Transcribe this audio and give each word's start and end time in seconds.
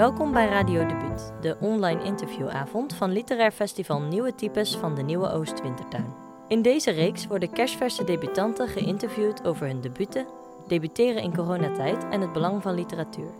Welkom 0.00 0.32
bij 0.32 0.48
Radio 0.48 0.86
Debuut, 0.86 1.32
de 1.40 1.56
online 1.60 2.04
interviewavond 2.04 2.94
van 2.94 3.12
literair 3.12 3.50
festival 3.50 4.00
Nieuwe 4.00 4.34
Types 4.34 4.76
van 4.76 4.94
de 4.94 5.02
Nieuwe 5.02 5.30
Oost 5.30 5.62
Wintertuin. 5.62 6.14
In 6.48 6.62
deze 6.62 6.90
reeks 6.90 7.26
worden 7.26 7.52
kerstverse 7.52 8.04
debutanten 8.04 8.68
geïnterviewd 8.68 9.44
over 9.44 9.66
hun 9.66 9.80
debuten, 9.80 10.26
debuteren 10.66 11.22
in 11.22 11.34
coronatijd 11.34 12.08
en 12.08 12.20
het 12.20 12.32
belang 12.32 12.62
van 12.62 12.74
literatuur. 12.74 13.30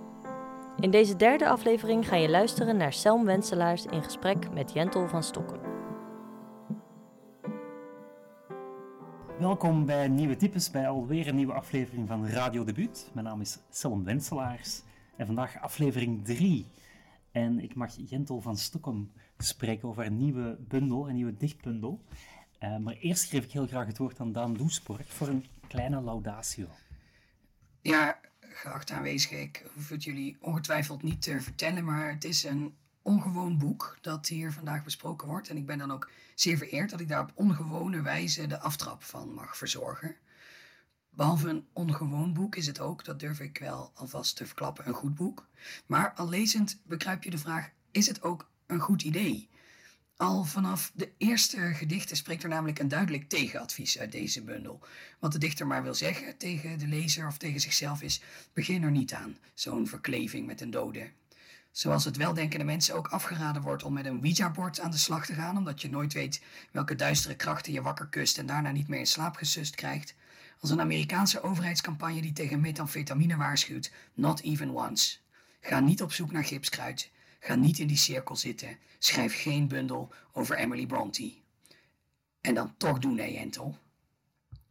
In 0.80 0.90
deze 0.90 1.16
derde 1.16 1.48
aflevering 1.48 2.08
ga 2.08 2.16
je 2.16 2.30
luisteren 2.30 2.76
naar 2.76 2.92
Selm 2.92 3.24
Wenselaars 3.24 3.86
in 3.86 4.02
gesprek 4.02 4.52
met 4.52 4.72
Jentel 4.72 5.08
van 5.08 5.22
Stokken. 5.22 5.60
Welkom 9.38 9.86
bij 9.86 10.08
Nieuwe 10.08 10.36
Types, 10.36 10.70
bij 10.70 10.88
alweer 10.88 11.28
een 11.28 11.36
nieuwe 11.36 11.52
aflevering 11.52 12.08
van 12.08 12.26
Radio 12.26 12.64
Debuut. 12.64 13.10
Mijn 13.12 13.26
naam 13.26 13.40
is 13.40 13.58
Selm 13.70 14.04
Wenselaars 14.04 14.82
en 15.20 15.26
vandaag 15.26 15.60
aflevering 15.60 16.24
3. 16.24 16.66
En 17.30 17.60
ik 17.60 17.74
mag 17.74 17.94
Jentel 18.08 18.40
van 18.40 18.56
Stockholm 18.56 19.12
spreken 19.38 19.88
over 19.88 20.06
een 20.06 20.16
nieuwe 20.16 20.56
bundel, 20.68 21.08
een 21.08 21.14
nieuwe 21.14 21.36
dichtbundel. 21.36 22.04
Uh, 22.60 22.76
maar 22.76 22.94
eerst 22.94 23.24
geef 23.24 23.44
ik 23.44 23.52
heel 23.52 23.66
graag 23.66 23.86
het 23.86 23.98
woord 23.98 24.20
aan 24.20 24.32
Daan 24.32 24.54
Doesborg 24.54 25.12
voor 25.12 25.28
een 25.28 25.46
kleine 25.68 26.00
laudatio. 26.02 26.66
Ja, 27.80 28.20
geachte 28.40 28.94
aanwezigen, 28.94 29.40
ik 29.40 29.64
hoef 29.74 29.88
het 29.88 30.04
jullie 30.04 30.36
ongetwijfeld 30.40 31.02
niet 31.02 31.22
te 31.22 31.40
vertellen, 31.40 31.84
maar 31.84 32.12
het 32.12 32.24
is 32.24 32.44
een 32.44 32.74
ongewoon 33.02 33.58
boek 33.58 33.98
dat 34.00 34.28
hier 34.28 34.52
vandaag 34.52 34.84
besproken 34.84 35.28
wordt. 35.28 35.48
En 35.48 35.56
ik 35.56 35.66
ben 35.66 35.78
dan 35.78 35.92
ook 35.92 36.10
zeer 36.34 36.56
vereerd 36.56 36.90
dat 36.90 37.00
ik 37.00 37.08
daar 37.08 37.22
op 37.22 37.32
ongewone 37.34 38.02
wijze 38.02 38.46
de 38.46 38.58
aftrap 38.58 39.02
van 39.02 39.34
mag 39.34 39.56
verzorgen. 39.56 40.16
Behalve 41.10 41.48
een 41.48 41.66
ongewoon 41.72 42.32
boek 42.32 42.56
is 42.56 42.66
het 42.66 42.80
ook, 42.80 43.04
dat 43.04 43.20
durf 43.20 43.40
ik 43.40 43.58
wel 43.58 43.90
alvast 43.94 44.36
te 44.36 44.46
verklappen, 44.46 44.88
een 44.88 44.94
goed 44.94 45.14
boek. 45.14 45.46
Maar 45.86 46.12
al 46.12 46.28
lezend 46.28 46.80
begrijp 46.84 47.22
je 47.22 47.30
de 47.30 47.38
vraag: 47.38 47.70
is 47.90 48.06
het 48.06 48.22
ook 48.22 48.50
een 48.66 48.80
goed 48.80 49.02
idee? 49.02 49.48
Al 50.16 50.44
vanaf 50.44 50.90
de 50.94 51.12
eerste 51.18 51.74
gedichten 51.74 52.16
spreekt 52.16 52.42
er 52.42 52.48
namelijk 52.48 52.78
een 52.78 52.88
duidelijk 52.88 53.28
tegenadvies 53.28 53.98
uit 53.98 54.12
deze 54.12 54.42
bundel. 54.42 54.80
Wat 55.18 55.32
de 55.32 55.38
dichter 55.38 55.66
maar 55.66 55.82
wil 55.82 55.94
zeggen 55.94 56.36
tegen 56.36 56.78
de 56.78 56.86
lezer 56.86 57.26
of 57.26 57.36
tegen 57.36 57.60
zichzelf 57.60 58.02
is: 58.02 58.22
begin 58.52 58.82
er 58.82 58.90
niet 58.90 59.12
aan, 59.12 59.36
zo'n 59.54 59.86
verkleving 59.86 60.46
met 60.46 60.60
een 60.60 60.70
dode. 60.70 61.10
Zoals 61.70 62.04
het 62.04 62.16
weldenkende 62.16 62.64
mensen 62.64 62.94
ook 62.94 63.08
afgeraden 63.08 63.62
wordt 63.62 63.82
om 63.82 63.92
met 63.92 64.06
een 64.06 64.20
Ouija-bord 64.22 64.80
aan 64.80 64.90
de 64.90 64.98
slag 64.98 65.26
te 65.26 65.34
gaan, 65.34 65.56
omdat 65.56 65.82
je 65.82 65.90
nooit 65.90 66.12
weet 66.12 66.42
welke 66.72 66.94
duistere 66.94 67.36
krachten 67.36 67.72
je 67.72 67.82
wakker 67.82 68.08
kust 68.08 68.38
en 68.38 68.46
daarna 68.46 68.70
niet 68.70 68.88
meer 68.88 68.98
in 68.98 69.06
slaap 69.06 69.36
gesust 69.36 69.74
krijgt. 69.74 70.14
Als 70.60 70.70
een 70.70 70.80
Amerikaanse 70.80 71.42
overheidscampagne 71.42 72.20
die 72.20 72.32
tegen 72.32 72.60
metamfetamine 72.60 73.36
waarschuwt: 73.36 73.92
Not 74.14 74.40
even 74.40 74.70
once. 74.70 75.18
Ga 75.60 75.80
niet 75.80 76.02
op 76.02 76.12
zoek 76.12 76.32
naar 76.32 76.44
gipskruid. 76.44 77.10
Ga 77.40 77.54
niet 77.54 77.78
in 77.78 77.86
die 77.86 77.96
cirkel 77.96 78.36
zitten. 78.36 78.78
Schrijf 78.98 79.42
geen 79.42 79.68
bundel 79.68 80.12
over 80.32 80.56
Emily 80.56 80.86
Bronte. 80.86 81.34
En 82.40 82.54
dan 82.54 82.74
toch 82.76 82.98
doen, 82.98 83.18
hè, 83.18 83.24
Jentel. 83.24 83.78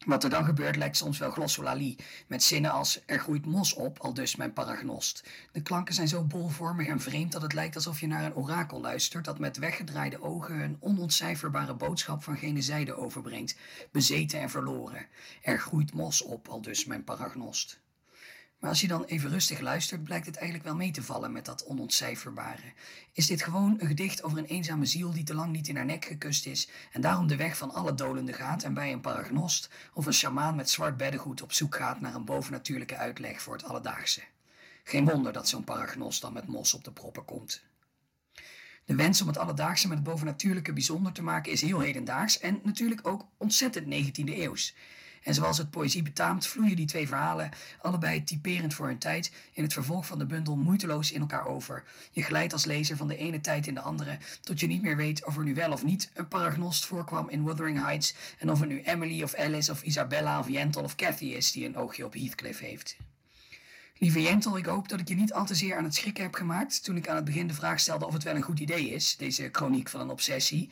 Wat 0.06 0.24
er 0.24 0.30
dan 0.30 0.46
gebeurt 0.46 0.76
lijkt 0.76 0.98
soms 0.98 1.18
wel 1.18 1.32
glossolalie, 1.32 1.98
met 2.28 2.44
zinnen 2.44 2.72
als 2.72 3.02
er 3.06 3.20
groeit 3.20 3.46
mos 3.46 3.74
op, 3.74 4.00
al 4.00 4.14
dus 4.14 4.36
mijn 4.36 4.54
paragnost. 4.54 5.24
De 5.52 5.62
klanken 5.62 5.94
zijn 5.94 6.08
zo 6.08 6.24
bolvormig 6.24 6.88
en 6.88 7.00
vreemd 7.00 7.32
dat 7.32 7.42
het 7.42 7.54
lijkt 7.54 7.76
alsof 7.76 8.00
je 8.00 8.08
naar 8.08 8.24
een 8.24 8.36
orakel 8.36 8.82
luistert 8.82 9.26
dat 9.26 9.40
met 9.40 9.58
weggedraaide 9.58 10.22
ogen 10.22 10.60
een 10.60 10.78
onontcijferbare 10.80 11.74
boodschap 11.74 12.24
van 12.24 12.38
gene 12.38 12.62
zijde 12.62 12.96
overbrengt, 12.96 13.56
bezeten 13.92 14.40
en 14.40 14.50
verloren. 14.50 15.08
Er 15.42 15.60
groeit 15.60 15.94
mos 15.94 16.22
op, 16.22 16.48
al 16.48 16.62
dus 16.62 16.86
mijn 16.86 17.04
paragnost. 17.04 17.80
Maar 18.60 18.70
als 18.70 18.82
je 18.82 18.88
dan 18.88 19.04
even 19.04 19.30
rustig 19.30 19.60
luistert, 19.60 20.04
blijkt 20.04 20.26
het 20.26 20.36
eigenlijk 20.36 20.68
wel 20.68 20.76
mee 20.76 20.92
te 20.92 21.04
vallen 21.04 21.32
met 21.32 21.46
dat 21.46 21.66
onontcijferbare. 21.66 22.74
Is 23.14 23.28
dit 23.28 23.44
gewoon 23.44 23.76
een 23.80 23.88
gedicht 23.88 24.24
over 24.24 24.38
een 24.38 24.46
eenzame 24.46 24.86
ziel 24.86 25.12
die 25.12 25.24
te 25.24 25.34
lang 25.34 25.52
niet 25.52 25.68
in 25.68 25.76
haar 25.76 25.86
nek 25.86 26.06
gekust 26.06 26.46
is 26.46 26.70
en 26.92 27.02
daarom 27.02 27.28
de 27.28 27.36
weg 27.36 27.58
van 27.58 27.74
alle 27.74 27.94
dolenden 27.94 28.36
gaat 28.36 28.64
en 28.64 28.74
bij 28.74 28.92
een 28.92 29.02
paragnost 29.02 29.70
of 29.94 30.06
een 30.06 30.14
sjamaan 30.14 30.56
met 30.56 30.70
zwart 30.70 30.98
beddengoed 30.98 31.42
op 31.42 31.54
zoek 31.54 31.76
gaat 31.76 32.02
naar 32.02 32.16
een 32.16 32.26
bovennatuurlijke 32.26 32.96
uitleg 32.96 33.42
voor 33.42 33.54
het 33.54 33.64
alledaagse? 33.64 34.22
Geen 34.84 35.06
wonder 35.06 35.34
dat 35.34 35.50
zo'n 35.50 35.64
paragnost 35.64 36.22
dan 36.22 36.34
met 36.34 36.48
mos 36.48 36.74
op 36.74 36.84
de 36.84 36.92
proppen 36.92 37.26
komt. 37.26 37.64
De 38.86 38.96
wens 38.96 39.22
om 39.22 39.28
het 39.28 39.38
alledaagse 39.38 39.88
met 39.88 39.98
het 39.98 40.08
bovennatuurlijke 40.08 40.74
bijzonder 40.74 41.12
te 41.12 41.24
maken 41.24 41.52
is 41.52 41.62
heel 41.62 41.80
hedendaags 41.80 42.40
en 42.40 42.60
natuurlijk 42.64 43.08
ook 43.08 43.28
ontzettend 43.38 43.86
19e 43.86 44.24
eeuws. 44.24 44.76
En 45.24 45.34
zoals 45.34 45.58
het 45.58 45.70
poëzie 45.70 46.02
betaamt, 46.02 46.48
vloeien 46.48 46.76
die 46.76 46.86
twee 46.86 47.08
verhalen, 47.08 47.50
allebei 47.82 48.24
typerend 48.24 48.74
voor 48.74 48.88
hun 48.88 48.98
tijd, 48.98 49.32
in 49.54 49.64
het 49.64 49.74
vervolg 49.74 50.06
van 50.06 50.20
de 50.20 50.26
bundel 50.26 50.56
moeiteloos 50.56 51.12
in 51.12 51.22
elkaar 51.22 51.46
over. 51.46 51.84
Je 52.12 52.24
glijdt 52.24 52.54
als 52.54 52.66
lezer 52.66 52.98
van 52.98 53.08
de 53.08 53.18
ene 53.18 53.42
tijd 53.42 53.68
in 53.68 53.74
de 53.74 53.82
andere, 53.82 54.18
tot 54.42 54.60
je 54.60 54.68
niet 54.68 54.82
meer 54.82 54.96
weet 54.96 55.26
of 55.26 55.38
er 55.38 55.44
nu 55.44 55.54
wel 55.54 55.72
of 55.72 55.84
niet 55.84 56.12
een 56.14 56.28
paragnost 56.28 56.86
voorkwam 56.86 57.30
in 57.30 57.44
Wuthering 57.44 57.84
Heights 57.84 58.16
en 58.38 58.52
of 58.52 58.60
het 58.60 58.70
nu 58.70 58.82
Emily 58.82 59.24
of 59.24 59.36
Alice 59.36 59.72
of 59.72 59.84
Isabella 59.84 60.40
of 60.40 60.50
Jentel 60.50 60.84
of 60.84 60.96
Cathy 60.96 61.26
is 61.26 61.52
die 61.52 61.66
een 61.66 61.78
oogje 61.78 62.06
op 62.06 62.14
Heathcliff 62.14 62.60
heeft. 62.60 62.98
Lieve 64.02 64.22
Jentel, 64.22 64.58
ik 64.58 64.66
hoop 64.66 64.90
dat 64.90 65.00
ik 65.00 65.08
je 65.08 65.16
niet 65.16 65.34
al 65.34 65.46
te 65.46 65.56
zeer 65.56 65.78
aan 65.78 65.84
het 65.84 65.96
schrikken 65.96 66.24
heb 66.24 66.34
gemaakt 66.34 66.84
toen 66.84 66.98
ik 66.98 67.08
aan 67.08 67.16
het 67.16 67.26
begin 67.26 67.48
de 67.48 67.54
vraag 67.54 67.80
stelde 67.80 68.06
of 68.06 68.14
het 68.14 68.24
wel 68.24 68.36
een 68.36 68.42
goed 68.42 68.60
idee 68.60 68.90
is, 68.90 69.16
deze 69.18 69.50
chroniek 69.52 69.90
van 69.90 70.00
een 70.00 70.10
obsessie. 70.10 70.68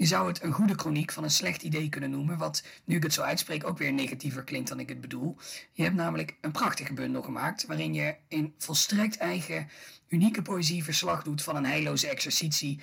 Je 0.00 0.06
zou 0.06 0.28
het 0.28 0.42
een 0.42 0.52
goede 0.52 0.74
chroniek 0.74 1.12
van 1.12 1.24
een 1.24 1.30
slecht 1.30 1.62
idee 1.62 1.88
kunnen 1.88 2.10
noemen, 2.10 2.38
wat, 2.38 2.62
nu 2.84 2.96
ik 2.96 3.02
het 3.02 3.12
zo 3.12 3.22
uitspreek, 3.22 3.66
ook 3.66 3.78
weer 3.78 3.92
negatiever 3.92 4.44
klinkt 4.44 4.68
dan 4.68 4.80
ik 4.80 4.88
het 4.88 5.00
bedoel. 5.00 5.36
Je 5.72 5.82
hebt 5.82 5.94
namelijk 5.94 6.36
een 6.40 6.50
prachtige 6.50 6.92
bundel 6.92 7.22
gemaakt, 7.22 7.66
waarin 7.66 7.94
je 7.94 8.14
in 8.28 8.54
volstrekt 8.58 9.16
eigen, 9.16 9.68
unieke 10.08 10.42
poëzie 10.42 10.84
verslag 10.84 11.22
doet 11.22 11.42
van 11.42 11.56
een 11.56 11.66
heilloze 11.66 12.08
exercitie. 12.08 12.80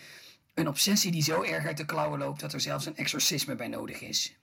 Een 0.54 0.68
obsessie 0.68 1.12
die 1.12 1.24
zo 1.24 1.44
erg 1.44 1.66
uit 1.66 1.78
de 1.78 1.86
klauwen 1.86 2.20
loopt 2.20 2.40
dat 2.40 2.54
er 2.54 2.62
zelfs 2.62 2.86
een 2.86 2.98
exorcisme 2.98 3.56
bij 3.56 3.68
nodig 3.68 4.02
is. 4.02 4.36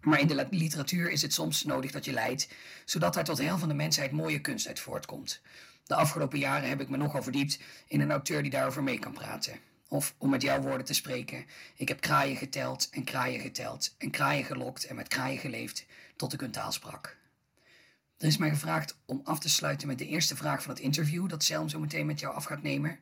Maar 0.00 0.20
in 0.20 0.26
de 0.26 0.46
literatuur 0.50 1.10
is 1.10 1.22
het 1.22 1.32
soms 1.32 1.64
nodig 1.64 1.90
dat 1.90 2.04
je 2.04 2.12
lijdt, 2.12 2.48
zodat 2.84 3.14
daar 3.14 3.24
tot 3.24 3.38
heel 3.38 3.58
van 3.58 3.68
de 3.68 3.74
mensheid 3.74 4.12
mooie 4.12 4.40
kunst 4.40 4.66
uit 4.66 4.80
voortkomt. 4.80 5.40
De 5.84 5.94
afgelopen 5.94 6.38
jaren 6.38 6.68
heb 6.68 6.80
ik 6.80 6.88
me 6.88 6.96
nogal 6.96 7.22
verdiept 7.22 7.58
in 7.88 8.00
een 8.00 8.10
auteur 8.10 8.42
die 8.42 8.50
daarover 8.50 8.82
mee 8.82 8.98
kan 8.98 9.12
praten. 9.12 9.74
Of 9.88 10.14
om 10.18 10.30
met 10.30 10.42
jouw 10.42 10.60
woorden 10.60 10.86
te 10.86 10.94
spreken, 10.94 11.46
ik 11.76 11.88
heb 11.88 12.00
kraaien 12.00 12.36
geteld 12.36 12.88
en 12.90 13.04
kraaien 13.04 13.40
geteld 13.40 13.94
en 13.98 14.10
kraaien 14.10 14.44
gelokt 14.44 14.84
en 14.84 14.96
met 14.96 15.08
kraaien 15.08 15.38
geleefd 15.38 15.86
tot 16.16 16.32
ik 16.32 16.40
hun 16.40 16.50
taal 16.50 16.72
sprak. 16.72 17.16
Er 18.18 18.26
is 18.26 18.36
mij 18.36 18.50
gevraagd 18.50 18.96
om 19.04 19.20
af 19.24 19.38
te 19.38 19.48
sluiten 19.48 19.88
met 19.88 19.98
de 19.98 20.06
eerste 20.06 20.36
vraag 20.36 20.62
van 20.62 20.70
het 20.70 20.82
interview 20.82 21.28
dat 21.28 21.42
Selm 21.42 21.68
zo 21.68 21.78
meteen 21.78 22.06
met 22.06 22.20
jou 22.20 22.34
af 22.34 22.44
gaat 22.44 22.62
nemen. 22.62 22.98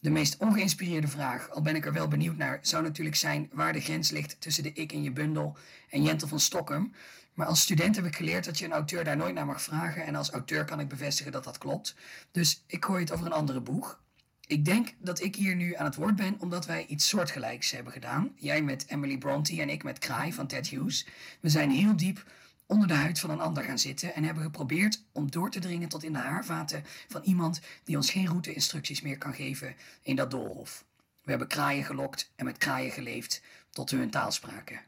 De 0.00 0.10
meest 0.10 0.36
ongeïnspireerde 0.36 1.08
vraag, 1.08 1.50
al 1.50 1.62
ben 1.62 1.76
ik 1.76 1.86
er 1.86 1.92
wel 1.92 2.08
benieuwd 2.08 2.36
naar, 2.36 2.58
zou 2.62 2.82
natuurlijk 2.82 3.16
zijn 3.16 3.50
waar 3.52 3.72
de 3.72 3.80
grens 3.80 4.10
ligt 4.10 4.40
tussen 4.40 4.62
de 4.62 4.72
ik 4.72 4.92
in 4.92 5.02
je 5.02 5.10
bundel 5.10 5.56
en 5.90 6.02
Jentel 6.02 6.28
van 6.28 6.40
Stockholm. 6.40 6.94
Maar 7.34 7.46
als 7.46 7.60
student 7.60 7.96
heb 7.96 8.04
ik 8.04 8.16
geleerd 8.16 8.44
dat 8.44 8.58
je 8.58 8.64
een 8.64 8.72
auteur 8.72 9.04
daar 9.04 9.16
nooit 9.16 9.34
naar 9.34 9.46
mag 9.46 9.62
vragen 9.62 10.04
en 10.04 10.14
als 10.14 10.30
auteur 10.30 10.64
kan 10.64 10.80
ik 10.80 10.88
bevestigen 10.88 11.32
dat 11.32 11.44
dat 11.44 11.58
klopt. 11.58 11.94
Dus 12.30 12.62
ik 12.66 12.84
gooi 12.84 13.00
het 13.00 13.12
over 13.12 13.26
een 13.26 13.32
andere 13.32 13.60
boeg. 13.60 14.00
Ik 14.48 14.64
denk 14.64 14.94
dat 14.98 15.22
ik 15.22 15.36
hier 15.36 15.56
nu 15.56 15.74
aan 15.74 15.84
het 15.84 15.94
woord 15.94 16.16
ben 16.16 16.36
omdat 16.38 16.66
wij 16.66 16.86
iets 16.86 17.08
soortgelijks 17.08 17.70
hebben 17.70 17.92
gedaan. 17.92 18.32
Jij 18.36 18.62
met 18.62 18.84
Emily 18.88 19.18
Bronte 19.18 19.60
en 19.60 19.68
ik 19.68 19.82
met 19.82 19.98
Kraai 19.98 20.32
van 20.32 20.46
Ted 20.46 20.68
Hughes. 20.68 21.06
We 21.40 21.48
zijn 21.48 21.70
heel 21.70 21.96
diep 21.96 22.24
onder 22.66 22.88
de 22.88 22.94
huid 22.94 23.18
van 23.18 23.30
een 23.30 23.40
ander 23.40 23.64
gaan 23.64 23.78
zitten 23.78 24.14
en 24.14 24.24
hebben 24.24 24.42
geprobeerd 24.42 25.02
om 25.12 25.30
door 25.30 25.50
te 25.50 25.58
dringen 25.58 25.88
tot 25.88 26.04
in 26.04 26.12
de 26.12 26.18
haarvaten 26.18 26.84
van 27.08 27.22
iemand 27.22 27.60
die 27.84 27.96
ons 27.96 28.10
geen 28.10 28.26
route-instructies 28.26 29.00
meer 29.00 29.18
kan 29.18 29.34
geven 29.34 29.76
in 30.02 30.16
dat 30.16 30.30
doolhof. 30.30 30.84
We 31.22 31.30
hebben 31.30 31.48
kraaien 31.48 31.84
gelokt 31.84 32.32
en 32.36 32.44
met 32.44 32.58
kraaien 32.58 32.92
geleefd 32.92 33.42
tot 33.70 33.90
hun 33.90 34.10
taal 34.10 34.32
spraken. 34.32 34.80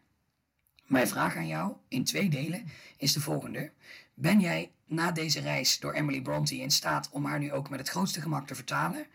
Mijn 0.87 1.09
vraag 1.09 1.37
aan 1.37 1.47
jou, 1.47 1.73
in 1.89 2.05
twee 2.05 2.29
delen, 2.29 2.69
is 2.97 3.13
de 3.13 3.21
volgende. 3.21 3.73
Ben 4.15 4.41
jij 4.41 4.71
na 4.87 5.13
deze 5.13 5.41
reis 5.41 5.79
door 5.79 5.93
Emily 5.93 6.23
Bronte 6.23 6.57
in 6.57 6.71
staat 6.71 7.11
om 7.11 7.25
haar 7.25 7.39
nu 7.39 7.53
ook 7.53 7.71
met 7.71 7.79
het 7.79 7.89
grootste 7.89 8.21
gemak 8.21 8.47
te 8.47 8.55
vertalen? 8.55 9.07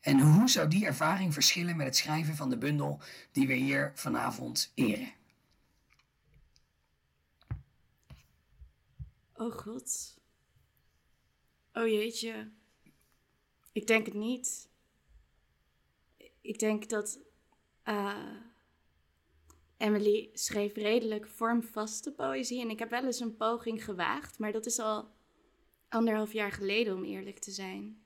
En 0.00 0.20
hoe 0.20 0.48
zou 0.48 0.68
die 0.68 0.86
ervaring 0.86 1.32
verschillen 1.32 1.76
met 1.76 1.86
het 1.86 1.96
schrijven 1.96 2.34
van 2.34 2.50
de 2.50 2.58
bundel 2.58 3.00
die 3.32 3.46
we 3.46 3.54
hier 3.54 3.92
vanavond 3.94 4.72
eren? 4.74 5.12
Oh 9.34 9.52
god. 9.52 10.18
Oh 11.72 11.86
jeetje. 11.86 12.50
Ik 13.72 13.86
denk 13.86 14.06
het 14.06 14.14
niet. 14.14 14.68
Ik 16.40 16.58
denk 16.58 16.88
dat 16.88 17.18
uh, 17.84 18.36
Emily 19.76 20.30
schreef 20.32 20.74
redelijk 20.74 21.26
vormvaste 21.26 22.12
poëzie. 22.12 22.60
En 22.60 22.70
ik 22.70 22.78
heb 22.78 22.90
wel 22.90 23.04
eens 23.04 23.20
een 23.20 23.36
poging 23.36 23.84
gewaagd, 23.84 24.38
maar 24.38 24.52
dat 24.52 24.66
is 24.66 24.78
al 24.78 25.10
anderhalf 25.88 26.32
jaar 26.32 26.52
geleden 26.52 26.94
om 26.94 27.04
eerlijk 27.04 27.38
te 27.38 27.50
zijn 27.50 28.02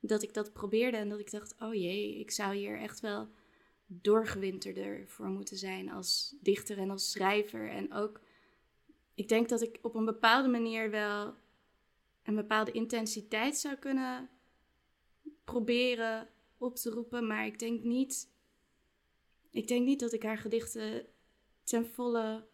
dat 0.00 0.22
ik 0.22 0.34
dat 0.34 0.52
probeerde 0.52 0.96
en 0.96 1.08
dat 1.08 1.18
ik 1.18 1.30
dacht, 1.30 1.54
oh 1.60 1.74
jee, 1.74 2.18
ik 2.18 2.30
zou 2.30 2.54
hier 2.54 2.78
echt 2.78 3.00
wel 3.00 3.28
doorgewinterder 3.86 5.08
voor 5.08 5.26
moeten 5.26 5.56
zijn 5.56 5.90
als 5.90 6.34
dichter 6.40 6.78
en 6.78 6.90
als 6.90 7.10
schrijver. 7.10 7.70
En 7.70 7.92
ook, 7.92 8.20
ik 9.14 9.28
denk 9.28 9.48
dat 9.48 9.62
ik 9.62 9.78
op 9.82 9.94
een 9.94 10.04
bepaalde 10.04 10.48
manier 10.48 10.90
wel 10.90 11.34
een 12.22 12.34
bepaalde 12.34 12.72
intensiteit 12.72 13.56
zou 13.56 13.74
kunnen 13.76 14.28
proberen 15.44 16.28
op 16.58 16.76
te 16.76 16.90
roepen, 16.90 17.26
maar 17.26 17.46
ik 17.46 17.58
denk 17.58 17.82
niet. 17.82 18.30
Ik 19.50 19.68
denk 19.68 19.86
niet 19.86 20.00
dat 20.00 20.12
ik 20.12 20.22
haar 20.22 20.38
gedichten 20.38 21.06
ten 21.62 21.86
volle 21.86 22.46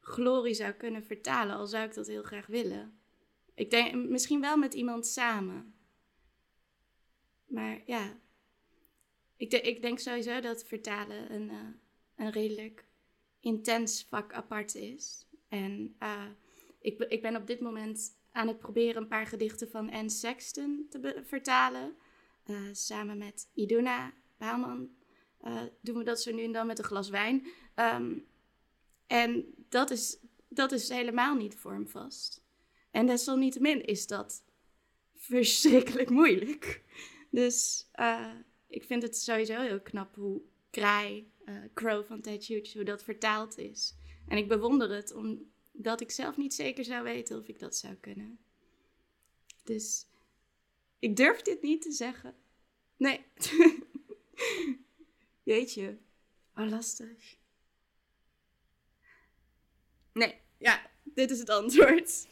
glorie 0.00 0.54
zou 0.54 0.72
kunnen 0.72 1.04
vertalen, 1.04 1.56
al 1.56 1.66
zou 1.66 1.84
ik 1.84 1.94
dat 1.94 2.06
heel 2.06 2.22
graag 2.22 2.46
willen. 2.46 2.98
Ik 3.54 3.70
denk 3.70 4.08
misschien 4.08 4.40
wel 4.40 4.56
met 4.56 4.74
iemand 4.74 5.06
samen. 5.06 5.74
Maar 7.50 7.82
ja, 7.86 8.18
ik, 9.36 9.52
ik 9.52 9.82
denk 9.82 9.98
sowieso 9.98 10.40
dat 10.40 10.64
vertalen 10.64 11.34
een, 11.34 11.50
uh, 11.50 11.68
een 12.16 12.30
redelijk 12.30 12.84
intens 13.40 14.06
vak 14.08 14.32
apart 14.32 14.74
is. 14.74 15.26
En 15.48 15.96
uh, 16.02 16.26
ik, 16.80 16.98
ik 16.98 17.22
ben 17.22 17.36
op 17.36 17.46
dit 17.46 17.60
moment 17.60 18.18
aan 18.32 18.48
het 18.48 18.58
proberen 18.58 19.02
een 19.02 19.08
paar 19.08 19.26
gedichten 19.26 19.70
van 19.70 19.90
Anne 19.90 20.10
Sexton 20.10 20.86
te 20.90 21.22
vertalen. 21.24 21.96
Uh, 22.46 22.68
samen 22.72 23.18
met 23.18 23.48
Iduna 23.54 24.12
Baalman 24.38 24.90
doen 25.80 25.98
we 25.98 26.04
dat 26.04 26.22
zo 26.22 26.32
nu 26.32 26.42
en 26.42 26.52
dan 26.52 26.66
met 26.66 26.78
een 26.78 26.84
glas 26.84 27.08
wijn. 27.08 27.46
Um, 27.74 28.26
en 29.06 29.54
dat 29.68 29.90
is, 29.90 30.18
dat 30.48 30.72
is 30.72 30.88
helemaal 30.88 31.34
niet 31.34 31.54
vormvast. 31.54 32.44
En 32.90 33.06
desalniettemin 33.06 33.84
is 33.84 34.06
dat 34.06 34.44
verschrikkelijk 35.14 36.10
moeilijk. 36.10 36.82
Dus 37.30 37.88
uh, 38.00 38.34
ik 38.66 38.84
vind 38.84 39.02
het 39.02 39.16
sowieso 39.16 39.60
heel 39.60 39.80
knap 39.80 40.14
hoe 40.14 40.42
Kraai, 40.70 41.32
uh, 41.44 41.54
Crow 41.74 42.04
van 42.04 42.20
Ted 42.20 42.44
Hughes, 42.44 42.74
hoe 42.74 42.84
dat 42.84 43.02
vertaald 43.02 43.58
is. 43.58 43.94
En 44.28 44.36
ik 44.36 44.48
bewonder 44.48 44.90
het 44.90 45.14
omdat 45.14 46.00
ik 46.00 46.10
zelf 46.10 46.36
niet 46.36 46.54
zeker 46.54 46.84
zou 46.84 47.02
weten 47.02 47.38
of 47.38 47.46
ik 47.46 47.58
dat 47.58 47.76
zou 47.76 47.94
kunnen. 47.94 48.38
Dus 49.64 50.06
ik 50.98 51.16
durf 51.16 51.42
dit 51.42 51.62
niet 51.62 51.82
te 51.82 51.92
zeggen. 51.92 52.34
Nee. 52.96 53.24
Jeetje. 55.42 55.98
Oh, 56.54 56.68
lastig. 56.68 57.38
Nee, 60.12 60.34
ja, 60.58 60.90
dit 61.02 61.30
is 61.30 61.38
het 61.38 61.50
antwoord. 61.50 62.26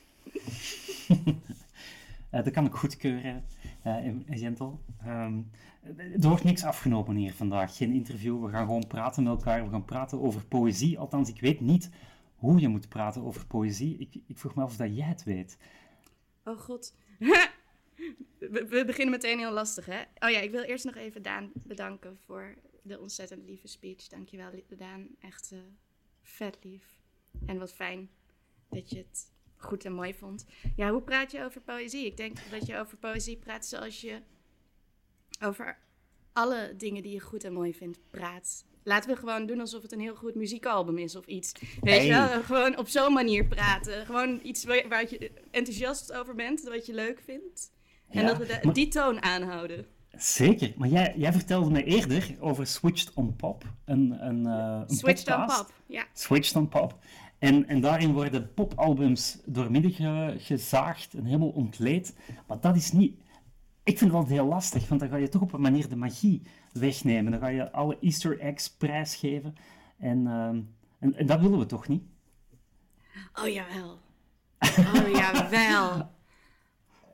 dat 2.30 2.50
kan 2.50 2.66
ik 2.66 2.72
goedkeuren, 2.72 3.46
uh, 3.88 5.17
er 6.23 6.29
wordt 6.29 6.44
niks 6.44 6.64
afgenomen 6.64 7.17
hier 7.17 7.35
vandaag, 7.35 7.76
geen 7.76 7.93
interview. 7.93 8.44
We 8.44 8.50
gaan 8.50 8.67
gewoon 8.67 8.87
praten 8.87 9.23
met 9.23 9.32
elkaar, 9.32 9.64
we 9.64 9.70
gaan 9.70 9.85
praten 9.85 10.20
over 10.20 10.46
poëzie. 10.46 10.99
Althans, 10.99 11.29
ik 11.29 11.40
weet 11.40 11.61
niet 11.61 11.90
hoe 12.37 12.61
je 12.61 12.69
moet 12.69 12.88
praten 12.88 13.23
over 13.23 13.46
poëzie. 13.46 13.96
Ik, 13.99 14.14
ik 14.26 14.38
vroeg 14.38 14.55
me 14.55 14.62
af 14.62 14.70
of 14.70 14.76
dat 14.76 14.96
jij 14.96 15.06
het 15.06 15.25
weet. 15.25 15.58
Oh 16.44 16.58
god. 16.58 16.94
we, 18.38 18.82
beginnen 18.87 19.11
meteen 19.11 19.38
heel 19.38 19.52
lastig, 19.52 19.87
hè? 19.87 20.00
Oh 20.19 20.31
ja, 20.31 20.38
ik 20.38 20.50
wil 20.50 20.62
eerst 20.62 20.84
nog 20.84 20.94
even 20.94 21.23
Daan 21.23 21.50
bedanken 21.55 22.19
voor 22.26 22.55
de 22.82 23.00
ontzettend 23.00 23.44
lieve 23.44 23.69
speech. 23.69 24.08
Dankjewel, 24.08 24.50
Daan. 24.76 25.06
Echt 25.20 25.52
uh, 25.52 25.58
vet 26.23 26.58
lief. 26.62 26.99
En 27.46 27.58
wat 27.58 27.73
fijn 27.73 28.11
dat 28.69 28.91
je 28.91 28.96
het 28.96 29.32
goed 29.58 29.84
en 29.84 29.93
mooi 29.93 30.14
vond. 30.14 30.46
Ja, 30.76 30.90
hoe 30.90 31.02
praat 31.02 31.31
je 31.31 31.44
over 31.44 31.60
poëzie? 31.60 32.06
Ik 32.06 32.16
denk 32.16 32.37
dat 32.50 32.66
je 32.66 32.76
over 32.78 32.96
poëzie 32.96 33.37
praat 33.37 33.66
zoals 33.66 34.00
je 34.00 34.22
over 35.40 35.78
alle 36.32 36.75
dingen 36.76 37.02
die 37.02 37.12
je 37.12 37.20
goed 37.20 37.44
en 37.44 37.52
mooi 37.52 37.75
vindt 37.75 37.99
praat. 38.10 38.64
Laten 38.82 39.10
we 39.10 39.16
gewoon 39.16 39.46
doen 39.46 39.60
alsof 39.60 39.82
het 39.82 39.93
een 39.93 40.00
heel 40.00 40.14
goed 40.14 40.34
muziekalbum 40.34 40.99
is 40.99 41.16
of 41.16 41.26
iets. 41.26 41.52
Weet 41.81 42.02
je 42.02 42.08
wel? 42.08 42.43
Gewoon 42.43 42.78
op 42.78 42.88
zo'n 42.88 43.12
manier 43.12 43.46
praten. 43.46 44.06
Gewoon 44.06 44.40
iets 44.43 44.64
waar, 44.64 44.88
waar 44.88 45.10
je 45.10 45.31
enthousiast 45.50 46.12
over 46.12 46.34
bent, 46.34 46.62
wat 46.62 46.87
je 46.87 46.94
leuk 46.94 47.20
vindt. 47.20 47.72
En 48.08 48.26
dat 48.26 48.37
we 48.37 48.72
die 48.72 48.88
toon 48.88 49.22
aanhouden. 49.22 49.87
Zeker, 50.16 50.72
maar 50.76 50.88
jij, 50.88 51.14
jij 51.16 51.32
vertelde 51.32 51.70
me 51.70 51.84
eerder 51.84 52.37
over 52.40 52.66
Switched 52.66 53.14
on 53.14 53.37
Pop. 53.37 53.64
Een, 53.84 54.26
een, 54.26 54.46
uh, 54.46 54.82
een 54.87 54.96
Switched 54.96 55.25
podcast. 55.25 55.60
on 55.60 55.66
Pop, 55.66 55.75
ja. 55.87 56.06
Switched 56.12 56.56
on 56.56 56.69
Pop. 56.69 56.99
En, 57.38 57.69
en 57.69 57.81
daarin 57.81 58.12
worden 58.12 58.55
popalbums 58.55 59.38
doormidden 59.44 59.90
ge, 59.90 60.35
gezaagd 60.38 61.14
en 61.14 61.25
helemaal 61.25 61.49
ontleed. 61.49 62.17
Maar 62.46 62.61
dat 62.61 62.76
is 62.76 62.93
niet... 62.93 63.20
Ik 63.82 63.99
vind 63.99 64.11
het 64.11 64.20
altijd 64.20 64.40
heel 64.40 64.49
lastig, 64.49 64.88
want 64.88 65.00
dan 65.00 65.08
ga 65.08 65.17
je 65.17 65.29
toch 65.29 65.43
op 65.43 65.52
een 65.52 65.61
manier 65.61 65.88
de 65.88 65.96
magie 65.96 66.43
wegnemen. 66.73 67.31
Dan 67.31 67.40
ga 67.40 67.49
je 67.49 67.73
alle 67.73 67.99
easter 68.00 68.38
eggs 68.40 68.70
prijsgeven. 68.70 69.55
En, 69.99 70.26
en, 70.99 71.14
en 71.14 71.26
dat 71.26 71.40
willen 71.40 71.58
we 71.58 71.67
toch 71.67 71.88
niet? 71.88 72.02
Oh, 73.35 73.49
jawel. 73.49 73.99
Oh, 74.58 75.11
jawel. 75.20 76.11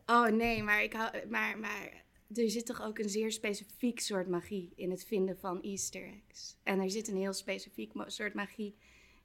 Oh, 0.06 0.28
nee, 0.28 0.62
maar, 0.62 0.82
ik 0.82 0.92
hou, 0.92 1.28
maar, 1.28 1.58
maar 1.58 2.04
er 2.34 2.50
zit 2.50 2.66
toch 2.66 2.82
ook 2.82 2.98
een 2.98 3.08
zeer 3.08 3.32
specifiek 3.32 4.00
soort 4.00 4.28
magie 4.28 4.72
in 4.76 4.90
het 4.90 5.04
vinden 5.04 5.38
van 5.38 5.62
easter 5.62 6.02
eggs. 6.02 6.56
En 6.62 6.80
er 6.80 6.90
zit 6.90 7.08
een 7.08 7.16
heel 7.16 7.32
specifiek 7.32 7.92
soort 8.06 8.34
magie 8.34 8.76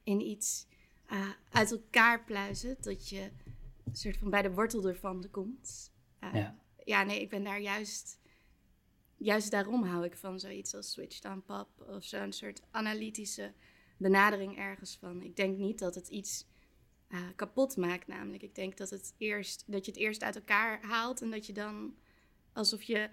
in 0.03 0.21
iets 0.21 0.67
uh, 1.11 1.29
uit 1.49 1.71
elkaar 1.71 2.23
pluizen. 2.23 2.77
Dat 2.79 3.09
je 3.09 3.31
soort 3.91 4.17
van 4.17 4.29
bij 4.29 4.41
de 4.41 4.51
wortel 4.51 4.87
ervan 4.87 5.27
komt. 5.31 5.91
Uh, 6.23 6.33
ja. 6.33 6.55
ja, 6.85 7.03
nee, 7.03 7.21
ik 7.21 7.29
ben 7.29 7.43
daar 7.43 7.61
juist. 7.61 8.19
Juist 9.17 9.51
daarom 9.51 9.83
hou 9.83 10.05
ik 10.05 10.17
van 10.17 10.39
zoiets 10.39 10.75
als 10.75 10.91
Switch 10.91 11.25
on 11.25 11.43
Pop. 11.43 11.67
Of 11.87 12.03
zo'n 12.03 12.31
soort 12.31 12.61
analytische 12.71 13.53
benadering 13.97 14.57
ergens 14.57 14.97
van. 14.97 15.21
Ik 15.21 15.35
denk 15.35 15.57
niet 15.57 15.79
dat 15.79 15.95
het 15.95 16.07
iets 16.07 16.45
uh, 17.09 17.19
kapot 17.35 17.77
maakt, 17.77 18.07
namelijk. 18.07 18.43
Ik 18.43 18.55
denk 18.55 18.77
dat, 18.77 18.89
het 18.89 19.13
eerst, 19.17 19.63
dat 19.67 19.85
je 19.85 19.91
het 19.91 19.99
eerst 19.99 20.23
uit 20.23 20.35
elkaar 20.35 20.83
haalt 20.85 21.21
en 21.21 21.31
dat 21.31 21.45
je 21.45 21.53
dan 21.53 21.95
alsof 22.53 22.81
je 22.81 23.09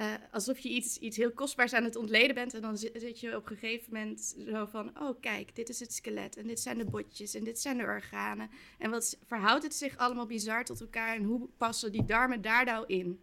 uh, 0.00 0.14
alsof 0.30 0.58
je 0.58 0.68
iets, 0.68 0.98
iets 0.98 1.16
heel 1.16 1.32
kostbaars 1.32 1.72
aan 1.72 1.84
het 1.84 1.96
ontleden 1.96 2.34
bent. 2.34 2.54
En 2.54 2.60
dan 2.60 2.76
zit, 2.76 3.20
je 3.20 3.36
op 3.36 3.50
een 3.50 3.56
gegeven 3.56 3.92
moment 3.92 4.36
zo 4.50 4.66
van: 4.66 5.00
oh, 5.00 5.20
kijk, 5.20 5.56
dit 5.56 5.68
is 5.68 5.80
het 5.80 5.92
skelet. 5.92 6.36
En 6.36 6.46
dit 6.46 6.60
zijn 6.60 6.78
de 6.78 6.84
botjes. 6.84 7.34
En 7.34 7.44
dit 7.44 7.60
zijn 7.60 7.78
de 7.78 7.84
organen. 7.84 8.50
En 8.78 8.90
wat 8.90 9.18
verhoudt 9.26 9.62
het 9.62 9.74
zich 9.74 9.96
allemaal 9.96 10.26
bizar 10.26 10.64
tot 10.64 10.80
elkaar? 10.80 11.16
En 11.16 11.22
hoe 11.22 11.48
passen 11.56 11.92
die 11.92 12.04
darmen 12.04 12.42
daar 12.42 12.64
nou 12.64 12.86
in? 12.86 13.20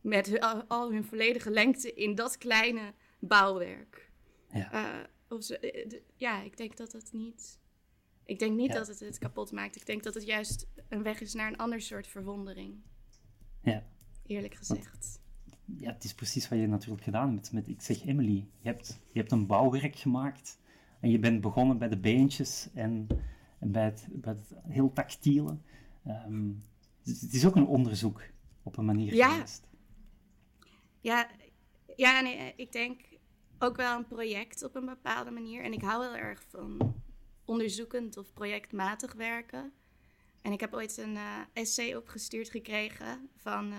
Met 0.00 0.40
al, 0.68 0.92
hun 0.92 1.04
volledige 1.04 1.50
lengte 1.50 1.94
in 1.94 2.14
dat 2.14 2.38
kleine 2.38 2.92
bouwwerk. 3.18 4.10
Ja, 4.52 4.72
uh, 4.72 5.04
of 5.28 5.44
ze, 5.44 5.58
eh, 5.58 6.00
ja 6.16 6.42
ik 6.42 6.56
denk 6.56 6.76
dat 6.76 6.92
het 6.92 7.12
niet. 7.12 7.58
Ik 8.24 8.38
denk 8.38 8.56
niet 8.56 8.72
dat 8.72 8.86
het 8.86 9.00
het 9.00 9.18
kapot 9.18 9.52
maakt. 9.52 9.76
Ik 9.76 9.86
denk 9.86 10.02
dat 10.02 10.14
het 10.14 10.24
juist 10.24 10.66
een 10.88 11.02
weg 11.02 11.20
is 11.20 11.34
naar 11.34 11.48
een 11.48 11.56
ander 11.56 11.80
soort 11.80 12.06
verwondering. 12.06 12.82
Ja. 13.62 13.86
Eerlijk 14.26 14.54
gezegd 14.54 15.24
ja, 15.78 15.92
het 15.92 16.04
is 16.04 16.14
precies 16.14 16.48
wat 16.48 16.58
je 16.58 16.66
natuurlijk 16.66 17.02
gedaan 17.02 17.34
hebt 17.34 17.52
met, 17.52 17.68
ik 17.68 17.80
zeg 17.80 18.04
Emily, 18.04 18.46
je 18.60 18.68
hebt, 18.68 19.00
je 19.12 19.18
hebt 19.18 19.32
een 19.32 19.46
bouwwerk 19.46 19.96
gemaakt 19.96 20.58
en 21.00 21.10
je 21.10 21.18
bent 21.18 21.40
begonnen 21.40 21.78
bij 21.78 21.88
de 21.88 21.98
beentjes 21.98 22.68
en, 22.74 23.06
en 23.58 23.72
bij, 23.72 23.84
het, 23.84 24.06
bij 24.10 24.32
het 24.32 24.54
heel 24.62 24.92
tactiele. 24.92 25.56
Ehm, 26.04 26.50
het 27.04 27.32
is 27.32 27.46
ook 27.46 27.56
een 27.56 27.66
onderzoek 27.66 28.22
op 28.62 28.76
een 28.76 28.84
manier 28.84 29.14
ja. 29.14 29.30
geweest. 29.30 29.66
Ja, 31.00 31.30
ja 31.96 32.20
nee, 32.20 32.52
ik 32.56 32.72
denk 32.72 33.00
ook 33.58 33.76
wel 33.76 33.96
een 33.96 34.06
project 34.06 34.62
op 34.64 34.74
een 34.74 34.86
bepaalde 34.86 35.30
manier. 35.30 35.62
En 35.62 35.72
ik 35.72 35.82
hou 35.82 36.04
heel 36.04 36.16
erg 36.16 36.42
van 36.48 36.94
onderzoekend 37.44 38.16
of 38.16 38.32
projectmatig 38.32 39.12
werken. 39.12 39.72
En 40.42 40.52
ik 40.52 40.60
heb 40.60 40.74
ooit 40.74 40.96
een 40.96 41.14
uh, 41.14 41.40
essay 41.52 41.94
opgestuurd 41.94 42.50
gekregen 42.50 43.28
van... 43.36 43.72
Uh, 43.72 43.78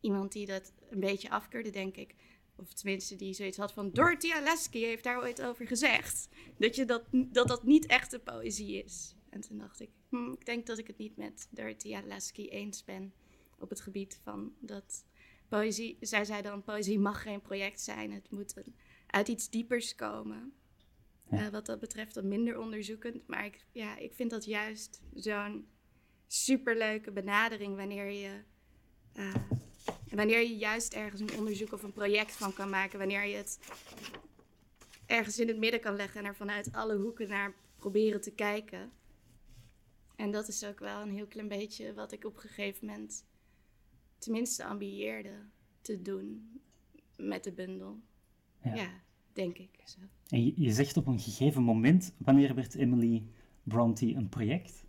iemand 0.00 0.32
die 0.32 0.46
dat 0.46 0.72
een 0.90 1.00
beetje 1.00 1.30
afkeurde, 1.30 1.70
denk 1.70 1.96
ik. 1.96 2.14
Of 2.56 2.72
tenminste, 2.72 3.16
die 3.16 3.34
zoiets 3.34 3.56
had 3.56 3.72
van 3.72 3.90
Dorothy 3.90 4.32
Aleski 4.32 4.84
heeft 4.84 5.04
daar 5.04 5.18
ooit 5.18 5.42
over 5.42 5.66
gezegd. 5.66 6.28
Dat, 6.58 6.76
je 6.76 6.84
dat, 6.84 7.04
dat 7.10 7.48
dat 7.48 7.64
niet 7.64 7.86
echte 7.86 8.18
poëzie 8.18 8.84
is. 8.84 9.14
En 9.28 9.40
toen 9.40 9.58
dacht 9.58 9.80
ik, 9.80 9.90
hm, 10.08 10.32
ik 10.32 10.46
denk 10.46 10.66
dat 10.66 10.78
ik 10.78 10.86
het 10.86 10.98
niet 10.98 11.16
met 11.16 11.48
Dorothy 11.50 11.94
Aleski 11.94 12.48
eens 12.48 12.84
ben 12.84 13.12
op 13.58 13.68
het 13.68 13.80
gebied 13.80 14.20
van 14.22 14.52
dat 14.60 15.04
poëzie. 15.48 15.96
Zij 16.00 16.24
zei 16.24 16.42
dan, 16.42 16.62
poëzie 16.62 16.98
mag 16.98 17.22
geen 17.22 17.40
project 17.40 17.80
zijn. 17.80 18.12
Het 18.12 18.30
moet 18.30 18.56
een, 18.56 18.74
uit 19.06 19.28
iets 19.28 19.50
diepers 19.50 19.94
komen. 19.94 20.52
Uh, 21.30 21.48
wat 21.48 21.66
dat 21.66 21.80
betreft 21.80 22.14
dan 22.14 22.28
minder 22.28 22.58
onderzoekend. 22.58 23.26
Maar 23.26 23.44
ik, 23.44 23.66
ja, 23.72 23.96
ik 23.96 24.14
vind 24.14 24.30
dat 24.30 24.44
juist 24.44 25.02
zo'n 25.14 25.68
superleuke 26.26 27.12
benadering 27.12 27.76
wanneer 27.76 28.10
je... 28.10 28.42
Uh, 29.14 29.34
en 30.10 30.16
wanneer 30.16 30.40
je 30.40 30.56
juist 30.56 30.94
ergens 30.94 31.20
een 31.20 31.38
onderzoek 31.38 31.72
of 31.72 31.82
een 31.82 31.92
project 31.92 32.32
van 32.32 32.52
kan 32.52 32.70
maken, 32.70 32.98
wanneer 32.98 33.24
je 33.24 33.36
het 33.36 33.58
ergens 35.06 35.38
in 35.38 35.48
het 35.48 35.58
midden 35.58 35.80
kan 35.80 35.96
leggen 35.96 36.20
en 36.20 36.26
er 36.26 36.36
vanuit 36.36 36.72
alle 36.72 36.96
hoeken 36.96 37.28
naar 37.28 37.54
proberen 37.76 38.20
te 38.20 38.30
kijken. 38.30 38.90
En 40.16 40.30
dat 40.30 40.48
is 40.48 40.64
ook 40.64 40.78
wel 40.78 41.02
een 41.02 41.12
heel 41.12 41.26
klein 41.26 41.48
beetje 41.48 41.94
wat 41.94 42.12
ik 42.12 42.24
op 42.24 42.34
een 42.34 42.40
gegeven 42.40 42.86
moment 42.86 43.24
tenminste 44.18 44.64
ambieerde 44.64 45.34
te 45.80 46.02
doen 46.02 46.60
met 47.16 47.44
de 47.44 47.52
bundel. 47.52 47.98
Ja, 48.62 48.74
ja 48.74 48.90
denk 49.32 49.58
ik. 49.58 49.70
Zo. 49.84 49.98
En 50.28 50.44
je, 50.44 50.52
je 50.56 50.72
zegt 50.72 50.96
op 50.96 51.06
een 51.06 51.20
gegeven 51.20 51.62
moment, 51.62 52.14
wanneer 52.16 52.54
werd 52.54 52.74
Emily 52.74 53.22
Bronte 53.62 54.14
een 54.14 54.28
project? 54.28 54.84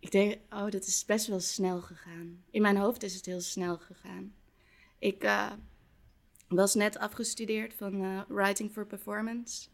Ik 0.00 0.10
denk, 0.10 0.38
oh, 0.50 0.70
dat 0.70 0.86
is 0.86 1.04
best 1.04 1.26
wel 1.26 1.40
snel 1.40 1.80
gegaan. 1.80 2.44
In 2.50 2.62
mijn 2.62 2.76
hoofd 2.76 3.02
is 3.02 3.14
het 3.14 3.26
heel 3.26 3.40
snel 3.40 3.78
gegaan. 3.78 4.34
Ik 4.98 5.24
uh, 5.24 5.52
was 6.48 6.74
net 6.74 6.98
afgestudeerd 6.98 7.74
van 7.74 8.04
uh, 8.04 8.20
Writing 8.28 8.70
for 8.70 8.86
Performance. 8.86 9.68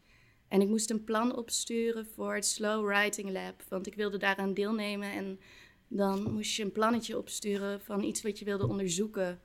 En 0.48 0.60
ik 0.60 0.68
moest 0.68 0.90
een 0.90 1.04
plan 1.04 1.36
opsturen 1.36 2.06
voor 2.06 2.34
het 2.34 2.46
Slow 2.46 2.86
Writing 2.86 3.30
Lab. 3.30 3.62
Want 3.68 3.86
ik 3.86 3.94
wilde 3.94 4.18
daaraan 4.18 4.54
deelnemen. 4.54 5.12
En 5.12 5.40
dan 5.88 6.32
moest 6.32 6.56
je 6.56 6.62
een 6.62 6.72
plannetje 6.72 7.18
opsturen 7.18 7.80
van 7.80 8.02
iets 8.02 8.22
wat 8.22 8.38
je 8.38 8.44
wilde 8.44 8.66
onderzoeken. 8.66 9.40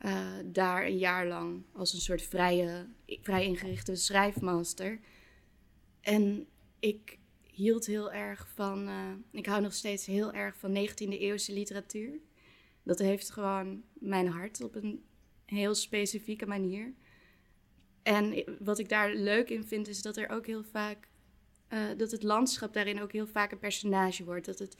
Uh, 0.00 0.26
daar 0.44 0.84
een 0.84 0.98
jaar 0.98 1.26
lang 1.26 1.62
als 1.72 1.92
een 1.92 2.00
soort 2.00 2.22
vrije, 2.22 2.86
vrij 3.22 3.44
ingerichte 3.44 3.94
schrijfmaster. 3.94 5.00
En 6.00 6.46
ik 6.78 7.18
hield 7.56 7.86
heel 7.86 8.12
erg 8.12 8.48
van, 8.54 8.88
uh, 8.88 9.12
ik 9.30 9.46
hou 9.46 9.62
nog 9.62 9.74
steeds 9.74 10.06
heel 10.06 10.32
erg 10.32 10.56
van 10.56 10.76
19e 10.76 11.18
eeuwse 11.18 11.52
literatuur. 11.52 12.18
Dat 12.82 12.98
heeft 12.98 13.30
gewoon 13.30 13.82
mijn 13.92 14.28
hart 14.28 14.60
op 14.62 14.74
een 14.74 15.04
heel 15.44 15.74
specifieke 15.74 16.46
manier. 16.46 16.94
En 18.02 18.44
wat 18.58 18.78
ik 18.78 18.88
daar 18.88 19.14
leuk 19.14 19.50
in 19.50 19.64
vind, 19.64 19.88
is 19.88 20.02
dat 20.02 20.16
er 20.16 20.28
ook 20.28 20.46
heel 20.46 20.64
vaak. 20.64 21.08
Uh, 21.68 21.80
dat 21.96 22.10
het 22.10 22.22
landschap 22.22 22.72
daarin 22.72 23.02
ook 23.02 23.12
heel 23.12 23.26
vaak 23.26 23.52
een 23.52 23.58
personage 23.58 24.24
wordt. 24.24 24.46
Dat 24.46 24.58
het 24.58 24.76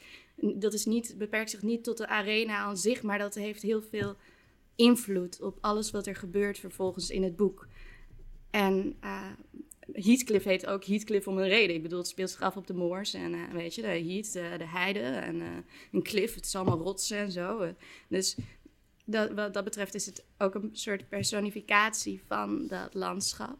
dat 0.55 0.73
is 0.73 0.85
niet, 0.85 1.15
beperkt 1.17 1.49
zich 1.49 1.61
niet 1.61 1.83
tot 1.83 1.97
de 1.97 2.07
arena 2.07 2.57
aan 2.57 2.77
zich, 2.77 3.03
maar 3.03 3.17
dat 3.17 3.35
heeft 3.35 3.61
heel 3.61 3.81
veel 3.81 4.15
invloed 4.75 5.41
op 5.41 5.57
alles 5.61 5.91
wat 5.91 6.07
er 6.07 6.15
gebeurt 6.15 6.59
vervolgens 6.59 7.09
in 7.09 7.23
het 7.23 7.35
boek. 7.35 7.67
En 8.49 8.97
uh, 9.03 9.31
Heathcliff 9.93 10.45
heet 10.45 10.67
ook 10.67 10.85
Heathcliff 10.85 11.27
om 11.27 11.37
een 11.37 11.47
reden. 11.47 11.75
Ik 11.75 11.81
bedoel, 11.81 11.99
het 11.99 12.07
speelt 12.07 12.29
zich 12.29 12.41
af 12.41 12.57
op 12.57 12.67
de 12.67 12.73
moors 12.73 13.13
en 13.13 13.33
uh, 13.33 13.51
weet 13.51 13.75
je, 13.75 13.81
de 13.81 13.87
heath, 13.87 14.33
de, 14.33 14.55
de 14.57 14.67
heide 14.67 14.99
en 14.99 15.35
uh, 15.35 15.47
een 15.91 16.03
cliff. 16.03 16.35
Het 16.35 16.45
is 16.45 16.55
allemaal 16.55 16.77
rotsen 16.77 17.17
en 17.17 17.31
zo. 17.31 17.73
Dus 18.07 18.37
dat, 19.05 19.31
wat 19.31 19.53
dat 19.53 19.63
betreft 19.63 19.95
is 19.95 20.05
het 20.05 20.25
ook 20.37 20.55
een 20.55 20.69
soort 20.73 21.09
personificatie 21.09 22.21
van 22.27 22.67
dat 22.67 22.93
landschap, 22.93 23.57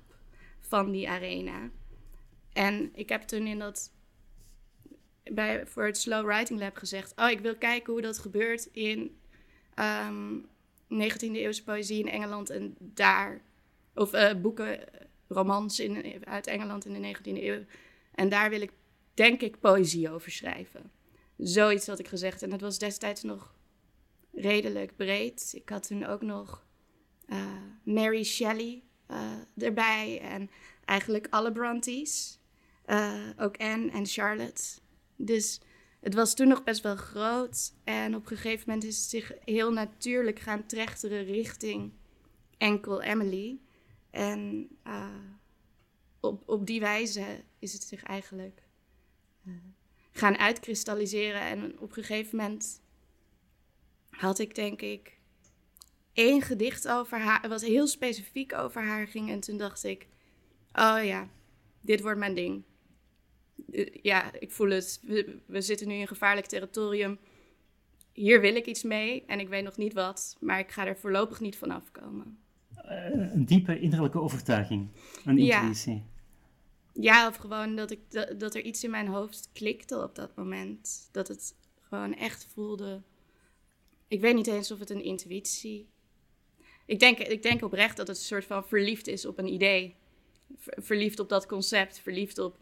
van 0.60 0.92
die 0.92 1.10
arena. 1.10 1.70
En 2.54 2.90
ik 2.94 3.10
heb 3.10 3.22
toen 3.22 3.48
in 3.48 3.60
dat, 3.60 3.92
bij, 5.24 5.68
voor 5.68 5.86
het 5.86 5.98
Slow 5.98 6.26
Writing 6.26 6.60
Lab 6.60 6.76
gezegd, 6.76 7.14
oh, 7.16 7.30
ik 7.30 7.40
wil 7.40 7.56
kijken 7.56 7.94
hoe 7.94 8.02
dat 8.02 8.20
gebeurt 8.20 8.70
in 8.72 9.18
um, 10.10 10.46
19e 10.94 11.32
eeuwse 11.32 11.64
poëzie 11.64 12.00
in 12.00 12.10
Engeland 12.10 12.50
en 12.50 12.76
daar, 12.80 13.42
of 13.94 14.14
uh, 14.14 14.34
boeken, 14.34 14.80
romans 15.28 15.80
in, 15.80 16.26
uit 16.26 16.48
Engeland 16.48 16.86
in 16.86 17.02
de 17.02 17.16
19e 17.16 17.44
eeuw. 17.44 17.64
En 18.12 18.30
daar 18.30 18.50
wil 18.50 18.62
ik, 18.62 18.72
denk 19.14 19.42
ik, 19.42 19.60
poëzie 19.60 20.12
over 20.12 20.32
schrijven. 20.32 20.92
Zoiets 21.38 21.88
had 21.88 22.00
ik 22.00 22.08
gezegd. 22.08 22.42
En 22.42 22.50
dat 22.50 22.62
was 22.62 22.80
destijds 22.80 23.24
nog 23.24 23.56
redelijk 24.34 24.96
breed. 24.96 25.52
Ik 25.56 25.70
had 25.70 25.88
toen 25.88 26.06
ook 26.06 26.22
nog 26.22 26.66
uh, 27.28 27.46
Mary 27.84 28.24
Shelley 28.24 28.84
uh, 29.12 29.32
erbij 29.58 30.22
en 30.22 30.50
eigenlijk 30.86 31.28
alle 31.30 31.52
Brontes. 31.52 32.40
Uh, 32.86 33.14
ook 33.38 33.58
Anne 33.58 33.92
en 33.92 34.06
Charlotte. 34.06 34.64
Dus 35.16 35.62
het 36.00 36.14
was 36.14 36.34
toen 36.34 36.48
nog 36.48 36.64
best 36.64 36.82
wel 36.82 36.96
groot. 36.96 37.74
En 37.84 38.16
op 38.16 38.22
een 38.22 38.38
gegeven 38.38 38.64
moment 38.68 38.86
is 38.86 38.98
het 38.98 39.10
zich 39.10 39.32
heel 39.46 39.72
natuurlijk 39.72 40.40
gaan 40.40 40.66
trechteren 40.66 41.24
richting 41.24 41.92
enkel 42.58 43.02
Emily. 43.02 43.60
En 44.18 44.70
op, 46.20 46.50
op 46.50 46.66
die 46.66 46.80
wijze 46.80 47.44
is 47.60 47.74
het 47.74 47.84
zich 47.84 48.04
eigenlijk 48.04 48.62
gaan 50.12 50.38
uitkristalliseren. 50.38 51.42
En 51.42 51.80
op 51.80 51.98
een 51.98 52.04
gegeven 52.04 52.38
moment 52.38 52.82
had 54.10 54.40
ik 54.40 54.56
denk 54.56 54.82
ik 54.82 55.20
één 56.14 56.42
gedicht 56.42 56.88
over 56.88 57.20
haar, 57.20 57.50
wat 57.50 57.62
heel 57.62 57.88
specifiek 57.88 58.54
over 58.54 58.82
haar 58.82 59.08
ging. 59.08 59.30
En 59.30 59.40
toen 59.40 59.58
dacht 59.58 59.84
ik, 59.84 60.08
oh 60.74 61.00
ja, 61.04 61.30
dit 61.82 62.02
wordt 62.02 62.20
mijn 62.20 62.36
ding. 62.36 62.64
Eh, 63.72 63.94
ja, 64.02 64.34
ik 64.40 64.52
voel 64.52 64.70
het. 64.70 65.00
We, 65.02 65.40
we 65.46 65.62
zitten 65.62 65.88
nu 65.88 65.94
in 65.94 66.08
gevaarlijk 66.08 66.48
territorium. 66.48 67.20
Hier 68.14 68.42
wil 68.42 68.56
ik 68.56 68.66
iets 68.66 68.84
mee 68.84 69.24
en 69.26 69.40
ik 69.40 69.50
weet 69.50 69.64
nog 69.64 69.78
niet 69.78 69.94
wat, 69.94 70.38
maar 70.40 70.60
ik 70.60 70.72
ga 70.72 70.86
er 70.88 70.98
voorlopig 70.98 71.40
niet 71.40 71.58
van 71.58 71.72
afkomen. 71.72 72.47
Uh, 72.90 73.34
een 73.34 73.46
diepe 73.46 73.80
innerlijke 73.80 74.20
overtuiging, 74.20 74.88
een 75.26 75.38
intuïtie. 75.38 75.94
Ja. 75.94 76.02
ja, 76.94 77.28
of 77.28 77.36
gewoon 77.36 77.76
dat, 77.76 77.92
ik, 77.92 78.00
dat, 78.10 78.40
dat 78.40 78.56
er 78.56 78.62
iets 78.62 78.84
in 78.84 78.90
mijn 78.90 79.08
hoofd 79.08 79.50
klikte 79.54 80.04
op 80.04 80.16
dat 80.16 80.36
moment. 80.36 81.10
Dat 81.12 81.28
het 81.28 81.56
gewoon 81.90 82.16
echt 82.16 82.48
voelde 82.54 83.02
ik 84.08 84.22
weet 84.22 84.36
niet 84.36 84.48
eens 84.48 84.72
of 84.72 84.80
het 84.80 84.90
een 84.90 85.04
intuïtie. 85.04 85.88
Ik 86.86 87.00
denk, 87.00 87.18
ik 87.18 87.42
denk 87.42 87.64
oprecht 87.64 87.98
dat 87.98 88.08
het 88.08 88.18
een 88.18 88.24
soort 88.24 88.46
van 88.46 88.68
verliefd 88.68 89.08
is 89.08 89.26
op 89.26 89.38
een 89.38 89.54
idee. 89.54 89.96
verliefd 90.60 91.20
op 91.20 91.30
dat 91.30 91.46
concept, 91.46 92.00
verliefd 92.00 92.40
op. 92.40 92.58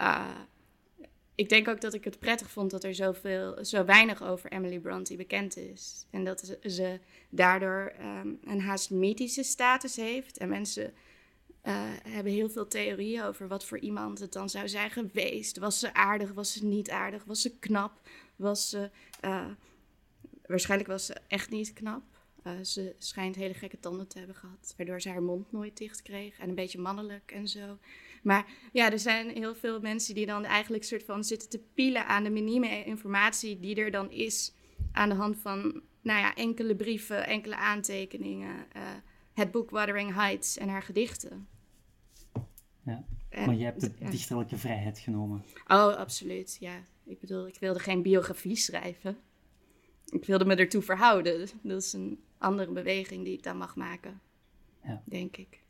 Uh, 0.00 0.40
ik 1.36 1.48
denk 1.48 1.68
ook 1.68 1.80
dat 1.80 1.94
ik 1.94 2.04
het 2.04 2.18
prettig 2.18 2.50
vond 2.50 2.70
dat 2.70 2.84
er 2.84 2.94
zoveel, 2.94 3.64
zo 3.64 3.84
weinig 3.84 4.22
over 4.22 4.52
Emily 4.52 4.78
Bronte 4.78 5.16
bekend 5.16 5.56
is. 5.56 6.06
En 6.10 6.24
dat 6.24 6.56
ze, 6.62 7.00
daardoor 7.30 7.92
um, 8.00 8.38
een 8.44 8.60
haast 8.60 8.90
mythische 8.90 9.42
status 9.42 9.96
heeft. 9.96 10.38
En 10.38 10.48
mensen 10.48 10.92
uh, 11.64 11.72
hebben 12.08 12.32
heel 12.32 12.48
veel 12.50 12.66
theorieën 12.66 13.22
over 13.22 13.48
wat 13.48 13.64
voor 13.64 13.78
iemand 13.78 14.18
het 14.18 14.32
dan 14.32 14.50
zou 14.50 14.68
zijn 14.68 14.90
geweest. 14.90 15.58
Was 15.58 15.78
ze 15.78 15.94
aardig? 15.94 16.32
Was 16.32 16.52
ze 16.52 16.64
niet 16.64 16.90
aardig? 16.90 17.24
Was 17.24 17.40
ze 17.40 17.58
knap? 17.58 18.00
Was 18.36 18.68
ze. 18.68 18.90
Uh, 19.24 19.46
Waarschijnlijk 20.46 20.90
was 20.90 21.06
ze 21.06 21.16
echt 21.28 21.50
niet 21.50 21.72
knap. 21.72 22.02
Uh, 22.46 22.52
ze 22.62 22.94
schijnt 22.98 23.36
hele 23.36 23.54
gekke 23.54 23.80
tanden 23.80 24.06
te 24.06 24.18
hebben 24.18 24.36
gehad, 24.36 24.74
waardoor 24.76 25.00
ze 25.00 25.08
haar 25.08 25.22
mond 25.22 25.52
nooit 25.52 25.76
dicht 25.76 26.02
kreeg 26.02 26.38
en 26.38 26.48
een 26.48 26.54
beetje 26.54 26.78
mannelijk 26.78 27.32
en 27.32 27.48
zo. 27.48 27.78
Maar 28.26 28.46
ja, 28.72 28.92
er 28.92 28.98
zijn 28.98 29.28
heel 29.28 29.54
veel 29.54 29.80
mensen 29.80 30.14
die 30.14 30.26
dan 30.26 30.44
eigenlijk 30.44 30.84
soort 30.84 31.02
van 31.02 31.24
zitten 31.24 31.48
te 31.48 31.62
pielen 31.74 32.06
aan 32.06 32.24
de 32.24 32.30
minieme 32.30 32.84
informatie 32.84 33.60
die 33.60 33.74
er 33.74 33.90
dan 33.90 34.10
is 34.10 34.54
aan 34.92 35.08
de 35.08 35.14
hand 35.14 35.36
van, 35.36 35.82
nou 36.02 36.20
ja, 36.20 36.34
enkele 36.34 36.76
brieven, 36.76 37.26
enkele 37.26 37.56
aantekeningen, 37.56 38.66
uh, 38.76 38.82
het 39.34 39.50
boek 39.50 39.70
Wuthering 39.70 40.14
Heights 40.14 40.58
en 40.58 40.68
haar 40.68 40.82
gedichten. 40.82 41.48
Ja, 42.84 43.04
maar 43.30 43.54
je 43.54 43.64
hebt 43.64 43.80
de 43.80 43.92
ja. 43.98 44.10
dichterlijke 44.10 44.56
vrijheid 44.56 44.98
genomen. 44.98 45.44
Oh, 45.66 45.94
absoluut, 45.94 46.56
ja. 46.60 46.82
Ik 47.04 47.20
bedoel, 47.20 47.46
ik 47.46 47.58
wilde 47.58 47.78
geen 47.78 48.02
biografie 48.02 48.56
schrijven 48.56 49.18
ik 50.10 50.24
wilde 50.24 50.44
me 50.44 50.54
ertoe 50.54 50.82
verhouden. 50.82 51.48
Dat 51.62 51.82
is 51.82 51.92
een 51.92 52.20
andere 52.38 52.72
beweging 52.72 53.24
die 53.24 53.32
ik 53.32 53.42
dan 53.42 53.56
mag 53.56 53.76
maken, 53.76 54.20
ja. 54.82 55.02
denk 55.04 55.36
ik. 55.36 55.64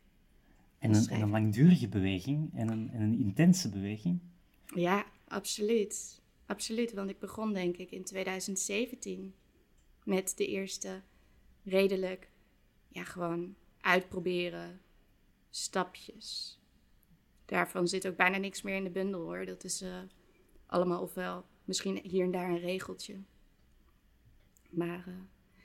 En 0.79 0.93
een, 0.93 1.07
en 1.07 1.21
een, 1.21 1.29
langdurige 1.29 1.87
beweging 1.87 2.53
en 2.53 2.69
een, 2.69 2.89
en 2.89 3.01
een 3.01 3.19
intense 3.19 3.69
beweging? 3.69 4.19
Ja, 4.65 5.05
absoluut. 5.27 6.21
Absoluut, 6.45 6.93
want 6.93 7.09
ik 7.09 7.19
begon 7.19 7.53
denk 7.53 7.77
ik 7.77 7.91
in 7.91 8.03
2017 8.03 9.33
met 10.03 10.33
de 10.37 10.47
eerste 10.47 11.01
redelijk, 11.63 12.29
ja, 12.87 13.03
gewoon 13.03 13.55
uitproberen 13.81 14.81
stapjes. 15.49 16.59
Daarvan 17.45 17.87
zit 17.87 18.07
ook 18.07 18.15
bijna 18.15 18.37
niks 18.37 18.61
meer 18.61 18.75
in 18.75 18.83
de 18.83 18.89
bundel 18.89 19.21
hoor. 19.21 19.45
Dat 19.45 19.63
is 19.63 19.81
uh, 19.81 19.97
allemaal 20.65 21.01
ofwel 21.01 21.45
misschien 21.65 21.99
hier 22.03 22.23
en 22.23 22.31
daar 22.31 22.49
een 22.49 22.59
regeltje. 22.59 23.15
Maar 24.69 25.03
uh, 25.07 25.13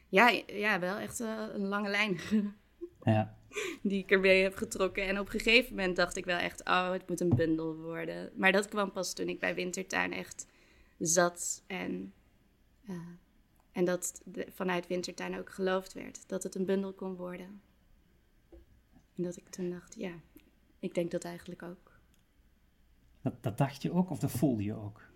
ja, 0.09 0.29
ja, 0.47 0.81
wel 0.81 0.97
echt 0.97 1.21
uh, 1.21 1.45
een 1.53 1.67
lange 1.67 1.91
lijn. 1.91 2.19
ja. 3.03 3.37
Die 3.83 4.03
ik 4.03 4.11
ermee 4.11 4.43
heb 4.43 4.55
getrokken. 4.55 5.07
En 5.07 5.19
op 5.19 5.27
een 5.27 5.41
gegeven 5.41 5.75
moment 5.75 5.97
dacht 5.97 6.17
ik 6.17 6.25
wel 6.25 6.39
echt, 6.39 6.65
oh, 6.65 6.91
het 6.91 7.09
moet 7.09 7.21
een 7.21 7.35
bundel 7.37 7.77
worden. 7.77 8.31
Maar 8.35 8.53
dat 8.53 8.69
kwam 8.69 8.93
pas 8.93 9.15
toen 9.15 9.29
ik 9.29 9.41
bij 9.41 9.55
Wintertuin 9.55 10.13
echt 10.13 10.47
zat. 10.99 11.63
En, 11.67 12.13
uh, 12.89 12.97
en 13.73 13.85
dat 13.85 14.23
de, 14.25 14.47
vanuit 14.51 14.87
Wintertuin 14.87 15.39
ook 15.39 15.51
geloofd 15.51 15.93
werd 15.93 16.29
dat 16.29 16.43
het 16.43 16.55
een 16.55 16.65
bundel 16.65 16.93
kon 16.93 17.17
worden. 17.17 17.61
En 19.17 19.23
dat 19.23 19.37
ik 19.37 19.49
toen 19.49 19.71
dacht, 19.71 19.95
ja, 19.99 20.13
ik 20.79 20.95
denk 20.95 21.11
dat 21.11 21.25
eigenlijk 21.25 21.63
ook. 21.63 22.01
Dat, 23.23 23.43
dat 23.43 23.59
dacht 23.59 23.83
je 23.83 23.93
ook 23.93 24.11
of 24.11 24.19
dat 24.19 24.31
voelde 24.31 24.63
je 24.63 24.75
ook? 24.75 25.11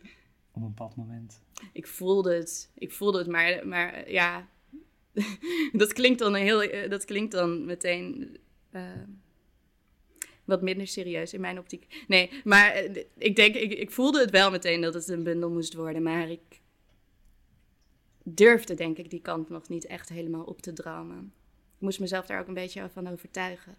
op 0.57 0.63
een 0.63 0.69
bepaald 0.69 0.97
moment? 0.97 1.43
Ik 1.73 1.87
voelde 1.87 2.35
het. 2.35 2.71
Ik 2.75 2.93
voelde 2.93 3.19
het, 3.19 3.27
maar, 3.27 3.67
maar 3.67 4.11
ja, 4.11 4.49
dat 5.73 5.93
klinkt 5.93 6.19
dan 6.19 6.35
heel, 6.35 6.63
eh, 6.63 6.91
dat 6.91 7.05
klinkt 7.05 7.33
dan 7.33 7.65
meteen 7.65 8.37
uh, 8.73 8.83
wat 10.45 10.63
minder 10.63 10.87
serieus 10.87 11.35
in 11.35 11.41
mijn 11.41 11.59
optiek. 11.59 12.05
Nee, 12.09 12.31
maar 12.45 12.71
eh, 12.71 13.05
ik 13.17 13.37
denk, 13.37 13.55
ik, 13.55 13.73
ik 13.73 13.91
voelde 13.91 14.21
het 14.21 14.31
wel 14.31 14.51
meteen 14.51 14.81
dat 14.81 14.95
het 14.95 15.09
een 15.09 15.23
bundel 15.23 15.51
moest 15.51 15.75
worden, 15.75 16.03
maar 16.03 16.31
ik 16.31 16.61
durfde 18.23 18.75
denk 18.75 18.99
ik 18.99 19.11
die 19.11 19.21
kant 19.21 19.49
nog 19.49 19.69
niet 19.69 19.87
echt 19.87 20.09
helemaal 20.09 20.45
op 20.45 20.63
te 20.63 20.73
dromen. 20.73 21.33
Ik 21.77 21.83
moest 21.83 22.01
mezelf 22.01 22.27
daar 22.27 22.41
ook 22.41 22.49
een 22.49 22.55
beetje 22.55 22.89
van 22.89 23.07
overtuigen. 23.07 23.75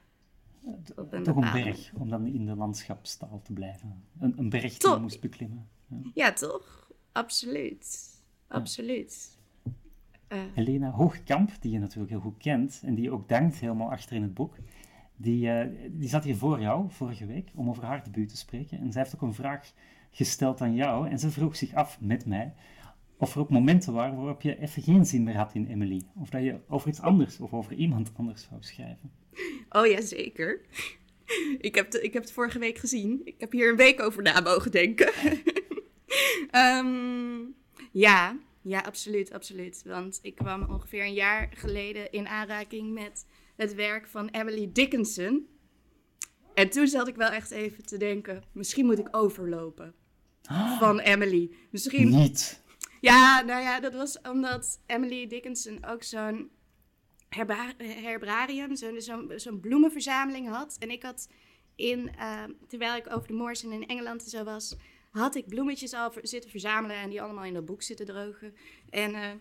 Op 0.96 1.14
een 1.14 1.24
Toch 1.24 1.36
een 1.36 1.64
berg, 1.64 1.92
om 1.94 2.10
dan 2.10 2.26
in 2.26 2.46
de 2.46 2.56
landschapstaal 2.56 3.42
te 3.44 3.54
blijven. 3.54 4.04
Een, 4.20 4.34
een 4.38 4.50
berg 4.50 4.78
die 4.78 4.92
je 4.92 4.98
moest 4.98 5.22
beklimmen. 5.22 5.70
Ja, 6.14 6.34
toch? 6.34 6.92
Absoluut. 7.12 8.16
absoluut. 8.48 9.37
Uh. 10.30 10.40
Helena 10.54 10.90
Hoogkamp, 10.90 11.52
die 11.60 11.72
je 11.72 11.80
natuurlijk 11.80 12.10
heel 12.10 12.20
goed 12.20 12.38
kent 12.38 12.82
en 12.86 12.96
die 12.96 13.04
je 13.04 13.12
ook 13.12 13.30
dankt 13.30 13.56
helemaal 13.56 13.92
achter 13.92 14.16
in 14.16 14.22
het 14.22 14.34
boek, 14.34 14.56
die, 15.16 15.48
uh, 15.48 15.66
die 15.92 16.10
zat 16.10 16.24
hier 16.24 16.36
voor 16.36 16.62
jou 16.62 16.86
vorige 16.90 17.26
week 17.26 17.50
om 17.56 17.70
over 17.70 17.84
haar 17.84 18.04
debuut 18.04 18.30
te 18.30 18.38
spreken. 18.38 18.80
En 18.80 18.92
zij 18.92 19.02
heeft 19.02 19.16
ook 19.16 19.22
een 19.22 19.34
vraag 19.34 19.72
gesteld 20.12 20.62
aan 20.62 20.76
jou 20.76 21.10
en 21.10 21.20
ze 21.20 21.32
vroeg 21.32 21.56
zich 21.56 21.74
af 21.74 22.02
met 22.02 22.26
mij 22.26 22.54
of 23.18 23.34
er 23.34 23.40
ook 23.40 23.50
momenten 23.50 23.94
waren 23.94 24.16
waarop 24.16 24.42
je 24.42 24.60
even 24.60 24.82
geen 24.84 25.06
zin 25.06 25.24
meer 25.24 25.38
had 25.38 25.54
in 25.54 25.68
Emily. 25.68 26.02
Of 26.16 26.30
dat 26.30 26.44
je 26.44 26.60
over 26.68 26.90
iets 26.90 27.02
anders 27.02 27.40
of 27.40 27.54
over 27.54 27.74
iemand 27.74 28.12
anders 28.16 28.48
zou 28.50 28.62
schrijven. 28.64 29.12
Oh 29.70 29.88
ja, 29.88 30.02
zeker. 30.02 30.62
Ik 31.58 31.76
heb, 31.76 31.94
ik 31.94 32.14
heb 32.14 32.24
het 32.24 32.32
vorige 32.32 32.60
week 32.60 32.78
gezien. 32.78 33.22
Ik 33.24 33.36
heb 33.38 33.52
hier 33.52 33.70
een 33.70 33.76
week 33.76 34.02
over 34.02 34.24
na 34.24 34.40
mogen 34.40 34.72
denken. 34.72 35.12
Ehm, 36.52 37.40
ja, 37.92 38.38
ja, 38.68 38.80
absoluut, 38.80 39.32
absoluut. 39.32 39.82
Want 39.86 40.20
ik 40.22 40.36
kwam 40.36 40.70
ongeveer 40.70 41.04
een 41.04 41.14
jaar 41.14 41.50
geleden 41.54 42.12
in 42.12 42.28
aanraking 42.28 42.94
met 42.94 43.26
het 43.56 43.76
werk 43.76 44.08
van 44.08 44.28
Emily 44.28 44.70
Dickinson. 44.74 45.48
En 46.54 46.70
toen 46.70 46.88
zat 46.88 47.08
ik 47.08 47.16
wel 47.16 47.30
echt 47.30 47.52
even 47.52 47.86
te 47.86 47.98
denken, 47.98 48.44
misschien 48.52 48.86
moet 48.86 49.00
ik 49.00 49.08
overlopen 49.12 49.94
van 50.80 51.00
Emily. 51.00 51.52
Misschien... 51.72 52.10
Niet. 52.10 52.64
Ja, 53.02 53.42
nou 53.42 53.62
ja, 53.62 53.80
dat 53.80 53.94
was 53.94 54.22
omdat 54.22 54.80
Emily 54.86 55.28
Dickinson 55.28 55.86
ook 55.86 56.04
zo'n 56.04 56.50
herbarium, 57.30 58.76
zo'n 58.76 59.02
zo 59.02 59.38
zo 59.38 59.56
bloemenverzameling 59.56 60.50
had. 60.50 60.76
En 60.80 60.90
ik 60.90 61.04
had 61.04 61.28
in, 61.76 62.12
uh, 62.20 62.44
terwijl 62.68 62.96
ik 62.96 63.14
over 63.14 63.28
de 63.28 63.34
Moors 63.34 63.64
in 63.64 63.88
Engeland 63.88 64.24
en 64.24 64.30
zo 64.30 64.44
was, 64.44 64.76
had 65.18 65.36
ik 65.36 65.48
bloemetjes 65.48 65.94
al 65.94 66.14
zitten 66.22 66.50
verzamelen 66.50 66.98
en 66.98 67.10
die 67.10 67.22
allemaal 67.22 67.44
in 67.44 67.54
dat 67.54 67.66
boek 67.66 67.82
zitten 67.82 68.06
drogen. 68.06 68.56
En 68.90 69.14
uh, 69.14 69.32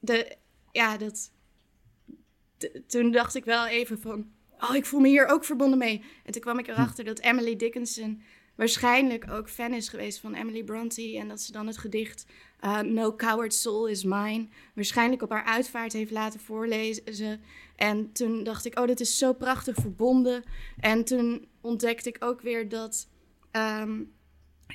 de, 0.00 0.36
ja, 0.72 0.96
dat, 0.96 1.30
toen 2.86 3.10
dacht 3.10 3.34
ik 3.34 3.44
wel 3.44 3.66
even 3.66 4.00
van, 4.00 4.30
oh, 4.60 4.74
ik 4.74 4.86
voel 4.86 5.00
me 5.00 5.08
hier 5.08 5.26
ook 5.26 5.44
verbonden 5.44 5.78
mee. 5.78 6.02
En 6.24 6.32
toen 6.32 6.42
kwam 6.42 6.58
ik 6.58 6.68
erachter 6.68 7.04
dat 7.04 7.18
Emily 7.18 7.56
Dickinson 7.56 8.22
waarschijnlijk 8.54 9.30
ook 9.30 9.50
fan 9.50 9.74
is 9.74 9.88
geweest 9.88 10.18
van 10.18 10.34
Emily 10.34 10.64
Bronte. 10.64 11.16
En 11.16 11.28
dat 11.28 11.40
ze 11.40 11.52
dan 11.52 11.66
het 11.66 11.78
gedicht 11.78 12.26
uh, 12.64 12.80
No 12.80 13.16
Coward 13.16 13.54
Soul 13.54 13.86
is 13.86 14.04
Mine 14.04 14.48
waarschijnlijk 14.74 15.22
op 15.22 15.30
haar 15.30 15.44
uitvaart 15.44 15.92
heeft 15.92 16.10
laten 16.10 16.40
voorlezen. 16.40 17.40
En 17.76 18.12
toen 18.12 18.44
dacht 18.44 18.64
ik, 18.64 18.78
oh, 18.78 18.86
dit 18.86 19.00
is 19.00 19.18
zo 19.18 19.32
prachtig 19.32 19.74
verbonden. 19.74 20.44
En 20.80 21.04
toen 21.04 21.48
ontdekte 21.60 22.08
ik 22.08 22.16
ook 22.24 22.40
weer 22.40 22.68
dat 22.68 23.08
um, 23.52 24.12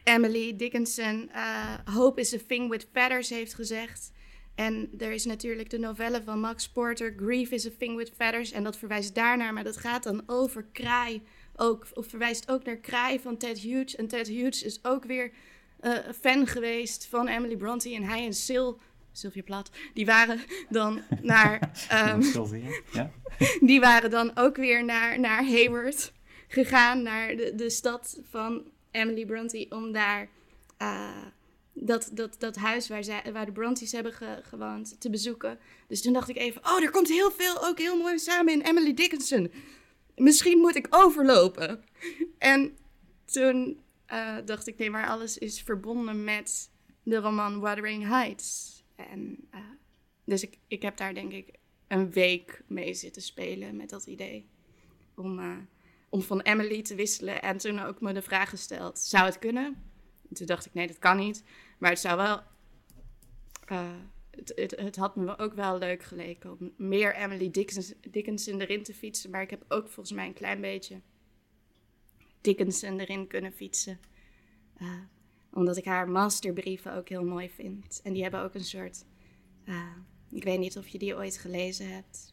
Emily 0.03 0.55
Dickinson 0.55 1.29
uh, 1.35 1.95
Hope 1.95 2.19
is 2.19 2.33
a 2.33 2.39
thing 2.47 2.69
with 2.69 2.87
feathers 2.91 3.29
heeft 3.29 3.53
gezegd. 3.53 4.11
En 4.55 4.89
er 4.97 5.11
is 5.11 5.25
natuurlijk 5.25 5.69
de 5.69 5.79
novelle 5.79 6.21
van 6.23 6.39
Max 6.39 6.69
Porter, 6.69 7.13
Grief 7.17 7.51
is 7.51 7.65
a 7.65 7.69
thing 7.77 7.95
with 7.95 8.11
feathers. 8.15 8.51
En 8.51 8.63
dat 8.63 8.77
verwijst 8.77 9.15
daarnaar, 9.15 9.53
maar 9.53 9.63
dat 9.63 9.77
gaat 9.77 10.03
dan 10.03 10.23
over 10.25 10.65
kraai 10.71 11.21
ook, 11.55 11.87
of 11.93 12.07
verwijst 12.07 12.51
ook 12.51 12.63
naar 12.63 12.77
Kraai 12.77 13.19
van 13.19 13.37
Ted 13.37 13.59
Hughes. 13.59 13.95
En 13.95 14.07
Ted 14.07 14.27
Hughes 14.27 14.63
is 14.63 14.79
ook 14.83 15.05
weer 15.05 15.31
uh, 15.81 15.97
fan 16.19 16.47
geweest 16.47 17.07
van 17.09 17.27
Emily 17.27 17.55
Bronte. 17.55 17.93
En 17.93 18.03
hij 18.03 18.25
en 18.25 18.33
Sil, 18.45 18.67
Sylvia 19.11 19.43
Plath, 19.43 19.71
die 19.93 20.05
waren 20.05 20.39
dan 20.69 21.01
naar... 21.21 21.71
Um, 21.93 22.21
ja. 22.91 23.11
die 23.69 23.79
waren 23.79 24.09
dan 24.09 24.31
ook 24.35 24.55
weer 24.55 24.85
naar, 24.85 25.19
naar 25.19 25.45
Hayward 25.45 26.13
gegaan, 26.47 27.01
naar 27.01 27.35
de, 27.35 27.55
de 27.55 27.69
stad 27.69 28.19
van 28.29 28.63
Emily 28.93 29.25
Bronte, 29.25 29.65
om 29.69 29.91
daar... 29.91 30.29
Uh, 30.81 31.25
dat, 31.75 32.09
dat, 32.13 32.35
dat 32.39 32.55
huis 32.55 32.87
waar, 32.87 33.03
zij, 33.03 33.23
waar 33.31 33.45
de 33.45 33.51
Brontes 33.51 33.91
hebben 33.91 34.13
gewoond 34.43 35.01
te 35.01 35.09
bezoeken. 35.09 35.59
Dus 35.87 36.01
toen 36.01 36.13
dacht 36.13 36.29
ik 36.29 36.37
even, 36.37 36.61
oh, 36.65 36.83
er 36.83 36.91
komt 36.91 37.07
heel 37.07 37.31
veel 37.31 37.65
ook 37.65 37.77
heel 37.77 37.97
mooi 37.97 38.19
samen 38.19 38.53
in 38.53 38.61
Emily 38.61 38.93
Dickinson 38.93 39.51
misschien 40.15 40.57
moet 40.57 40.75
ik 40.75 40.87
overlopen. 40.89 41.83
En 42.37 42.77
toen 43.25 43.79
uh, 44.11 44.37
dacht 44.45 44.67
ik, 44.67 44.77
nee, 44.77 44.89
maar 44.89 45.07
alles 45.07 45.37
is 45.37 45.61
verbonden 45.61 46.23
met 46.23 46.71
de 47.03 47.17
roman 47.17 47.61
Wuthering 47.61 48.07
Heights. 48.07 48.83
En, 48.95 49.47
uh, 49.53 49.59
dus 50.25 50.43
ik, 50.43 50.57
ik 50.67 50.81
heb 50.81 50.97
daar 50.97 51.13
denk 51.13 51.31
ik 51.31 51.53
een 51.87 52.11
week 52.11 52.63
mee 52.67 52.93
zitten 52.93 53.21
spelen 53.21 53.75
met 53.75 53.89
dat 53.89 54.05
idee. 54.05 54.47
Om, 55.15 55.39
om 56.13 56.21
van 56.21 56.41
Emily 56.41 56.81
te 56.81 56.95
wisselen. 56.95 57.41
En 57.41 57.57
toen 57.57 57.79
ook 57.79 58.01
me 58.01 58.13
de 58.13 58.21
vraag 58.21 58.49
gesteld, 58.49 58.99
zou 58.99 59.25
het 59.25 59.39
kunnen? 59.39 59.65
En 60.29 60.35
toen 60.35 60.45
dacht 60.45 60.65
ik, 60.65 60.73
nee, 60.73 60.87
dat 60.87 60.99
kan 60.99 61.17
niet. 61.17 61.43
Maar 61.77 61.89
het 61.89 61.99
zou 61.99 62.17
wel 62.17 62.41
het, 64.29 64.51
het, 64.55 64.71
het, 64.79 64.95
had 64.95 65.15
me 65.15 65.37
ook 65.37 65.53
wel 65.53 65.77
leuk 65.77 66.03
geleken 66.03 66.51
om 66.59 66.73
meer 66.77 67.15
Emily 67.15 67.51
Dickinson, 67.51 67.97
Dickinson 68.11 68.61
erin 68.61 68.83
te 68.83 68.93
fietsen. 68.93 69.29
Maar 69.29 69.41
ik 69.41 69.49
heb 69.49 69.65
ook 69.67 69.89
volgens 69.89 70.15
mij 70.15 70.25
een 70.25 70.33
klein 70.33 70.61
beetje 70.61 71.01
Dickinson 72.41 72.99
erin 72.99 73.27
kunnen 73.27 73.53
fietsen. 73.53 73.99
Uh, 74.81 74.89
omdat 75.51 75.77
ik 75.77 75.85
haar 75.85 76.09
masterbrieven 76.09 76.95
ook 76.95 77.09
heel 77.09 77.25
mooi 77.25 77.49
vind. 77.49 78.01
En 78.03 78.13
die 78.13 78.21
hebben 78.21 78.41
ook 78.41 78.53
een 78.53 78.63
soort. 78.63 79.05
Uh, 79.65 79.97
ik 80.31 80.43
weet 80.43 80.59
niet 80.59 80.77
of 80.77 80.87
je 80.87 80.99
die 80.99 81.15
ooit 81.15 81.37
gelezen 81.37 81.93
hebt. 81.93 82.32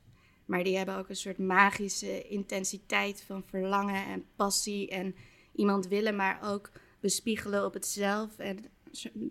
Maar 0.50 0.64
die 0.64 0.76
hebben 0.76 0.96
ook 0.96 1.08
een 1.08 1.16
soort 1.16 1.38
magische 1.38 2.28
intensiteit 2.28 3.22
van 3.22 3.42
verlangen 3.46 4.06
en 4.06 4.24
passie. 4.36 4.88
En 4.88 5.14
iemand 5.54 5.88
willen, 5.88 6.16
maar 6.16 6.38
ook 6.42 6.70
bespiegelen 7.00 7.64
op 7.64 7.74
het 7.74 7.86
zelf. 7.86 8.38
En 8.38 8.58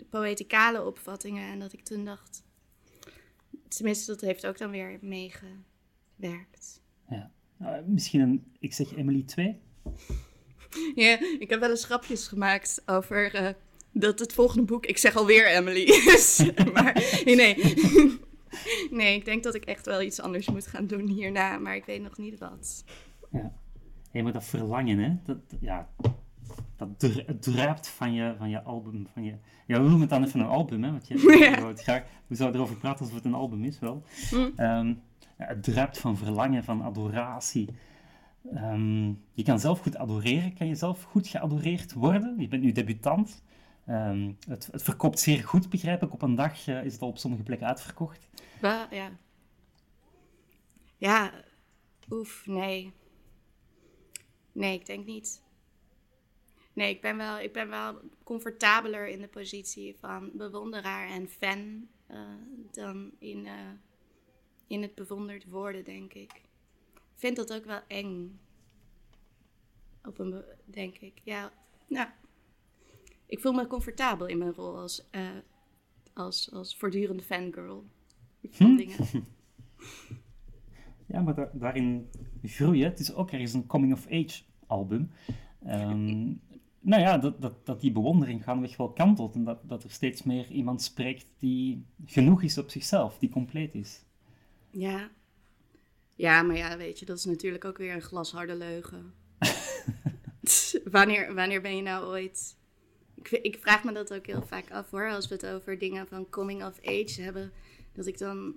poëticale 0.10 0.86
opvattingen. 0.86 1.52
En 1.52 1.60
dat 1.60 1.74
ik 1.74 1.84
toen 1.84 2.06
dacht 2.06 2.44
tenminste, 3.68 4.12
dat 4.12 4.22
heeft 4.22 4.46
ook 4.46 4.58
dan 4.58 4.72
weer 4.72 4.98
meegewerkt. 5.02 6.82
Ja. 7.10 7.32
Nou, 7.58 7.84
misschien 7.88 8.20
een, 8.20 8.44
ik 8.60 8.74
zeg 8.74 8.96
Emily 8.96 9.24
2. 9.24 9.60
Ja, 10.96 11.20
ik 11.40 11.50
heb 11.50 11.60
wel 11.60 11.70
eens 11.70 11.86
grapjes 11.86 12.28
gemaakt 12.28 12.82
over 12.86 13.36
uh, 13.36 13.50
dat 13.92 14.20
het 14.20 14.34
volgende 14.34 14.66
boek, 14.66 14.86
ik 14.86 14.98
zeg 14.98 15.16
alweer 15.16 15.48
Emily 15.48 15.84
is. 16.16 16.52
maar 16.74 17.22
nee, 17.26 17.36
nee, 17.36 17.56
ik 19.16 19.26
denk 19.26 19.44
dat 19.44 19.56
ik 19.56 19.66
echt 19.66 19.86
wel 19.86 20.02
iets 20.02 20.22
anders 20.22 20.50
moet 20.50 20.68
gaan 20.68 20.88
doen 20.88 21.08
hierna, 21.08 21.58
maar 21.58 21.76
ik 21.76 21.86
weet 21.86 22.02
nog 22.02 22.18
niet 22.18 22.40
wat. 22.40 22.84
Ja, 23.32 23.52
hey, 24.12 24.24
maar 24.24 24.34
dat 24.34 24.46
verlangen, 24.46 24.98
hè, 24.98 25.16
dat, 25.24 25.38
ja, 25.60 25.90
dat 26.76 27.10
druipt 27.40 27.88
van 27.88 28.14
je, 28.14 28.36
van 28.38 28.50
je 28.50 28.62
album. 28.62 29.08
Van 29.14 29.24
je, 29.24 29.34
ja, 29.66 29.76
we 29.76 29.82
noemen 29.82 30.00
het 30.00 30.10
dan 30.10 30.24
even 30.24 30.40
een 30.40 30.48
album, 30.48 30.84
hè? 30.84 30.92
Want 30.92 31.08
je, 31.08 31.38
ja. 31.62 31.74
graag, 31.76 32.04
we 32.28 32.36
zouden 32.36 32.60
erover 32.60 32.78
praten 32.78 33.00
alsof 33.00 33.16
het 33.16 33.26
een 33.26 33.34
album 33.34 33.64
is, 33.64 33.80
wel. 33.80 34.04
Mm. 34.32 34.52
Ehm, 34.56 34.88
ja, 35.38 35.46
het 35.46 35.64
druipt 35.64 36.00
van 36.00 36.18
verlangen, 36.18 36.64
van 36.64 36.82
adoratie. 36.82 37.70
Um, 38.56 39.22
je 39.34 39.44
kan 39.44 39.60
zelf 39.60 39.80
goed 39.80 39.98
adoreren. 39.98 40.54
Kan 40.54 40.68
je 40.68 40.76
zelf 40.76 41.04
goed 41.04 41.28
geadoreerd 41.28 41.94
worden? 41.94 42.36
Je 42.38 42.48
bent 42.48 42.64
nu 42.64 42.72
debutant. 42.72 43.44
Um, 43.90 44.38
het, 44.48 44.68
het, 44.72 44.84
verkoopt 44.84 45.20
zeer 45.20 45.44
goed, 45.44 45.70
begrijp 45.70 46.04
ik. 46.04 46.14
Op 46.14 46.22
een 46.22 46.36
dag 46.36 46.68
uh, 46.68 46.86
is 46.86 46.94
het 46.94 47.02
al 47.02 47.08
op 47.08 47.18
sommige 47.18 47.44
plekken 47.44 47.68
uitverkocht. 47.68 48.30
Ja. 48.62 49.18
Ja, 50.98 51.34
oef, 52.10 52.46
nee. 52.46 52.94
Nee, 54.52 54.80
ik 54.80 54.86
denk 54.86 55.06
niet. 55.06 55.42
Nee, 56.74 56.90
ik 56.90 57.02
ben, 57.02 57.18
wel, 57.18 57.40
ik 57.40 57.54
ben 57.54 57.70
wel 57.70 58.02
comfortabeler 58.24 59.08
in 59.08 59.22
de 59.22 59.28
positie 59.28 59.96
van 60.00 60.32
bewonderaar 60.34 61.10
en 61.10 61.28
fan 61.28 61.88
uh, 62.12 62.18
dan 62.72 63.12
in, 63.20 63.46
uh, 63.46 63.54
in 64.68 64.82
het 64.82 64.96
bewonderd 64.96 65.46
worden, 65.46 65.84
denk 65.84 66.14
ik. 66.14 66.34
Ik 66.94 67.16
vind 67.16 67.36
dat 67.36 67.54
ook 67.54 67.66
wel 67.66 67.82
eng. 67.88 68.40
Op 70.04 70.20
een, 70.20 70.44
denk 70.66 70.98
ik. 70.98 71.22
Ja, 71.24 71.52
nou, 71.88 72.08
ik 73.30 73.40
voel 73.40 73.52
me 73.52 73.68
comfortabel 73.68 74.28
in 74.28 74.38
mijn 74.38 74.54
rol 74.54 74.78
als, 74.78 75.08
uh, 75.12 75.30
als, 76.14 76.52
als 76.52 76.78
voortdurende 76.78 77.24
fangirl. 77.24 77.86
Van 78.50 78.68
hm? 78.68 78.76
dingen. 78.76 78.98
Ja, 81.12 81.22
maar 81.22 81.36
daar, 81.36 81.50
daarin 81.54 82.10
groeien. 82.44 82.90
Het 82.90 83.00
is 83.00 83.14
ook 83.14 83.32
ergens 83.32 83.54
een 83.54 83.66
coming-of-age 83.66 84.42
album. 84.68 85.12
Um, 85.68 86.42
nou 86.80 87.02
ja, 87.02 87.18
dat, 87.18 87.42
dat, 87.42 87.66
dat 87.66 87.82
die 87.82 87.92
bewondering 87.92 88.44
gaandeweg 88.44 88.78
wel 88.78 88.92
kantelt 88.92 89.36
en 89.36 89.44
dat, 89.44 89.70
dat 89.70 89.84
er 89.84 89.92
steeds 89.92 90.24
meer 90.24 90.52
iemand 90.52 90.82
spreekt 90.82 91.26
die 91.38 91.86
genoeg 92.06 92.44
is 92.44 92.58
op 92.58 92.70
zichzelf, 92.70 93.18
die 93.18 93.30
compleet 93.30 93.76
is. 93.76 94.04
Ja. 94.70 95.10
Ja, 96.16 96.42
maar 96.42 96.56
ja, 96.56 96.78
weet 96.78 97.00
je, 97.00 97.06
dat 97.06 97.18
is 97.18 97.26
natuurlijk 97.26 97.66
ook 97.66 97.78
weer 97.78 97.94
een 97.94 98.02
glasharde 98.02 98.56
leugen. 98.56 99.14
wanneer, 100.92 101.34
wanneer 101.36 101.62
ben 101.62 101.76
je 101.76 101.82
nou 101.82 102.06
ooit... 102.06 102.58
Ik, 103.20 103.30
ik 103.30 103.58
vraag 103.60 103.84
me 103.84 103.92
dat 103.92 104.14
ook 104.14 104.26
heel 104.26 104.42
vaak 104.42 104.72
af 104.72 104.90
hoor, 104.90 105.10
als 105.10 105.28
we 105.28 105.36
het 105.36 105.46
over 105.46 105.78
dingen 105.78 106.08
van 106.08 106.30
coming 106.30 106.66
of 106.66 106.80
age 106.84 107.22
hebben, 107.22 107.52
dat 107.94 108.06
ik 108.06 108.18
dan 108.18 108.56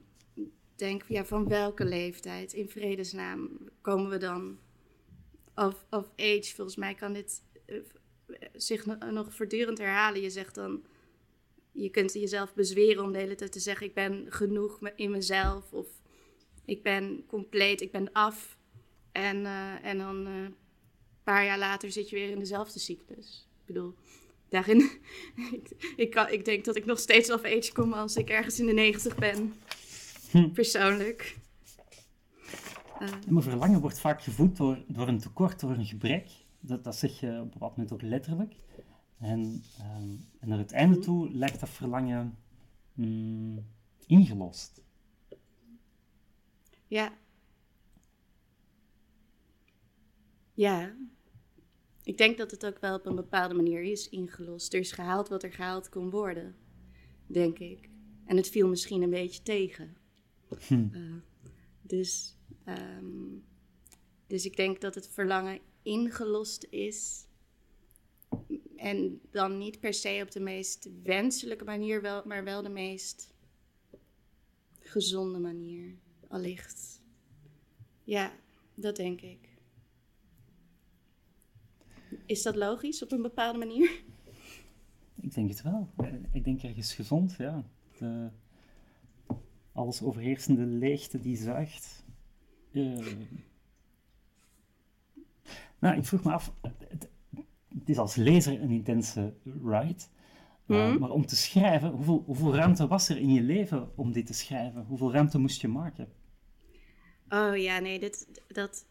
denk, 0.76 1.02
ja, 1.08 1.24
van 1.24 1.48
welke 1.48 1.84
leeftijd 1.84 2.52
in 2.52 2.68
vredesnaam 2.68 3.50
komen 3.80 4.10
we 4.10 4.18
dan 4.18 4.58
of, 5.54 5.84
of 5.90 6.10
age? 6.16 6.52
Volgens 6.54 6.76
mij 6.76 6.94
kan 6.94 7.12
dit 7.12 7.42
zich 8.52 8.86
nog 9.10 9.34
voortdurend 9.34 9.78
herhalen. 9.78 10.20
Je 10.20 10.30
zegt 10.30 10.54
dan 10.54 10.84
je 11.72 11.90
kunt 11.90 12.12
jezelf 12.12 12.54
bezweren 12.54 13.04
om 13.04 13.12
de 13.12 13.18
hele 13.18 13.34
tijd 13.34 13.52
te 13.52 13.60
zeggen: 13.60 13.86
ik 13.86 13.94
ben 13.94 14.26
genoeg 14.28 14.78
in 14.96 15.10
mezelf. 15.10 15.72
Of 15.72 15.86
ik 16.64 16.82
ben 16.82 17.24
compleet, 17.26 17.80
ik 17.80 17.92
ben 17.92 18.12
af. 18.12 18.58
En, 19.12 19.46
eh, 19.46 19.84
en 19.84 19.98
dan 19.98 20.26
een 20.26 20.54
paar 21.22 21.44
jaar 21.44 21.58
later 21.58 21.90
zit 21.90 22.08
je 22.08 22.16
weer 22.16 22.30
in 22.30 22.38
dezelfde 22.38 22.78
cyclus. 22.78 23.48
Ik 23.60 23.66
bedoel, 23.66 23.94
daarin. 24.52 24.78
ik, 25.52 25.92
ik, 25.96 26.10
kan, 26.10 26.28
ik 26.28 26.44
denk 26.44 26.64
dat 26.64 26.76
ik 26.76 26.84
nog 26.84 26.98
steeds 26.98 27.32
of 27.32 27.44
age 27.44 27.72
kom 27.72 27.92
als 27.92 28.16
ik 28.16 28.30
ergens 28.30 28.60
in 28.60 28.66
de 28.66 28.72
negentig 28.72 29.16
ben. 29.16 29.54
Hm. 30.30 30.50
Persoonlijk. 30.50 31.36
Uh, 33.02 33.08
maar 33.28 33.42
verlangen 33.42 33.80
wordt 33.80 34.00
vaak 34.00 34.22
gevoed 34.22 34.56
door, 34.56 34.84
door 34.86 35.08
een 35.08 35.18
tekort, 35.18 35.60
door 35.60 35.70
een 35.70 35.86
gebrek. 35.86 36.28
Dat, 36.60 36.84
dat 36.84 36.96
zeg 36.96 37.20
je 37.20 37.26
op 37.26 37.34
een 37.34 37.50
bepaald 37.50 37.76
moment 37.76 37.92
ook 37.92 38.02
letterlijk. 38.02 38.54
En, 39.18 39.40
um, 39.80 40.28
en 40.40 40.48
naar 40.48 40.58
het 40.58 40.72
einde 40.72 40.98
toe 40.98 41.30
lijkt 41.32 41.60
dat 41.60 41.68
verlangen 41.68 42.38
mm, 42.94 43.66
ingelost. 44.06 44.82
Ja. 46.86 47.12
Ja. 50.54 50.94
Ik 52.04 52.16
denk 52.16 52.38
dat 52.38 52.50
het 52.50 52.66
ook 52.66 52.78
wel 52.78 52.94
op 52.94 53.06
een 53.06 53.14
bepaalde 53.14 53.54
manier 53.54 53.82
is 53.82 54.08
ingelost. 54.08 54.72
Er 54.72 54.80
is 54.80 54.92
gehaald 54.92 55.28
wat 55.28 55.42
er 55.42 55.52
gehaald 55.52 55.88
kon 55.88 56.10
worden, 56.10 56.56
denk 57.26 57.58
ik. 57.58 57.88
En 58.24 58.36
het 58.36 58.48
viel 58.48 58.68
misschien 58.68 59.02
een 59.02 59.10
beetje 59.10 59.42
tegen. 59.42 59.96
Hm. 60.66 60.88
Uh, 60.92 61.14
dus, 61.82 62.36
um, 62.68 63.44
dus 64.26 64.44
ik 64.44 64.56
denk 64.56 64.80
dat 64.80 64.94
het 64.94 65.08
verlangen 65.08 65.60
ingelost 65.82 66.66
is. 66.70 67.26
En 68.76 69.20
dan 69.30 69.58
niet 69.58 69.80
per 69.80 69.94
se 69.94 70.20
op 70.22 70.30
de 70.30 70.40
meest 70.40 70.88
wenselijke 71.02 71.64
manier, 71.64 72.02
wel, 72.02 72.22
maar 72.26 72.44
wel 72.44 72.62
de 72.62 72.68
meest 72.68 73.34
gezonde 74.78 75.38
manier, 75.38 75.96
allicht. 76.28 77.00
Ja, 78.04 78.32
dat 78.74 78.96
denk 78.96 79.20
ik. 79.20 79.51
Is 82.26 82.42
dat 82.42 82.56
logisch 82.56 83.02
op 83.02 83.12
een 83.12 83.22
bepaalde 83.22 83.58
manier? 83.58 84.02
Ik 85.20 85.34
denk 85.34 85.48
het 85.48 85.62
wel. 85.62 85.88
Ik 86.32 86.44
denk 86.44 86.62
ergens 86.62 86.94
gezond, 86.94 87.34
ja. 87.38 87.64
De 87.98 88.28
alles 89.72 90.02
overheersende 90.02 90.66
leegte 90.66 91.20
die 91.20 91.36
zuigt. 91.36 92.04
Uh... 92.70 93.06
Nou, 95.78 95.96
ik 95.96 96.04
vroeg 96.04 96.24
me 96.24 96.32
af, 96.32 96.54
het, 96.60 97.08
het 97.78 97.88
is 97.88 97.98
als 97.98 98.14
lezer 98.14 98.62
een 98.62 98.70
intense 98.70 99.34
ride. 99.44 100.02
Uh, 100.66 100.96
Maar 100.96 101.10
om 101.10 101.26
te 101.26 101.36
schrijven, 101.36 101.90
hoeveel, 101.90 102.22
hoeveel 102.26 102.54
ruimte 102.54 102.86
was 102.86 103.08
er 103.08 103.18
in 103.18 103.32
je 103.32 103.42
leven 103.42 103.96
om 103.96 104.12
dit 104.12 104.26
te 104.26 104.34
schrijven? 104.34 104.84
Hoeveel 104.84 105.12
ruimte 105.12 105.38
moest 105.38 105.60
je 105.60 105.68
maken? 105.68 106.12
Oh 107.28 107.56
ja, 107.56 107.78
nee, 107.78 107.98
dit, 107.98 108.42
dat, 108.48 108.86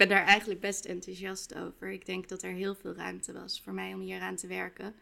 ben 0.00 0.08
daar 0.08 0.26
eigenlijk 0.26 0.60
best 0.60 0.84
enthousiast 0.84 1.54
over. 1.54 1.90
Ik 1.90 2.06
denk 2.06 2.28
dat 2.28 2.42
er 2.42 2.52
heel 2.52 2.74
veel 2.74 2.94
ruimte 2.94 3.32
was 3.32 3.60
voor 3.60 3.72
mij 3.72 3.94
om 3.94 4.00
hier 4.00 4.20
aan 4.20 4.36
te 4.36 4.46
werken. 4.46 4.94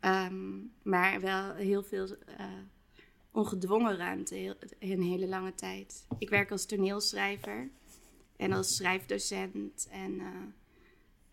Um, 0.00 0.72
maar 0.82 1.20
wel 1.20 1.54
heel 1.54 1.82
veel 1.82 2.06
uh, 2.06 2.46
ongedwongen 3.30 3.96
ruimte, 3.96 4.34
heel, 4.34 4.54
een 4.78 5.02
hele 5.02 5.28
lange 5.28 5.54
tijd. 5.54 6.06
Ik 6.18 6.28
werk 6.28 6.50
als 6.50 6.66
toneelschrijver 6.66 7.70
en 8.36 8.52
als 8.52 8.76
schrijfdocent. 8.76 9.88
En, 9.90 10.12
uh, 10.12 10.26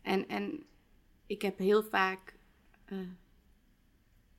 en, 0.02 0.28
en 0.28 0.64
ik 1.28 1.42
heb 1.42 1.58
heel 1.58 1.84
vaak. 1.84 2.36
Uh, 2.90 3.00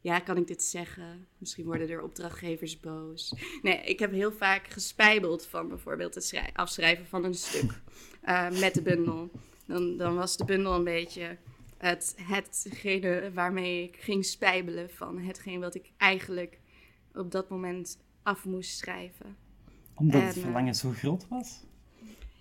ja, 0.01 0.19
kan 0.19 0.37
ik 0.37 0.47
dit 0.47 0.63
zeggen? 0.63 1.27
Misschien 1.39 1.65
worden 1.65 1.89
er 1.89 2.03
opdrachtgevers 2.03 2.81
boos. 2.81 3.35
Nee, 3.63 3.81
ik 3.81 3.99
heb 3.99 4.13
heel 4.13 4.33
vaak 4.33 4.67
gespijbeld 4.67 5.47
van 5.47 5.69
bijvoorbeeld 5.69 6.15
het 6.15 6.43
afschrijven 6.53 7.07
van 7.07 7.25
een 7.25 7.35
stuk 7.35 7.81
uh, 8.25 8.51
met 8.51 8.75
de 8.75 8.83
bundel. 8.83 9.31
Dan, 9.67 9.97
dan 9.97 10.15
was 10.15 10.37
de 10.37 10.45
bundel 10.45 10.75
een 10.75 10.85
beetje 10.85 11.37
het, 11.77 12.15
hetgene 12.23 13.31
waarmee 13.33 13.83
ik 13.83 13.97
ging 13.97 14.25
spijbelen 14.25 14.91
van 14.91 15.19
hetgeen 15.19 15.61
wat 15.61 15.75
ik 15.75 15.91
eigenlijk 15.97 16.59
op 17.15 17.31
dat 17.31 17.49
moment 17.49 17.99
af 18.23 18.45
moest 18.45 18.79
schrijven. 18.79 19.37
Omdat 19.95 20.23
het 20.23 20.39
verlangen 20.39 20.75
zo 20.75 20.91
groot 20.91 21.29
was? 21.29 21.61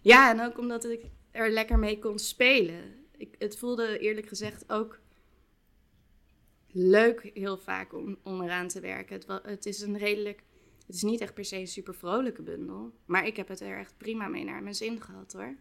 Ja, 0.02 0.32
en 0.32 0.41
ook 0.41 0.58
omdat 0.58 0.86
ik 0.86 1.02
er 1.32 1.50
lekker 1.50 1.80
mee 1.80 2.00
kon 2.00 2.19
spelen 2.19 3.00
ik, 3.19 3.36
het 3.38 3.58
voelde 3.58 4.00
eerlijk 4.00 4.28
gezegd 4.28 4.72
ook 4.72 5.00
leuk 6.71 7.32
heel 7.34 7.58
vaak 7.58 7.93
om, 7.93 8.17
eraan 8.23 8.67
te 8.67 8.79
werken. 8.79 9.15
Het, 9.15 9.43
het 9.43 9.65
is 9.65 9.82
een 9.82 9.97
redelijk. 9.97 10.43
Het 10.86 10.95
is 10.95 11.03
niet 11.03 11.21
echt 11.21 11.34
per 11.34 11.45
se 11.45 11.58
een 11.58 11.67
super 11.67 11.95
vrolijke 11.95 12.41
bundel. 12.41 12.93
Maar 13.05 13.27
ik 13.27 13.36
heb 13.36 13.47
het 13.47 13.60
er 13.60 13.77
echt 13.77 13.97
prima 13.97 14.27
mee 14.27 14.43
naar 14.43 14.63
mijn 14.63 14.75
zin 14.75 15.01
gehad 15.01 15.34
hoor. 15.34 15.55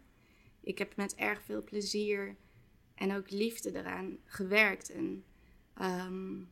Ik 0.61 0.77
heb 0.77 0.95
met 0.95 1.15
erg 1.15 1.41
veel 1.41 1.63
plezier 1.63 2.35
en 2.95 3.15
ook 3.15 3.29
liefde 3.29 3.75
eraan 3.75 4.17
gewerkt. 4.25 4.91
En, 4.91 5.23
um, 5.81 6.49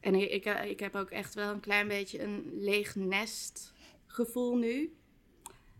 en 0.00 0.14
ik, 0.14 0.30
ik, 0.30 0.64
ik, 0.64 0.80
heb 0.80 0.94
ook 0.94 1.10
echt 1.10 1.34
wel 1.34 1.52
een 1.52 1.60
klein 1.60 1.88
beetje 1.88 2.22
een 2.22 2.58
leeg 2.58 2.94
nest 2.94 3.72
gevoel 4.06 4.56
nu. 4.56 4.96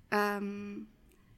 Um, 0.09 0.88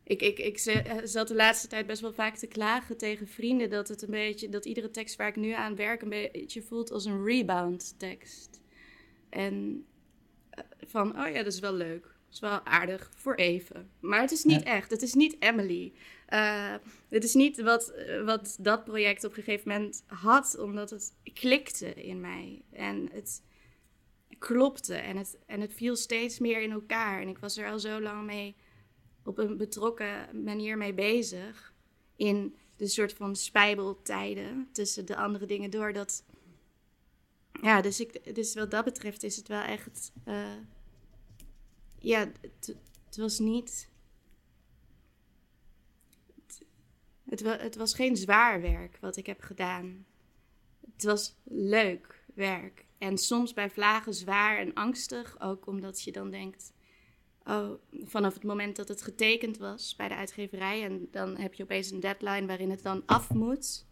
ik, 0.05 0.23
ik, 0.23 0.39
ik 0.39 0.59
eh, 0.59 0.97
zat 1.05 1.29
de 1.29 1.35
laatste 1.35 1.69
tijd 1.69 1.87
best 1.87 2.01
wel 2.01 2.13
vaak 2.13 2.37
te 2.37 2.47
klagen 2.47 2.97
tegen 2.97 3.29
vrienden 3.29 3.71
dat 3.71 3.89
het 3.89 4.03
een 4.03 4.11
beetje, 4.11 4.49
dat 4.49 4.65
iedere 4.65 4.91
tekst 4.91 5.17
waar 5.17 5.29
ik 5.29 5.37
nu 5.37 5.51
aan 5.51 5.77
werk 5.77 6.03
een 6.03 6.09
beetje 6.09 6.63
voelt 6.63 6.91
als 6.91 7.05
een 7.05 7.25
rebound 7.25 7.95
tekst. 7.99 8.61
En 9.29 9.87
eh, 10.51 10.65
van, 10.87 11.21
oh 11.21 11.27
ja, 11.27 11.43
dat 11.43 11.53
is 11.53 11.61
wel 11.61 11.75
leuk. 11.75 12.03
Dat 12.03 12.33
is 12.33 12.41
wel 12.41 12.65
aardig 12.65 13.11
voor 13.15 13.35
even. 13.35 13.91
Maar 14.01 14.21
het 14.21 14.33
is 14.33 14.45
niet 14.45 14.63
echt. 14.63 14.91
Het 14.91 15.03
is 15.03 15.15
niet 15.15 15.37
Emily. 15.39 15.93
Uh, 16.29 16.75
het 17.09 17.25
is 17.25 17.35
niet 17.35 17.61
wat, 17.61 17.93
wat 18.25 18.57
dat 18.61 18.85
project 18.85 19.25
op 19.25 19.37
een 19.37 19.43
gegeven 19.43 19.73
moment 19.73 20.05
had, 20.07 20.59
omdat 20.59 20.91
het 20.91 21.15
klikte 21.35 21.95
in 21.95 22.21
mij. 22.21 22.63
En 22.73 23.09
het 23.13 23.43
klopte 24.39 24.95
en 24.95 25.17
het, 25.17 25.39
en 25.47 25.61
het 25.61 25.75
viel 25.75 25.97
steeds 25.97 26.39
meer 26.39 26.63
in 26.63 26.71
elkaar. 26.71 27.21
En 27.21 27.29
ik 27.29 27.39
was 27.39 27.57
er 27.57 27.71
al 27.71 27.79
zo 27.79 28.01
lang 28.01 28.27
mee 28.27 28.57
op 29.25 29.39
een 29.39 29.57
betrokken 29.57 30.45
manier 30.45 30.77
mee 30.77 30.95
bezig. 30.95 31.73
In 32.17 32.55
de 32.77 32.87
soort 32.87 33.13
van 33.13 33.37
spijbeltijden 33.37 34.69
tussen 34.73 35.07
de 35.07 35.17
andere 35.17 35.47
dingen 35.47 35.71
door. 35.71 35.93
Dat, 35.93 36.25
ja, 37.63 37.81
dus, 37.81 38.01
ik, 38.01 38.35
dus 38.35 38.55
wat 38.55 38.71
dat 38.71 38.85
betreft 38.85 39.23
is 39.23 39.37
het 39.37 39.49
wel 39.49 39.63
echt. 39.63 40.13
Uh, 40.29 40.57
ja, 41.99 42.19
het, 42.41 42.77
het, 43.05 43.17
was 43.17 43.39
niet. 43.39 43.89
Het, 47.25 47.41
het, 47.41 47.61
het 47.61 47.77
was 47.77 47.95
geen 47.95 48.17
zwaar 48.17 48.61
werk 48.61 48.99
wat 49.01 49.17
ik 49.17 49.27
heb 49.27 49.41
gedaan. 49.41 50.07
Het 50.93 51.05
was 51.05 51.35
leuk 51.45 52.25
werk. 52.35 52.87
En 52.99 53.19
soms 53.19 53.53
bij 53.53 53.71
vlagen 53.71 54.15
zwaar 54.15 54.59
en 54.59 54.75
angstig, 54.75 55.41
ook 55.41 55.67
omdat 55.67 56.03
je 56.03 56.13
dan 56.13 56.31
denkt 56.31 56.74
oh, 57.47 57.71
vanaf 58.05 58.35
het 58.35 58.45
moment 58.45 58.77
dat 58.77 58.89
het 58.89 59.03
getekend 59.03 59.59
was 59.59 59.97
bij 59.97 60.09
de 60.09 60.15
uitgeverij. 60.15 60.85
En 60.85 61.09
dan 61.11 61.37
heb 61.37 61.55
je 61.55 61.63
opeens 61.63 61.91
een 61.91 62.01
deadline 62.01 62.47
waarin 62.47 62.71
het 62.71 62.83
dan 62.83 63.03
af 63.07 63.31
moet. 63.31 63.87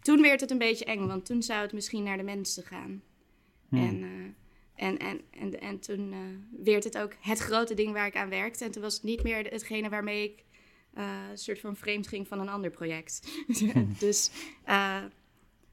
Toen 0.00 0.22
werd 0.22 0.40
het 0.40 0.50
een 0.50 0.58
beetje 0.58 0.84
eng, 0.84 1.06
want 1.06 1.26
toen 1.26 1.42
zou 1.42 1.60
het 1.60 1.72
misschien 1.72 2.02
naar 2.02 2.16
de 2.16 2.22
mensen 2.22 2.62
gaan. 2.62 3.02
Hmm. 3.68 3.88
En, 3.88 4.02
uh, 4.02 4.26
en, 4.74 4.98
en, 4.98 5.20
en, 5.30 5.60
en 5.60 5.80
toen 5.80 6.12
uh, 6.12 6.18
werd 6.64 6.84
het 6.84 6.98
ook 6.98 7.12
het 7.20 7.38
grote 7.38 7.74
ding 7.74 7.92
waar 7.92 8.06
ik 8.06 8.16
aan 8.16 8.28
werkte. 8.28 8.64
En 8.64 8.70
toen 8.70 8.82
was 8.82 8.94
het 8.94 9.02
niet 9.02 9.22
meer 9.22 9.44
hetgene 9.44 9.88
waarmee 9.88 10.24
ik 10.24 10.44
uh, 10.98 11.04
een 11.30 11.38
soort 11.38 11.60
van 11.60 11.76
vreemd 11.76 12.08
ging 12.08 12.28
van 12.28 12.40
een 12.40 12.48
ander 12.48 12.70
project. 12.70 13.28
dus 13.98 14.30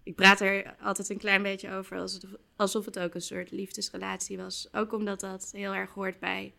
ik 0.04 0.16
praat 0.16 0.42
er 0.42 0.76
altijd 0.82 1.10
een 1.10 1.18
klein 1.18 1.44
beetje 1.44 1.72
over 1.72 1.98
alsof 1.98 2.22
het, 2.22 2.40
alsof 2.56 2.86
het 2.86 3.00
ook 3.00 3.14
een 3.14 3.22
soort 3.22 3.52
liefdesrelatie 3.52 4.38
was. 4.38 4.68
Ook 4.72 4.94
omdat 4.94 5.20
dat 5.20 5.50
heel 5.52 5.74
erg 5.74 5.92
hoort 5.92 6.20
bij 6.20 6.54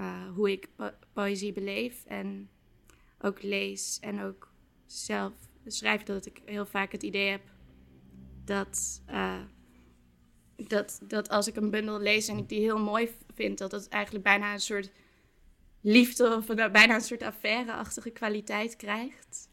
uh, 0.00 0.28
hoe 0.34 0.50
ik 0.50 0.68
po 0.76 0.90
poëzie 1.12 1.52
beleef 1.52 2.04
en 2.04 2.50
ook 3.20 3.42
lees 3.42 3.98
en 4.00 4.22
ook 4.22 4.52
zelf 4.86 5.32
schrijf, 5.66 6.02
dat 6.02 6.26
ik 6.26 6.42
heel 6.44 6.66
vaak 6.66 6.92
het 6.92 7.02
idee 7.02 7.30
heb 7.30 7.42
dat, 8.44 9.02
uh, 9.10 9.42
dat, 10.56 11.00
dat 11.02 11.28
als 11.28 11.46
ik 11.46 11.56
een 11.56 11.70
bundel 11.70 12.00
lees 12.00 12.28
en 12.28 12.38
ik 12.38 12.48
die 12.48 12.60
heel 12.60 12.78
mooi 12.78 13.10
vind, 13.34 13.58
dat 13.58 13.72
het 13.72 13.88
eigenlijk 13.88 14.24
bijna 14.24 14.52
een 14.52 14.60
soort 14.60 14.90
liefde 15.80 16.36
of 16.36 16.46
bijna 16.46 16.94
een 16.94 17.00
soort 17.00 17.22
affaire-achtige 17.22 18.10
kwaliteit 18.10 18.76
krijgt. 18.76 19.48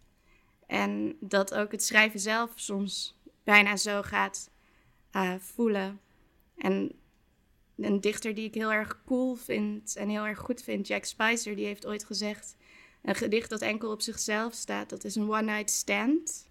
En 0.67 1.17
dat 1.19 1.53
ook 1.53 1.71
het 1.71 1.83
schrijven 1.83 2.19
zelf 2.19 2.51
soms 2.55 3.19
bijna 3.43 3.77
zo 3.77 4.01
gaat 4.01 4.49
uh, 5.11 5.35
voelen. 5.39 5.99
En 6.57 6.91
een 7.77 8.01
dichter 8.01 8.35
die 8.35 8.45
ik 8.45 8.53
heel 8.53 8.71
erg 8.71 9.01
cool 9.05 9.35
vind 9.35 9.95
en 9.95 10.09
heel 10.09 10.25
erg 10.25 10.39
goed 10.39 10.61
vind, 10.61 10.87
Jack 10.87 11.05
Spicer, 11.05 11.55
die 11.55 11.65
heeft 11.65 11.85
ooit 11.85 12.03
gezegd: 12.03 12.55
een 13.01 13.15
gedicht 13.15 13.49
dat 13.49 13.61
enkel 13.61 13.91
op 13.91 14.01
zichzelf 14.01 14.53
staat, 14.53 14.89
dat 14.89 15.03
is 15.03 15.15
een 15.15 15.29
one-night 15.29 15.71
stand. 15.71 16.49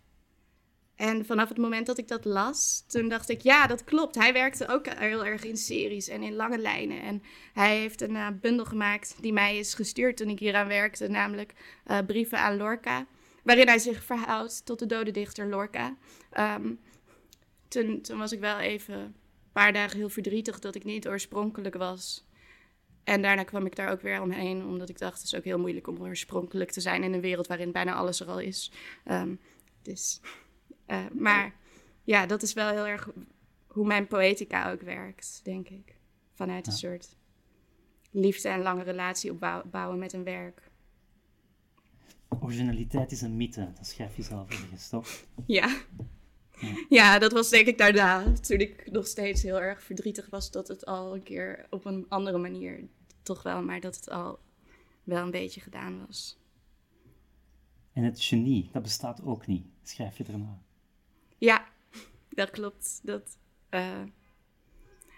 En 0.97 1.27
vanaf 1.27 1.49
het 1.49 1.59
moment 1.59 1.87
dat 1.87 1.99
ik 1.99 2.09
dat 2.09 2.25
las, 2.25 2.85
toen 2.87 3.09
dacht 3.09 3.29
ik, 3.29 3.41
ja, 3.41 3.67
dat 3.67 3.85
klopt. 3.85 4.15
Hij 4.15 4.33
werkte 4.33 4.69
ook 4.69 4.87
heel 4.89 5.25
erg 5.25 5.45
in 5.45 5.57
series 5.57 6.09
en 6.09 6.23
in 6.23 6.35
lange 6.35 6.59
lijnen. 6.59 7.03
En 7.03 7.23
hij 7.53 7.79
heeft 7.79 8.01
een 8.01 8.15
uh, 8.15 8.29
bundel 8.41 8.65
gemaakt 8.65 9.17
die 9.21 9.33
mij 9.33 9.59
is 9.59 9.75
gestuurd 9.75 10.17
toen 10.17 10.29
ik 10.29 10.39
hieraan 10.39 10.67
werkte, 10.67 11.09
namelijk 11.09 11.55
uh, 11.87 11.99
Brieven 12.07 12.39
aan 12.39 12.57
Lorca, 12.57 13.07
waarin 13.43 13.67
hij 13.67 13.79
zich 13.79 14.05
verhoudt 14.05 14.67
tot 14.67 14.79
de 14.79 14.87
dode 14.87 15.11
dichter 15.11 15.49
Lorca. 15.49 15.97
Um, 16.39 16.81
toen, 17.69 18.01
toen 18.01 18.19
was 18.19 18.33
ik 18.33 18.41
wel 18.41 18.59
even 18.59 19.15
paar 19.55 19.73
dagen 19.73 19.99
heel 19.99 20.09
verdrietig 20.09 20.59
dat 20.59 20.75
ik 20.75 20.85
niet 20.85 21.09
oorspronkelijk 21.09 21.75
was. 21.75 22.27
En 23.05 23.23
daarna 23.23 23.43
kwam 23.43 23.67
ik 23.67 23.77
daar 23.77 23.91
ook 23.91 24.01
weer 24.01 24.23
omheen, 24.23 24.65
omdat 24.65 24.89
ik 24.89 24.99
dacht, 24.99 25.19
het 25.19 25.27
is 25.27 25.35
ook 25.35 25.45
heel 25.45 25.59
moeilijk 25.59 25.87
om 25.87 26.01
oorspronkelijk 26.01 26.71
te 26.71 26.81
zijn 26.81 27.03
in 27.03 27.13
een 27.13 27.21
wereld 27.21 27.47
waarin 27.47 27.73
bijna 27.73 27.95
alles 27.95 28.21
er 28.21 28.29
al 28.29 28.41
is. 28.41 28.73
Um, 29.05 29.41
dus... 29.83 30.21
Uh, 30.87 31.05
maar 31.13 31.55
ja, 32.03 32.27
dat 32.27 32.43
is 32.43 32.53
wel 32.53 32.69
heel 32.69 32.87
erg 32.87 33.09
hoe 33.67 33.87
mijn 33.87 34.07
poëtica 34.07 34.71
ook 34.71 34.81
werkt, 34.81 35.41
denk 35.45 35.69
ik. 35.69 35.97
Vanuit 36.33 36.67
een 36.67 36.73
soort 36.73 37.17
liefde 38.11 38.49
en 38.49 38.63
lange 38.63 38.83
relatie 38.83 39.31
opbouwen 39.31 39.99
met 39.99 40.13
een 40.13 40.25
werk. 40.25 40.71
Originaliteit 42.41 43.13
is 43.13 43.21
een 43.21 43.37
mythe, 43.37 43.73
dat 43.77 43.87
schrijf 43.87 44.17
je 44.17 44.23
zelf 44.23 44.51
ergens, 44.51 44.89
toch? 44.89 45.25
Ja. 45.47 45.77
Ja. 46.89 47.19
Dat 47.25 47.33
was 47.33 47.49
denk 47.49 47.67
ik 47.67 47.79
daarna, 47.79 48.33
toen 48.33 48.59
ik 48.59 48.91
nog 48.91 49.07
steeds 49.07 49.43
heel 49.43 49.61
erg 49.61 49.83
verdrietig 49.83 50.27
was 50.31 50.51
dat 50.51 50.69
het 50.69 50.87
al 50.87 51.15
een 51.15 51.23
keer 51.23 51.67
op 51.71 51.85
een 51.85 52.07
andere 52.09 52.39
manier, 52.39 52.89
toch 53.23 53.43
wel, 53.43 53.63
maar 53.63 53.81
dat 53.81 53.97
het 53.97 54.11
al 54.11 54.39
wel 55.05 55.23
een 55.23 55.31
beetje 55.31 55.61
gedaan 55.61 56.07
was. 56.07 56.39
En 57.93 58.03
het 58.03 58.21
genie, 58.23 58.69
dat 58.73 58.83
bestaat 58.83 59.23
ook 59.23 59.47
niet, 59.47 59.67
schrijf 59.83 60.19
je 60.19 60.25
erna. 60.25 60.63
Ja, 61.39 61.65
dat 62.31 62.51
klopt. 62.51 63.01
Dat, 63.03 63.37
uh, 63.71 64.03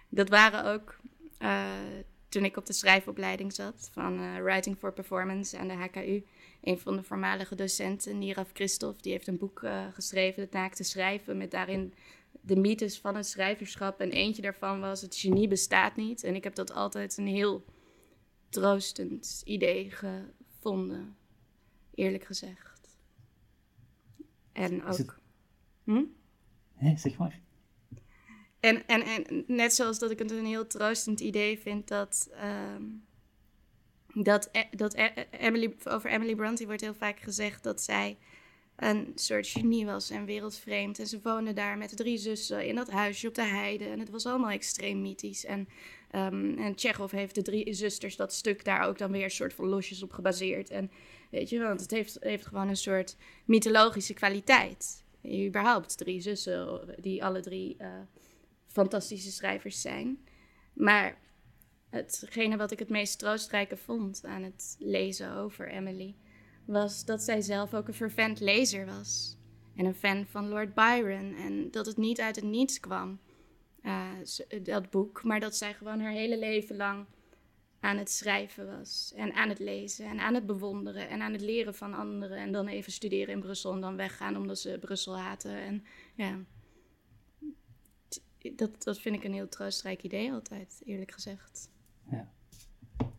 dat 0.09 0.29
waren 0.29 0.65
ook 0.73 0.99
uh, 1.39 1.65
toen 2.29 2.45
ik 2.45 2.57
op 2.57 2.67
de 2.67 2.73
schrijfopleiding 2.73 3.53
zat 3.53 3.89
van 3.93 4.21
uh, 4.21 4.43
Writing 4.43 4.77
for 4.79 4.93
Performance 4.93 5.59
aan 5.59 5.69
de 5.69 5.75
HKU. 5.75 6.25
Een 6.67 6.79
van 6.79 6.97
de 6.97 7.03
voormalige 7.03 7.55
docenten, 7.55 8.19
Niraf 8.19 8.51
Christophe, 8.53 9.03
die 9.03 9.13
heeft 9.13 9.27
een 9.27 9.39
boek 9.39 9.63
geschreven, 9.93 10.43
Het 10.43 10.53
Naakte 10.53 10.85
Schrijven, 10.85 11.37
met 11.37 11.51
daarin 11.51 11.95
de 12.41 12.57
mythes 12.57 12.99
van 12.99 13.17
het 13.17 13.27
schrijverschap. 13.27 14.01
En 14.01 14.11
eentje 14.11 14.43
daarvan 14.43 14.81
was: 14.81 15.01
het 15.01 15.17
genie 15.17 15.49
bestaat 15.49 15.97
niet. 15.97 16.25
En 16.25 16.35
ik 16.35 16.45
heb 16.45 16.55
dat 16.55 16.73
altijd 16.73 17.17
een 17.17 17.27
heel 17.27 17.65
troostend 18.49 19.43
idee 19.45 19.91
gevonden, 19.91 21.17
eerlijk 21.95 22.25
gezegd. 22.25 22.99
En 24.53 24.85
ook. 24.85 25.21
Hm? 25.85 26.05
Nee, 26.79 26.97
zeg 26.99 27.17
maar. 27.17 27.41
En, 28.61 28.87
en, 28.87 29.03
en 29.03 29.45
net 29.47 29.75
zoals 29.75 29.99
dat 29.99 30.11
ik 30.11 30.19
het 30.19 30.31
een 30.31 30.47
heel 30.47 30.67
troostend 30.67 31.21
idee 31.21 31.59
vind 31.59 31.89
dat, 31.89 32.29
uh, 32.33 32.77
dat, 34.23 34.49
e, 34.53 34.63
dat 34.71 34.95
e, 34.95 35.09
Emily, 35.31 35.75
over 35.85 36.11
Emily 36.11 36.35
Bronte 36.35 36.67
wordt 36.67 36.81
heel 36.81 36.95
vaak 36.95 37.21
gezegd 37.21 37.63
dat 37.63 37.83
zij 37.83 38.17
een 38.77 39.13
soort 39.15 39.47
genie 39.47 39.87
was 39.87 40.11
en 40.11 40.25
wereldvreemd. 40.25 40.99
En 40.99 41.07
ze 41.07 41.21
woonde 41.23 41.53
daar 41.53 41.79
met 41.79 41.97
drie 41.97 42.19
zussen 42.19 42.67
in 42.67 42.75
dat 42.75 42.91
huisje 42.91 43.29
op 43.29 43.35
de 43.35 43.45
heide. 43.45 43.85
En 43.85 43.99
het 43.99 44.11
was 44.11 44.27
allemaal 44.27 44.51
extreem 44.51 45.03
mythisch. 45.03 45.45
En, 45.45 45.69
um, 46.15 46.59
en 46.59 46.75
heeft 47.11 47.35
de 47.35 47.43
drie 47.43 47.75
zusters 47.75 48.17
dat 48.17 48.33
stuk 48.33 48.65
daar 48.65 48.87
ook 48.87 48.99
dan 48.99 49.13
weer 49.13 49.25
een 49.25 49.31
soort 49.31 49.55
van 49.55 49.67
losjes 49.67 50.03
op 50.03 50.13
gebaseerd. 50.13 50.71
En 50.71 50.91
weet 51.31 51.49
je, 51.49 51.59
want 51.59 51.81
het 51.81 51.91
heeft, 51.91 52.17
heeft 52.21 52.47
gewoon 52.47 52.69
een 52.69 52.77
soort 52.77 53.17
mythologische 53.45 54.15
kwaliteit 54.15 55.05
überhaupt 55.47 55.99
drie 55.99 56.21
zussen, 56.21 56.95
die 57.01 57.25
alle 57.25 57.41
drie 57.41 57.77
uh, 57.81 57.89
fantastische 58.67 59.33
schrijvers 59.33 59.81
zijn. 59.81 60.19
Maar 60.73 61.19
hetgene 61.97 62.57
wat 62.57 62.71
ik 62.71 62.79
het 62.79 62.89
meest 62.89 63.19
troostrijke 63.19 63.77
vond 63.77 64.25
aan 64.25 64.43
het 64.43 64.77
lezen 64.79 65.33
over 65.33 65.69
Emily, 65.69 66.15
was 66.65 67.05
dat 67.05 67.23
zij 67.23 67.41
zelf 67.41 67.75
ook 67.75 67.89
een 67.89 67.95
fervent 67.95 68.41
lezer 68.41 68.87
was. 68.87 69.37
En 69.77 69.85
een 69.85 69.95
fan 69.95 70.27
van 70.27 70.49
Lord 70.49 70.75
Byron. 70.75 71.35
En 71.35 71.71
dat 71.71 71.87
het 71.87 71.97
niet 71.97 72.21
uit 72.21 72.37
het 72.37 72.45
niets 72.45 72.81
kwam, 72.81 73.19
uh, 73.83 74.11
dat 74.63 74.91
boek, 74.91 75.25
maar 75.25 75.41
dat 75.41 75.57
zij 75.57 75.75
gewoon 75.75 76.01
haar 76.01 76.13
hele 76.13 76.39
leven 76.39 76.77
lang 76.77 77.07
aan 77.81 77.97
het 77.97 78.11
schrijven 78.11 78.79
was. 78.79 79.13
En 79.17 79.33
aan 79.33 79.49
het 79.49 79.59
lezen 79.59 80.07
en 80.07 80.19
aan 80.19 80.35
het 80.35 80.47
bewonderen 80.47 81.09
en 81.09 81.21
aan 81.21 81.33
het 81.33 81.41
leren 81.41 81.75
van 81.75 81.95
anderen. 81.95 82.37
En 82.37 82.53
dan 82.53 82.67
even 82.67 82.93
studeren 82.93 83.35
in 83.35 83.41
Brussel 83.41 83.73
en 83.73 83.81
dan 83.81 83.97
weggaan 83.97 84.37
omdat 84.37 84.59
ze 84.59 84.79
Brussel 84.81 85.19
haten. 85.19 85.57
En 85.57 85.85
ja, 86.15 86.39
dat, 88.55 88.83
dat 88.83 89.01
vind 89.01 89.17
ik 89.17 89.25
een 89.25 89.33
heel 89.33 89.49
troostrijk 89.49 90.03
idee 90.03 90.33
altijd, 90.33 90.81
eerlijk 90.85 91.11
gezegd. 91.11 91.71
Ja. 92.11 92.33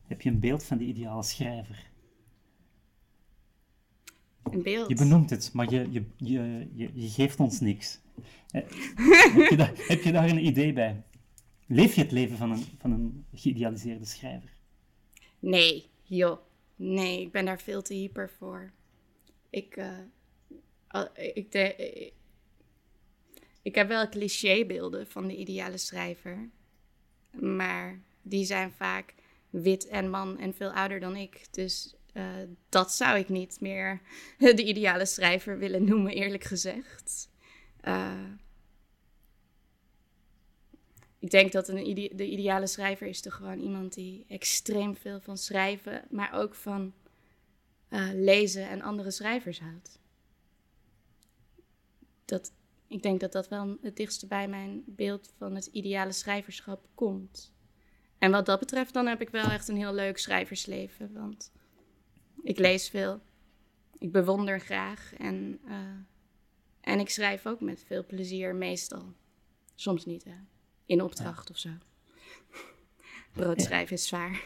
Heb 0.08 0.22
je 0.22 0.30
een 0.30 0.40
beeld 0.40 0.64
van 0.64 0.78
de 0.78 0.84
ideale 0.84 1.24
schrijver? 1.24 1.92
Een 4.44 4.64
beeld? 4.64 4.90
Je 4.90 4.96
benoemt 4.96 5.30
het, 5.30 5.54
maar 5.54 5.72
je, 5.72 5.92
je, 5.92 6.04
je, 6.18 6.68
je, 6.74 6.92
je 6.94 7.10
geeft 7.10 7.40
ons 7.40 7.60
niks. 7.60 8.00
Eh, 8.52 8.62
heb, 9.36 9.50
je 9.50 9.58
daar, 9.58 9.74
heb 9.76 10.02
je 10.02 10.12
daar 10.12 10.30
een 10.30 10.46
idee 10.46 10.74
bij? 10.74 11.04
Leef 11.68 11.96
je 11.96 12.02
het 12.02 12.12
leven 12.12 12.38
van 12.38 12.52
een, 12.52 12.66
van 12.78 12.92
een 12.92 13.26
geïdealiseerde 13.34 14.06
schrijver? 14.06 14.50
Nee, 15.40 15.90
joh. 16.04 16.40
Nee, 16.76 17.22
ik 17.22 17.32
ben 17.32 17.46
daar 17.46 17.62
veel 17.62 17.82
te 17.82 17.94
hyper 17.94 18.30
voor. 18.30 18.72
Ik, 19.50 19.78
uh, 19.78 21.06
ik, 21.34 21.52
de, 21.52 22.12
ik 23.62 23.76
heb 23.76 23.88
wel 23.88 24.10
clichébeelden 24.10 25.08
van 25.08 25.28
de 25.28 25.36
ideale 25.36 25.78
schrijver. 25.78 26.50
Maar 27.32 28.02
die 28.30 28.46
zijn 28.46 28.72
vaak 28.72 29.14
wit 29.50 29.88
en 29.88 30.10
man 30.10 30.38
en 30.38 30.54
veel 30.54 30.72
ouder 30.72 31.00
dan 31.00 31.16
ik. 31.16 31.48
Dus 31.52 31.96
uh, 32.14 32.26
dat 32.70 32.94
zou 32.94 33.18
ik 33.18 33.30
niet 33.30 33.62
meer 33.62 34.02
de 34.38 34.64
ideale 34.64 35.06
schrijver 35.06 35.58
willen 35.58 35.84
noemen, 35.84 36.12
eerlijk 36.12 36.44
gezegd. 36.44 37.30
Uh, 37.84 38.32
ik 41.20 41.30
denk 41.30 41.52
dat 41.52 41.68
een 41.68 41.94
de 42.16 42.30
ideale 42.30 42.68
schrijver 42.68 43.08
is 43.08 43.22
toch 43.22 43.34
gewoon 43.34 43.60
iemand 43.60 43.94
die 43.94 44.26
extreem 44.28 44.96
veel 44.96 45.20
van 45.20 45.38
schrijven, 45.38 46.04
maar 46.10 46.34
ook 46.34 46.56
van 46.56 46.94
uh, 47.90 48.10
lezen 48.14 48.70
en 48.70 48.82
andere 48.82 49.12
schrijvers 49.12 49.60
houdt. 49.60 50.00
Dat, 52.26 52.52
ik 52.88 53.02
denk 53.02 53.20
dat 53.20 53.32
dat 53.32 53.48
wel 53.48 53.78
het 53.82 53.96
dichtste 53.96 54.28
bij 54.28 54.48
mijn 54.48 54.84
beeld 54.86 55.34
van 55.38 55.56
het 55.56 55.66
ideale 55.66 56.12
schrijverschap 56.12 56.88
komt. 56.96 57.54
En 58.18 58.32
wat 58.32 58.46
dat 58.46 58.60
betreft, 58.60 58.94
dan 58.94 59.08
heb 59.08 59.22
ik 59.22 59.30
wel 59.30 59.50
echt 59.52 59.68
een 59.68 59.78
heel 59.78 59.94
leuk 59.94 60.18
schrijversleven. 60.18 61.14
Want 61.14 61.52
ik 62.44 62.60
lees 62.60 62.90
veel, 62.90 63.22
ik 63.98 64.12
bewonder 64.12 64.60
graag 64.60 65.14
en, 65.18 65.60
uh, 65.66 65.76
en 66.82 67.00
ik 67.00 67.10
schrijf 67.10 67.46
ook 67.46 67.62
met 67.62 67.84
veel 67.88 68.06
plezier, 68.06 68.56
meestal. 68.56 69.14
Soms 69.76 70.06
niet, 70.06 70.24
hè 70.24 70.36
in 70.88 71.02
opdracht 71.02 71.50
of 71.50 71.58
zo. 71.58 71.70
Broodschrijven 73.34 73.96
is 73.96 74.08
zwaar. 74.08 74.42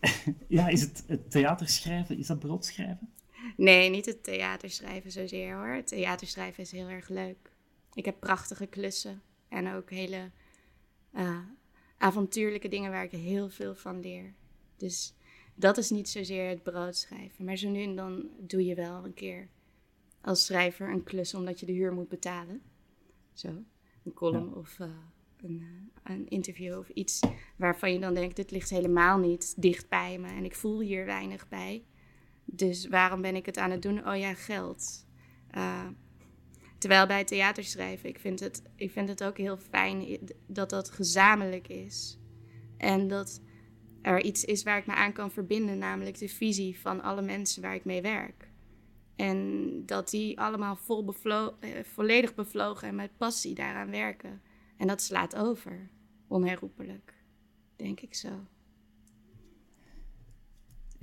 Ja, 0.48 0.68
is 0.68 0.80
het, 0.80 1.04
het 1.06 1.30
theaterschrijven, 1.30 2.18
is 2.18 2.26
dat 2.26 2.38
broodschrijven? 2.38 3.12
Nee, 3.56 3.90
niet 3.90 4.06
het 4.06 4.24
theaterschrijven 4.24 5.10
zozeer 5.10 5.54
hoor. 5.54 5.74
Het 5.74 5.86
theaterschrijven 5.86 6.62
is 6.62 6.70
heel 6.70 6.88
erg 6.88 7.08
leuk. 7.08 7.50
Ik 7.94 8.04
heb 8.04 8.20
prachtige 8.20 8.66
klussen 8.66 9.22
en 9.48 9.72
ook 9.72 9.90
hele 9.90 10.30
uh, 11.14 11.38
avontuurlijke 11.98 12.68
dingen 12.68 12.90
waar 12.90 13.04
ik 13.04 13.10
heel 13.10 13.48
veel 13.48 13.74
van 13.74 14.00
leer. 14.00 14.34
Dus 14.76 15.14
dat 15.54 15.78
is 15.78 15.90
niet 15.90 16.08
zozeer 16.08 16.48
het 16.48 16.62
broodschrijven. 16.62 17.44
Maar 17.44 17.56
zo 17.56 17.68
nu 17.68 17.82
en 17.82 17.96
dan 17.96 18.28
doe 18.38 18.64
je 18.64 18.74
wel 18.74 19.04
een 19.04 19.14
keer 19.14 19.48
als 20.20 20.44
schrijver 20.44 20.90
een 20.90 21.02
klus 21.02 21.34
omdat 21.34 21.60
je 21.60 21.66
de 21.66 21.72
huur 21.72 21.92
moet 21.92 22.08
betalen. 22.08 22.62
Zo, 23.32 23.48
een 24.04 24.14
column 24.14 24.54
of 24.54 24.78
uh, 24.78 24.86
een, 25.36 25.60
eh, 26.02 26.14
een, 26.14 26.28
interview 26.28 26.78
of 26.78 26.88
iets 26.88 27.20
waarvan 27.56 27.92
je 27.92 27.98
dan 27.98 28.14
denkt: 28.14 28.36
dit 28.36 28.50
ligt 28.50 28.70
helemaal 28.70 29.18
niet 29.18 29.62
dicht 29.62 29.88
bij 29.88 30.18
me 30.18 30.28
en 30.28 30.44
ik 30.44 30.54
voel 30.54 30.80
hier 30.80 31.04
weinig 31.04 31.48
bij. 31.48 31.84
Dus 32.44 32.88
waarom 32.88 33.22
ben 33.22 33.36
ik 33.36 33.46
het 33.46 33.58
aan 33.58 33.70
het 33.70 33.82
doen? 33.82 34.08
Oh 34.08 34.16
ja, 34.16 34.34
geld. 34.34 35.06
Uh, 35.56 35.86
terwijl 36.86 37.06
bij 37.06 37.24
theaterschrijven, 37.24 38.08
ik 38.08 38.18
vind, 38.18 38.40
het, 38.40 38.62
ik 38.76 38.90
vind 38.90 39.08
het 39.08 39.24
ook 39.24 39.36
heel 39.36 39.56
fijn 39.56 40.18
dat 40.46 40.70
dat 40.70 40.90
gezamenlijk 40.90 41.68
is. 41.68 42.18
En 42.76 43.08
dat 43.08 43.40
er 44.02 44.22
iets 44.22 44.44
is 44.44 44.62
waar 44.62 44.78
ik 44.78 44.86
me 44.86 44.94
aan 44.94 45.12
kan 45.12 45.30
verbinden, 45.30 45.78
namelijk 45.78 46.18
de 46.18 46.28
visie 46.28 46.80
van 46.80 47.02
alle 47.02 47.22
mensen 47.22 47.62
waar 47.62 47.74
ik 47.74 47.84
mee 47.84 48.02
werk. 48.02 48.50
En 49.16 49.82
dat 49.86 50.10
die 50.10 50.40
allemaal 50.40 50.76
vol 50.76 51.04
bevlo 51.04 51.56
eh, 51.60 51.70
volledig 51.84 52.34
bevlogen 52.34 52.88
en 52.88 52.94
met 52.94 53.16
passie 53.16 53.54
daaraan 53.54 53.90
werken. 53.90 54.42
En 54.76 54.86
dat 54.86 55.02
slaat 55.02 55.36
over, 55.36 55.90
onherroepelijk, 56.28 57.14
denk 57.76 58.00
ik 58.00 58.14
zo. 58.14 58.46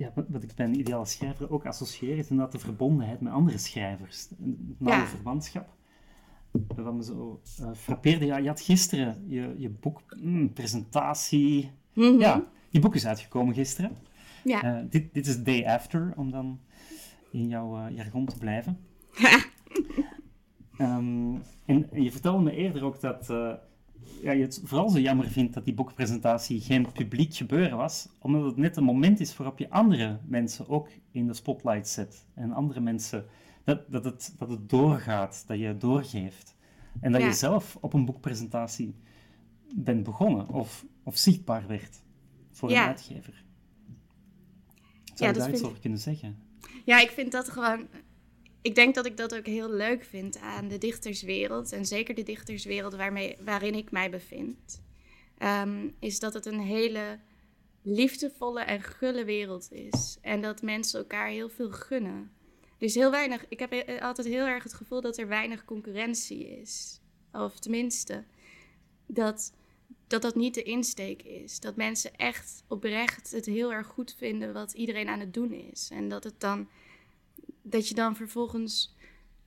Ja, 0.04 0.24
wat 0.28 0.42
ik 0.42 0.54
bij 0.54 0.66
een 0.66 0.78
ideale 0.78 1.04
schrijver 1.04 1.50
ook 1.50 1.66
associeer, 1.66 2.18
is 2.18 2.28
inderdaad 2.28 2.52
de 2.52 2.58
verbondenheid 2.58 3.20
met 3.20 3.32
andere 3.32 3.58
schrijvers. 3.58 4.28
Een 4.40 4.76
nauwe 4.78 5.06
verwantschap. 5.06 5.68
wat 6.76 6.94
me 6.94 7.04
zo 7.04 7.40
uh, 7.60 7.70
frappeerde, 7.74 8.24
ja, 8.24 8.36
je 8.36 8.48
had 8.48 8.60
gisteren 8.60 9.24
je, 9.28 9.54
je 9.56 9.70
boekpresentatie. 9.70 11.70
Mm, 11.92 12.12
mm 12.12 12.20
Ja, 12.20 12.44
je 12.68 12.80
boek 12.80 12.94
is 12.94 13.06
uitgekomen 13.06 13.54
gisteren. 13.54 13.96
Ja. 14.44 14.64
Uh, 14.64 14.84
dit, 14.90 15.14
dit 15.14 15.26
is 15.26 15.42
day 15.42 15.66
after, 15.66 16.12
om 16.16 16.30
dan 16.30 16.60
in 17.30 17.48
jouw 17.48 17.78
uh, 17.78 17.96
jargon 17.96 18.26
te 18.26 18.38
blijven. 18.38 18.78
um, 20.78 21.42
en 21.66 21.88
je 21.92 22.12
vertelde 22.12 22.42
me 22.42 22.52
eerder 22.52 22.84
ook 22.84 23.00
dat 23.00 23.30
ja, 24.22 24.32
je 24.32 24.42
het 24.42 24.60
vooral 24.64 24.88
zo 24.88 24.98
jammer 24.98 25.26
vindt 25.26 25.54
dat 25.54 25.64
die 25.64 25.74
boekpresentatie 25.74 26.60
geen 26.60 26.92
publiek 26.92 27.34
gebeuren 27.34 27.76
was, 27.76 28.08
omdat 28.18 28.44
het 28.44 28.56
net 28.56 28.76
een 28.76 28.84
moment 28.84 29.20
is 29.20 29.36
waarop 29.36 29.58
je 29.58 29.70
andere 29.70 30.20
mensen 30.26 30.68
ook 30.68 30.88
in 31.10 31.26
de 31.26 31.34
spotlight 31.34 31.88
zet. 31.88 32.26
En 32.34 32.52
andere 32.52 32.80
mensen, 32.80 33.26
dat, 33.64 33.92
dat, 33.92 34.04
het, 34.04 34.34
dat 34.38 34.48
het 34.48 34.68
doorgaat, 34.68 35.44
dat 35.46 35.58
je 35.58 35.76
doorgeeft. 35.76 36.56
En 37.00 37.12
dat 37.12 37.22
je 37.22 37.32
zelf 37.32 37.76
op 37.80 37.92
een 37.92 38.04
boekpresentatie 38.04 38.94
bent 39.74 40.02
begonnen 40.02 40.48
of, 40.48 40.84
of 41.02 41.16
zichtbaar 41.16 41.66
werd 41.66 42.02
voor 42.50 42.70
een 42.70 42.76
uitgever. 42.76 43.44
Zou 45.14 45.32
je 45.32 45.38
daar 45.38 45.50
iets 45.50 45.62
over 45.62 45.80
kunnen 45.80 45.98
zeggen? 45.98 46.38
Ja, 46.84 47.00
ik 47.00 47.10
vind 47.10 47.32
dat 47.32 47.48
gewoon 47.48 47.86
ik 48.64 48.74
denk 48.74 48.94
dat 48.94 49.06
ik 49.06 49.16
dat 49.16 49.34
ook 49.34 49.46
heel 49.46 49.70
leuk 49.70 50.04
vind 50.04 50.38
aan 50.38 50.68
de 50.68 50.78
dichterswereld. 50.78 51.72
En 51.72 51.86
zeker 51.86 52.14
de 52.14 52.22
dichterswereld 52.22 52.94
waarmee, 52.94 53.36
waarin 53.44 53.74
ik 53.74 53.90
mij 53.90 54.10
bevind. 54.10 54.82
Ehm, 55.38 55.88
is 55.98 56.18
dat 56.18 56.34
het 56.34 56.46
een 56.46 56.60
hele 56.60 57.18
liefdevolle 57.82 58.60
en 58.60 58.82
gulle 58.82 59.24
wereld 59.24 59.72
is. 59.72 60.18
En 60.20 60.40
dat 60.40 60.62
mensen 60.62 60.98
elkaar 60.98 61.28
heel 61.28 61.48
veel 61.48 61.70
gunnen. 61.70 62.30
Dus 62.78 62.94
heel 62.94 63.10
weinig. 63.10 63.44
Ik 63.48 63.58
heb 63.58 64.00
altijd 64.00 64.26
heel 64.26 64.46
erg 64.46 64.62
het 64.62 64.74
gevoel 64.74 65.00
dat 65.00 65.18
er 65.18 65.28
weinig 65.28 65.64
concurrentie 65.64 66.60
is. 66.60 67.00
Of 67.32 67.58
tenminste, 67.58 68.24
dat 69.06 69.52
dat, 70.06 70.22
dat 70.22 70.34
niet 70.34 70.54
de 70.54 70.62
insteek 70.62 71.22
is. 71.22 71.60
Dat 71.60 71.76
mensen 71.76 72.16
echt 72.16 72.64
oprecht 72.68 73.30
het 73.30 73.46
heel 73.46 73.72
erg 73.72 73.86
goed 73.86 74.14
vinden 74.18 74.52
wat 74.52 74.72
iedereen 74.72 75.08
aan 75.08 75.20
het 75.20 75.34
doen 75.34 75.52
is. 75.52 75.88
En 75.92 76.08
dat 76.08 76.24
het 76.24 76.40
dan 76.40 76.68
dat 77.64 77.88
je 77.88 77.94
dan 77.94 78.16
vervolgens. 78.16 78.94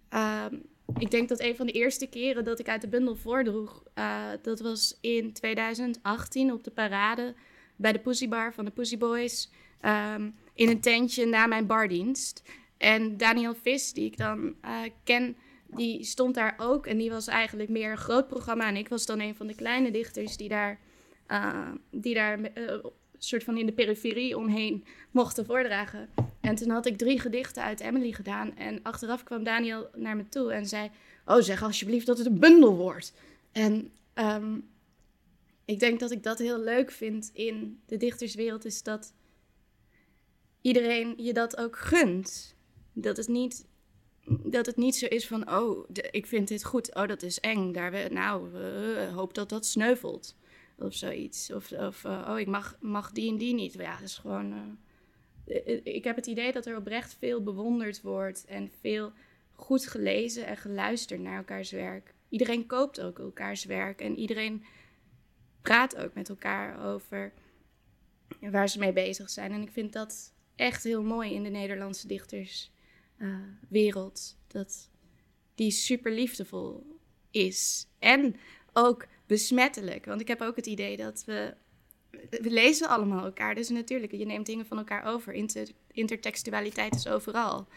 Ehm, 0.10 0.56
ik 1.00 1.12
denk 1.12 1.30
dat 1.30 1.40
een 1.40 1.56
van 1.56 1.66
de 1.66 1.72
eerste 1.72 2.08
keren 2.08 2.44
dat 2.44 2.60
ik 2.60 2.70
uit 2.70 2.82
de 2.82 2.88
bundel 2.88 3.16
voordroeg, 3.16 3.84
uh, 3.96 4.24
dat 4.42 4.60
was 4.60 4.98
in 5.02 5.34
2018 5.34 6.52
op 6.52 6.64
de 6.64 6.72
parade 6.72 7.36
bij 7.76 7.92
de 7.92 8.00
Pussy 8.00 8.28
Bar 8.28 8.54
van 8.54 8.66
de 8.66 8.72
Pussy 8.72 8.98
Boys. 8.98 9.52
Um, 9.82 10.36
in 10.54 10.70
een 10.70 10.82
tentje 10.82 11.26
na 11.26 11.48
mijn 11.48 11.68
bardienst. 11.68 12.44
En 12.78 13.18
Daniel 13.18 13.56
Vis, 13.56 13.94
die 13.94 14.06
ik 14.06 14.18
dan 14.18 14.56
uh, 14.66 14.80
ken, 15.04 15.38
die 15.66 16.04
stond 16.04 16.36
daar 16.36 16.56
ook. 16.58 16.86
En 16.86 16.98
die 16.98 17.10
was 17.10 17.28
eigenlijk 17.28 17.70
meer 17.70 17.92
een 17.92 17.98
groot 17.98 18.28
programma. 18.28 18.68
En 18.68 18.76
ik 18.76 18.90
was 18.90 19.06
dan 19.06 19.20
een 19.20 19.36
van 19.36 19.48
de 19.48 19.56
kleine 19.56 19.92
dichters 19.92 20.38
die 20.38 20.50
daar, 20.50 20.80
uh, 21.28 21.72
die 21.92 22.14
daar 22.14 22.40
soort 23.18 23.44
van 23.44 23.58
in 23.58 23.66
de 23.66 23.72
periferie 23.72 24.38
omheen 24.38 24.86
mochten 25.12 25.46
voordragen. 25.46 26.10
En 26.48 26.56
toen 26.56 26.70
had 26.70 26.86
ik 26.86 26.98
drie 26.98 27.20
gedichten 27.20 27.64
uit 27.64 27.80
Emily 27.80 28.12
gedaan. 28.12 28.56
En 28.56 28.80
achteraf 28.84 29.24
kwam 29.24 29.44
Daniel 29.44 29.90
naar 29.96 30.16
me 30.16 30.30
toe 30.30 30.54
en 30.54 30.66
zei: 30.66 30.90
Oh, 31.26 31.42
zeg 31.42 31.64
alsjeblieft 31.64 32.06
dat 32.06 32.18
het 32.18 32.28
een 32.28 32.40
bundel 32.40 32.76
wordt. 32.76 33.14
En 33.52 33.92
um, 34.16 34.70
ik 35.66 35.80
denk 35.80 36.00
dat 36.00 36.12
ik 36.12 36.24
dat 36.24 36.40
heel 36.40 36.60
leuk 36.60 36.92
vind 36.92 37.30
in 37.34 37.80
de 37.86 37.98
dichterswereld, 37.98 38.66
is 38.66 38.84
dat 38.84 39.14
iedereen 40.62 41.14
je 41.18 41.34
dat 41.34 41.58
ook 41.58 41.78
gunt. 41.78 42.56
Dat 42.94 43.18
het 43.18 43.28
niet, 43.28 43.66
dat 44.26 44.66
het 44.66 44.78
niet 44.78 44.96
zo 44.96 45.06
is 45.06 45.28
van: 45.28 45.52
Oh, 45.52 45.90
ik 46.12 46.26
vind 46.26 46.48
dit 46.48 46.64
goed. 46.64 46.96
Oh, 46.96 47.08
dat 47.08 47.24
is 47.24 47.40
eng. 47.40 47.72
Daar 47.72 47.92
we, 47.92 48.08
nou, 48.12 48.56
uh, 48.56 49.16
hoop 49.16 49.34
dat 49.34 49.50
dat 49.50 49.66
sneuvelt 49.66 50.36
of 50.78 50.94
zoiets. 50.94 51.52
Of, 51.54 51.72
of 51.72 52.04
uh, 52.04 52.28
oh, 52.30 52.40
ik 52.40 52.48
mag, 52.48 52.78
mag 52.80 53.12
die 53.12 53.30
en 53.32 53.38
die 53.38 53.54
niet. 53.54 53.74
Ja, 53.74 53.96
dat 53.96 54.08
is 54.08 54.18
gewoon. 54.18 54.52
Uh, 54.52 54.60
ik 55.84 56.04
heb 56.04 56.16
het 56.16 56.28
idee 56.28 56.52
dat 56.52 56.66
er 56.66 56.78
oprecht 56.78 57.16
veel 57.20 57.44
bewonderd 57.44 58.02
wordt 58.02 58.46
en 58.46 58.72
veel 58.80 59.12
goed 59.54 59.88
gelezen 59.88 60.46
en 60.46 60.58
geluisterd 60.58 61.20
naar 61.20 61.38
elkaars 61.38 61.72
werk. 61.72 62.14
Iedereen 62.30 62.66
koopt 62.66 63.02
ook 63.02 63.20
elkaars 63.20 63.66
werk 63.66 64.02
en 64.02 64.18
iedereen 64.18 64.64
praat 65.62 65.98
ook 65.98 66.14
met 66.14 66.30
elkaar 66.30 66.86
over 66.86 67.34
waar 68.40 68.70
ze 68.70 68.80
mee 68.80 68.94
bezig 68.94 69.30
zijn. 69.30 69.52
En 69.52 69.62
ik 69.62 69.72
vind 69.72 69.94
dat 69.94 70.34
echt 70.56 70.84
heel 70.84 71.04
mooi 71.04 71.34
in 71.34 71.44
de 71.44 71.50
Nederlandse 71.50 72.08
dichterswereld. 72.08 74.36
Uh, 74.38 74.44
dat 74.48 74.90
die 75.56 75.72
super 75.72 76.12
liefdevol 76.12 77.00
is. 77.32 77.88
En 78.00 78.36
ook 78.74 79.08
besmettelijk. 79.26 80.06
Want 80.06 80.22
ik 80.22 80.28
heb 80.28 80.42
ook 80.42 80.56
het 80.56 80.66
idee 80.66 80.98
dat 80.98 81.24
we. 81.26 81.56
We 82.30 82.50
lezen 82.50 82.90
allemaal 82.90 83.26
elkaar. 83.26 83.56
Dus 83.56 83.70
natuurlijk, 83.70 84.12
je 84.12 84.26
neemt 84.26 84.46
dingen 84.46 84.66
van 84.66 84.78
elkaar 84.78 85.06
over. 85.06 85.34
Inter, 85.34 85.68
intertextualiteit 85.92 86.96
is 86.96 87.08
overal. 87.08 87.68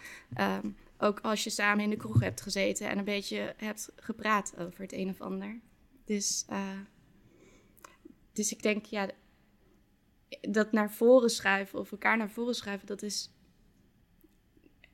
Um, 0.40 0.76
ook 0.98 1.20
als 1.20 1.44
je 1.44 1.50
samen 1.50 1.84
in 1.84 1.90
de 1.90 1.96
kroeg 1.96 2.20
hebt 2.20 2.40
gezeten 2.40 2.88
en 2.88 2.98
een 2.98 3.04
beetje 3.04 3.54
hebt 3.56 3.92
gepraat 3.96 4.54
over 4.58 4.80
het 4.80 4.92
een 4.92 5.08
of 5.08 5.20
ander. 5.20 5.60
Dus, 6.04 6.44
uh, 6.50 6.80
dus 8.32 8.52
ik 8.52 8.62
denk, 8.62 8.84
ja, 8.84 9.10
dat 10.40 10.72
naar 10.72 10.92
voren 10.92 11.30
schuiven 11.30 11.78
of 11.78 11.92
elkaar 11.92 12.16
naar 12.16 12.30
voren 12.30 12.54
schuiven, 12.54 12.86
dat 12.86 13.02
is. 13.02 13.30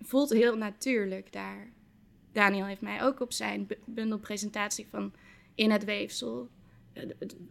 voelt 0.01 0.31
heel 0.31 0.57
natuurlijk 0.57 1.33
daar. 1.33 1.73
Daniel 2.33 2.67
heeft 2.67 2.81
mij 2.81 3.03
ook 3.03 3.21
op 3.21 3.33
zijn 3.33 3.69
bundelpresentatie 3.85 4.87
van 4.87 5.13
in 5.55 5.71
het 5.71 5.85
weefsel. 5.85 6.49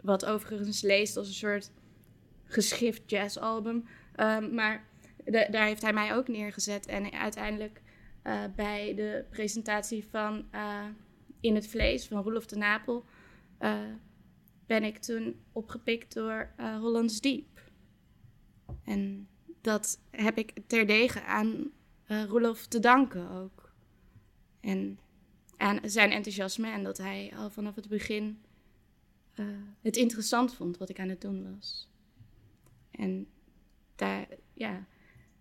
Wat 0.01 0.25
overigens 0.25 0.81
leest 0.81 1.17
als 1.17 1.27
een 1.27 1.33
soort 1.33 1.71
geschift 2.45 3.09
jazzalbum. 3.09 3.87
Um, 4.19 4.53
maar 4.53 4.87
daar 5.25 5.65
heeft 5.65 5.81
hij 5.81 5.93
mij 5.93 6.15
ook 6.15 6.27
neergezet. 6.27 6.85
En 6.85 7.11
uiteindelijk 7.11 7.81
uh, 8.23 8.43
bij 8.55 8.95
de 8.95 9.25
presentatie 9.29 10.05
van 10.05 10.45
uh, 10.51 10.85
In 11.39 11.55
het 11.55 11.67
Vlees 11.67 12.07
van 12.07 12.23
Roelof 12.23 12.45
de 12.45 12.55
Napel... 12.55 13.05
Uh, 13.59 13.79
ben 14.65 14.83
ik 14.83 14.97
toen 14.97 15.39
opgepikt 15.51 16.13
door 16.13 16.49
Hollands 16.79 17.21
Diep. 17.21 17.61
En 18.83 19.27
dat 19.61 19.99
heb 20.11 20.37
ik 20.37 20.53
terdege 20.67 21.23
aan 21.23 21.71
Roelof 22.05 22.67
te 22.67 22.79
danken 22.79 23.29
ook. 23.29 23.73
En 24.59 24.99
aan 25.57 25.79
zijn 25.83 26.11
enthousiasme 26.11 26.71
en 26.71 26.83
dat 26.83 26.97
hij 26.97 27.33
al 27.37 27.49
vanaf 27.49 27.75
het 27.75 27.87
begin 27.87 28.39
het 29.81 29.95
interessant 29.97 30.55
vond 30.55 30.77
wat 30.77 30.89
ik 30.89 30.99
aan 30.99 31.09
het 31.09 31.21
doen 31.21 31.55
was. 31.55 31.89
En 32.91 33.27
daar, 33.95 34.27
ja, 34.53 34.85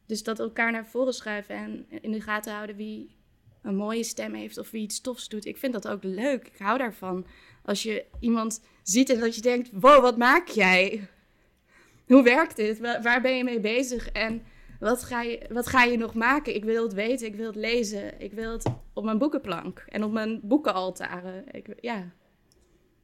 dus 0.06 0.22
dat 0.22 0.38
elkaar 0.38 0.72
naar 0.72 0.86
voren 0.86 1.14
schuiven 1.14 1.56
en 1.56 1.86
in 2.00 2.12
de 2.12 2.20
gaten 2.20 2.52
houden 2.52 2.76
wie 2.76 3.16
een 3.62 3.76
mooie 3.76 4.04
stem 4.04 4.34
heeft 4.34 4.58
of 4.58 4.70
wie 4.70 4.82
iets 4.82 5.00
tofs 5.00 5.28
doet. 5.28 5.44
Ik 5.44 5.56
vind 5.56 5.72
dat 5.72 5.88
ook 5.88 6.02
leuk. 6.02 6.46
Ik 6.46 6.58
hou 6.58 6.78
daarvan. 6.78 7.26
Als 7.64 7.82
je 7.82 8.04
iemand 8.20 8.60
ziet 8.82 9.10
en 9.10 9.20
dat 9.20 9.34
je 9.34 9.40
denkt: 9.40 9.70
wow, 9.72 10.02
wat 10.02 10.16
maak 10.16 10.48
jij? 10.48 11.08
Hoe 12.06 12.22
werkt 12.22 12.56
dit? 12.56 12.78
Waar 12.78 13.20
ben 13.20 13.36
je 13.36 13.44
mee 13.44 13.60
bezig? 13.60 14.08
En 14.08 14.42
wat 14.80 15.02
ga, 15.02 15.22
je, 15.22 15.40
wat 15.50 15.66
ga 15.66 15.84
je 15.84 15.96
nog 15.96 16.14
maken? 16.14 16.54
Ik 16.54 16.64
wil 16.64 16.82
het 16.82 16.92
weten, 16.92 17.26
ik 17.26 17.34
wil 17.34 17.46
het 17.46 17.56
lezen. 17.56 18.20
Ik 18.20 18.32
wil 18.32 18.52
het 18.52 18.64
op 18.92 19.04
mijn 19.04 19.18
boekenplank 19.18 19.84
en 19.88 20.04
op 20.04 20.12
mijn 20.12 20.40
boekenaltaren. 20.42 21.44
Ik, 21.50 21.66
ja, 21.80 22.10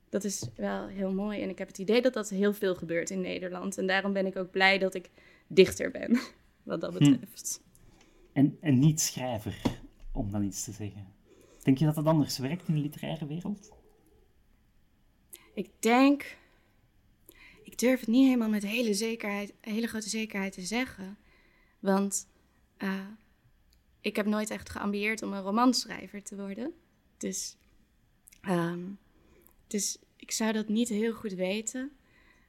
dat 0.09 0.25
is 0.25 0.49
wel 0.57 0.87
heel 0.87 1.13
mooi. 1.13 1.43
En 1.43 1.49
ik 1.49 1.59
heb 1.59 1.69
het 1.69 1.79
idee 1.79 2.03
dat 2.03 2.13
dat 2.13 2.29
heel 2.29 2.53
veel 2.53 2.75
gebeurt 2.75 3.11
in 3.11 3.21
Nederland. 3.21 3.79
En 3.79 3.87
daarom 3.87 4.13
ben 4.13 4.27
ik 4.27 4.37
ook 4.37 4.51
blij 4.51 4.79
dat 4.79 4.95
ik 4.95 5.11
dichter 5.47 5.91
ben, 5.91 6.19
wat 6.63 6.81
dat 6.81 6.99
hm. 6.99 7.11
betreft. 7.11 7.63
En, 8.33 8.57
en 8.61 8.79
niet 8.79 9.01
schrijver, 9.01 9.81
om 10.13 10.31
dan 10.31 10.43
iets 10.43 10.65
te 10.65 10.73
zeggen. 10.73 11.07
Denk 11.63 11.79
je 11.79 11.85
dat 11.85 11.95
dat 11.95 12.05
anders 12.05 12.39
werkt 12.39 12.69
in 12.69 12.75
de 12.75 12.81
literaire 12.81 13.27
wereld? 13.27 13.71
Ik 15.55 15.71
denk. 15.79 16.39
Ik 17.63 17.79
durf 17.79 18.01
het 18.01 18.09
niet 18.09 18.27
helemaal 18.27 18.49
met 18.49 18.63
hele, 18.63 18.95
zekerheid, 18.95 19.55
hele 19.61 19.87
grote 19.87 20.09
zekerheid 20.09 20.53
te 20.53 20.63
zeggen. 20.63 21.19
Want 21.79 22.29
uh, 22.79 23.07
ik 24.01 24.17
heb 24.17 24.27
nooit 24.27 24.51
echt 24.51 24.71
geambieerd 24.71 25.23
om 25.23 25.33
een 25.33 25.43
romanschrijver 25.43 26.23
te 26.23 26.37
worden. 26.37 26.75
Dus, 27.17 27.57
um, 28.49 28.99
dus 29.67 29.99
ik 30.17 30.31
zou 30.31 30.53
dat 30.53 30.69
niet 30.69 30.89
heel 30.89 31.13
goed 31.13 31.33
weten. 31.33 31.93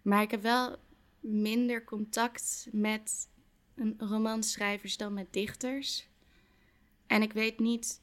Maar 0.02 0.22
ik 0.22 0.32
heb 0.32 0.42
wel 0.42 0.76
minder 1.20 1.84
contact 1.84 2.68
met 2.72 3.30
romanschrijvers 3.98 4.98
dan 4.98 5.14
met 5.14 5.34
dichters. 5.34 6.08
En 7.08 7.22
ik 7.22 7.34
weet 7.34 7.60
niet 7.60 8.02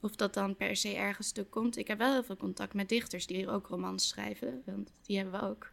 of 0.00 0.16
dat 0.16 0.34
dan 0.34 0.56
per 0.56 0.76
se 0.76 0.94
ergens 0.94 1.32
toe 1.32 1.44
komt. 1.44 1.76
Ik 1.76 1.86
heb 1.86 1.98
wel 1.98 2.12
heel 2.12 2.24
veel 2.24 2.36
contact 2.36 2.74
met 2.74 2.88
dichters 2.88 3.26
die 3.26 3.48
ook 3.48 3.66
romans 3.66 4.08
schrijven, 4.08 4.62
want 4.66 4.92
die 5.02 5.16
hebben 5.16 5.40
we 5.40 5.46
ook. 5.46 5.70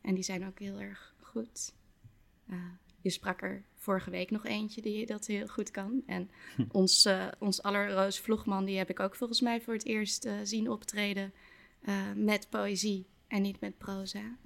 En 0.00 0.14
die 0.14 0.24
zijn 0.24 0.46
ook 0.46 0.58
heel 0.58 0.80
erg 0.80 1.14
goed. 1.20 1.74
Uh, 2.50 2.56
je 3.00 3.10
sprak 3.10 3.42
er 3.42 3.64
vorige 3.76 4.10
week 4.10 4.30
nog 4.30 4.44
eentje 4.44 4.82
die 4.82 5.06
dat 5.06 5.26
heel 5.26 5.46
goed 5.46 5.70
kan. 5.70 6.02
En 6.06 6.30
ons, 6.72 7.06
uh, 7.06 7.28
ons 7.38 7.62
allerroos 7.62 8.18
Vlogman, 8.18 8.64
die 8.64 8.78
heb 8.78 8.90
ik 8.90 9.00
ook 9.00 9.16
volgens 9.16 9.40
mij 9.40 9.60
voor 9.60 9.74
het 9.74 9.84
eerst 9.84 10.24
uh, 10.24 10.34
zien 10.42 10.70
optreden 10.70 11.32
met 12.14 12.46
poëzie 12.50 13.06
en 13.26 13.42
niet 13.42 13.60
met 13.60 13.78
proza. 13.78 14.36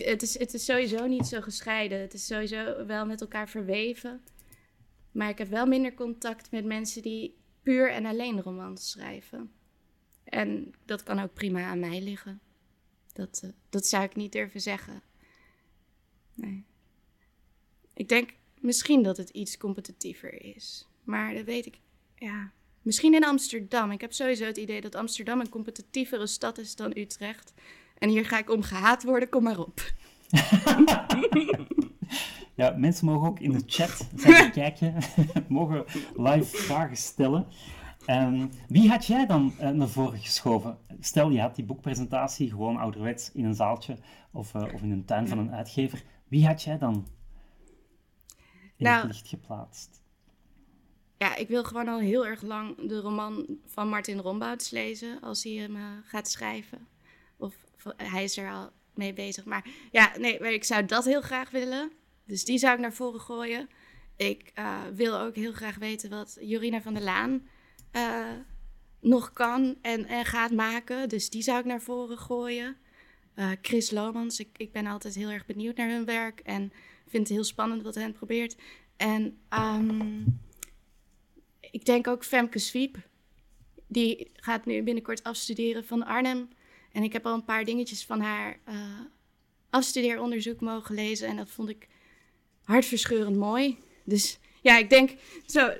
Het, 0.00 0.22
is, 0.22 0.38
het 0.38 0.54
is 0.54 0.64
sowieso 0.64 1.06
niet 1.06 1.26
zo 1.26 1.40
gescheiden. 1.40 2.00
Het 2.00 2.14
is 2.14 2.26
sowieso 2.26 2.86
wel 2.86 3.06
met 3.06 3.20
elkaar 3.20 3.48
verweven. 3.48 4.20
Maar 5.12 5.28
ik 5.28 5.38
heb 5.38 5.48
wel 5.48 5.66
minder 5.66 5.94
contact 5.94 6.50
met 6.50 6.64
mensen 6.64 7.02
die 7.02 7.36
puur 7.62 7.90
en 7.90 8.06
alleen 8.06 8.42
romans 8.42 8.90
schrijven. 8.90 9.52
En 10.24 10.74
dat 10.84 11.02
kan 11.02 11.18
ook 11.18 11.34
prima 11.34 11.64
aan 11.64 11.80
mij 11.80 12.02
liggen. 12.02 12.40
Dat, 13.12 13.40
uh, 13.44 13.50
dat 13.68 13.86
zou 13.86 14.04
ik 14.04 14.16
niet 14.16 14.32
durven 14.32 14.60
zeggen. 14.60 15.02
Nee. 16.34 16.64
Ik 17.94 18.08
denk 18.08 18.30
misschien 18.60 19.02
dat 19.02 19.16
het 19.16 19.28
iets 19.28 19.56
competitiever 19.56 20.42
is. 20.56 20.88
Maar 21.04 21.34
dat 21.34 21.44
weet 21.44 21.66
ik. 21.66 21.78
Ja. 22.14 22.52
Misschien 22.82 23.14
in 23.14 23.24
Amsterdam. 23.24 23.90
Ik 23.90 24.00
heb 24.00 24.12
sowieso 24.12 24.44
het 24.44 24.56
idee 24.56 24.80
dat 24.80 24.94
Amsterdam 24.94 25.40
een 25.40 25.48
competitievere 25.48 26.26
stad 26.26 26.58
is 26.58 26.76
dan 26.76 26.96
Utrecht. 26.96 27.52
En 28.02 28.08
hier 28.08 28.24
ga 28.24 28.38
ik 28.38 28.50
om 28.50 28.62
gehaat 28.62 29.02
worden, 29.02 29.28
kom 29.28 29.42
maar 29.42 29.58
op. 29.58 29.92
ja, 32.60 32.74
mensen 32.76 33.06
mogen 33.06 33.28
ook 33.28 33.40
in 33.40 33.52
de 33.52 33.62
chat 33.66 34.08
kijken, 34.52 34.94
mogen 35.48 35.84
live 36.16 36.56
vragen 36.56 36.96
stellen. 36.96 37.46
Um, 38.06 38.50
wie 38.68 38.88
had 38.88 39.06
jij 39.06 39.26
dan 39.26 39.54
uh, 39.60 39.68
naar 39.68 39.88
voren 39.88 40.18
geschoven? 40.18 40.78
Stel, 41.00 41.30
je 41.30 41.40
had 41.40 41.54
die 41.54 41.64
boekpresentatie 41.64 42.50
gewoon 42.50 42.76
ouderwets 42.76 43.32
in 43.32 43.44
een 43.44 43.54
zaaltje 43.54 43.96
of, 44.32 44.54
uh, 44.54 44.62
of 44.74 44.82
in 44.82 44.90
een 44.90 45.04
tuin 45.04 45.28
van 45.28 45.38
een 45.38 45.52
uitgever. 45.52 46.02
Wie 46.28 46.46
had 46.46 46.62
jij 46.62 46.78
dan 46.78 47.06
in 48.76 48.84
nou, 48.84 48.96
het 48.96 49.12
licht 49.12 49.28
geplaatst? 49.28 50.02
Ja, 51.18 51.36
ik 51.36 51.48
wil 51.48 51.64
gewoon 51.64 51.88
al 51.88 51.98
heel 51.98 52.26
erg 52.26 52.42
lang 52.42 52.88
de 52.88 53.00
roman 53.00 53.46
van 53.66 53.88
Martin 53.88 54.18
Rombouts 54.18 54.70
lezen 54.70 55.20
als 55.20 55.42
hij 55.42 55.52
hem 55.52 55.76
uh, 55.76 55.84
gaat 56.04 56.30
schrijven. 56.30 56.86
Of, 57.36 57.54
hij 57.96 58.24
is 58.24 58.36
er 58.36 58.50
al 58.50 58.70
mee 58.94 59.12
bezig. 59.12 59.44
Maar 59.44 59.66
ja, 59.90 60.12
nee, 60.18 60.38
ik 60.38 60.64
zou 60.64 60.84
dat 60.84 61.04
heel 61.04 61.20
graag 61.20 61.50
willen. 61.50 61.92
Dus 62.26 62.44
die 62.44 62.58
zou 62.58 62.74
ik 62.74 62.80
naar 62.80 62.92
voren 62.92 63.20
gooien. 63.20 63.68
Ik 64.16 64.52
wil 64.94 65.18
ook 65.18 65.34
heel 65.34 65.52
graag 65.52 65.76
weten 65.76 66.10
wat 66.10 66.38
Jorina 66.40 66.82
van 66.82 66.94
der 66.94 67.02
Laan 67.02 67.48
uh, 67.92 68.26
nog 69.00 69.32
kan 69.32 69.76
en, 69.82 70.06
en 70.06 70.24
gaat 70.24 70.50
maken. 70.50 71.08
Dus 71.08 71.30
die 71.30 71.42
zou 71.42 71.58
ik 71.58 71.64
naar 71.64 71.80
voren 71.80 72.18
gooien. 72.18 72.76
Chris 73.62 73.90
Lomans, 73.90 74.40
ik, 74.40 74.48
ik 74.56 74.72
ben 74.72 74.86
altijd 74.86 75.14
heel 75.14 75.30
erg 75.30 75.46
benieuwd 75.46 75.76
naar 75.76 75.88
hun 75.88 76.04
werk 76.04 76.40
en 76.40 76.72
vind 77.08 77.28
het 77.28 77.36
heel 77.36 77.44
spannend 77.44 77.82
wat 77.82 77.94
hen 77.94 78.12
probeert. 78.12 78.56
En 78.96 79.38
um, 79.50 80.40
ik 81.60 81.84
denk 81.84 82.06
ook 82.06 82.24
Femke 82.24 82.58
Swiep. 82.58 82.96
Die 83.86 84.30
gaat 84.34 84.66
nu 84.66 84.82
binnenkort 84.82 85.22
afstuderen 85.22 85.84
van 85.84 86.06
Arnhem. 86.06 86.48
En 86.92 87.02
ik 87.02 87.12
heb 87.12 87.26
al 87.26 87.34
een 87.34 87.44
paar 87.44 87.64
dingetjes 87.64 88.04
van 88.04 88.20
haar 88.20 88.58
uh, 88.68 88.74
afstudeeronderzoek 89.70 90.60
mogen 90.60 90.94
lezen. 90.94 91.28
En 91.28 91.36
dat 91.36 91.50
vond 91.50 91.68
ik 91.68 91.88
hartverscheurend 92.64 93.36
mooi. 93.36 93.78
Dus 94.04 94.38
ja, 94.60 94.78
ik 94.78 94.90
denk 94.90 95.14
zo, 95.46 95.70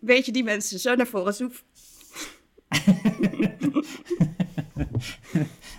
weet 0.00 0.26
je 0.26 0.32
die 0.32 0.44
mensen 0.44 0.78
zo 0.78 0.94
naar 0.94 1.06
voren 1.06 1.34
zoef. 1.34 1.64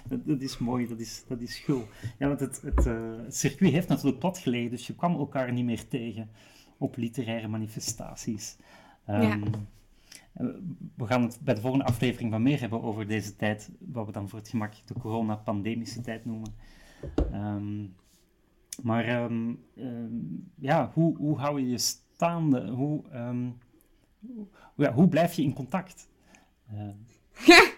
dat, 0.09 0.25
dat, 0.25 0.41
is 0.41 0.57
mooi, 0.57 0.87
dat 0.87 0.99
is, 0.99 1.23
dat 1.27 1.41
is 1.41 1.57
gul. 1.57 1.87
Ja, 2.19 2.27
want 2.27 2.39
het, 2.39 2.61
het, 2.61 2.85
uh, 2.85 3.15
het 3.23 3.35
circuit 3.35 3.71
heeft 3.71 3.87
natuurlijk 3.87 4.19
plat 4.19 4.37
gelegen, 4.37 4.69
dus 4.69 4.87
je 4.87 4.95
kwam 4.95 5.15
elkaar 5.15 5.51
niet 5.51 5.65
meer 5.65 5.87
tegen 5.87 6.29
op 6.77 6.97
literaire 6.97 7.47
manifestaties. 7.47 8.55
Um, 9.09 9.21
ja. 9.21 9.39
We 10.95 11.05
gaan 11.05 11.21
het 11.21 11.39
bij 11.41 11.53
de 11.53 11.61
volgende 11.61 11.85
aflevering 11.85 12.31
van 12.31 12.41
meer 12.41 12.59
hebben 12.59 12.81
over 12.81 13.07
deze 13.07 13.35
tijd, 13.35 13.71
wat 13.79 14.05
we 14.05 14.11
dan 14.11 14.29
voor 14.29 14.39
het 14.39 14.49
gemak 14.49 14.73
de 14.85 14.93
corona-pandemische 14.93 16.01
tijd 16.01 16.25
noemen. 16.25 16.55
Um, 17.33 17.95
maar 18.83 19.23
um, 19.23 19.63
ja, 20.55 20.91
hoe, 20.93 21.17
hoe 21.17 21.37
hou 21.37 21.61
je 21.61 21.69
je 21.69 21.77
staande? 21.77 22.67
Hoe, 22.67 23.03
ja, 24.75 24.93
hoe 24.93 25.07
blijf 25.07 25.33
je 25.33 25.41
in 25.41 25.53
contact? 25.53 26.09
Uh. 26.73 27.57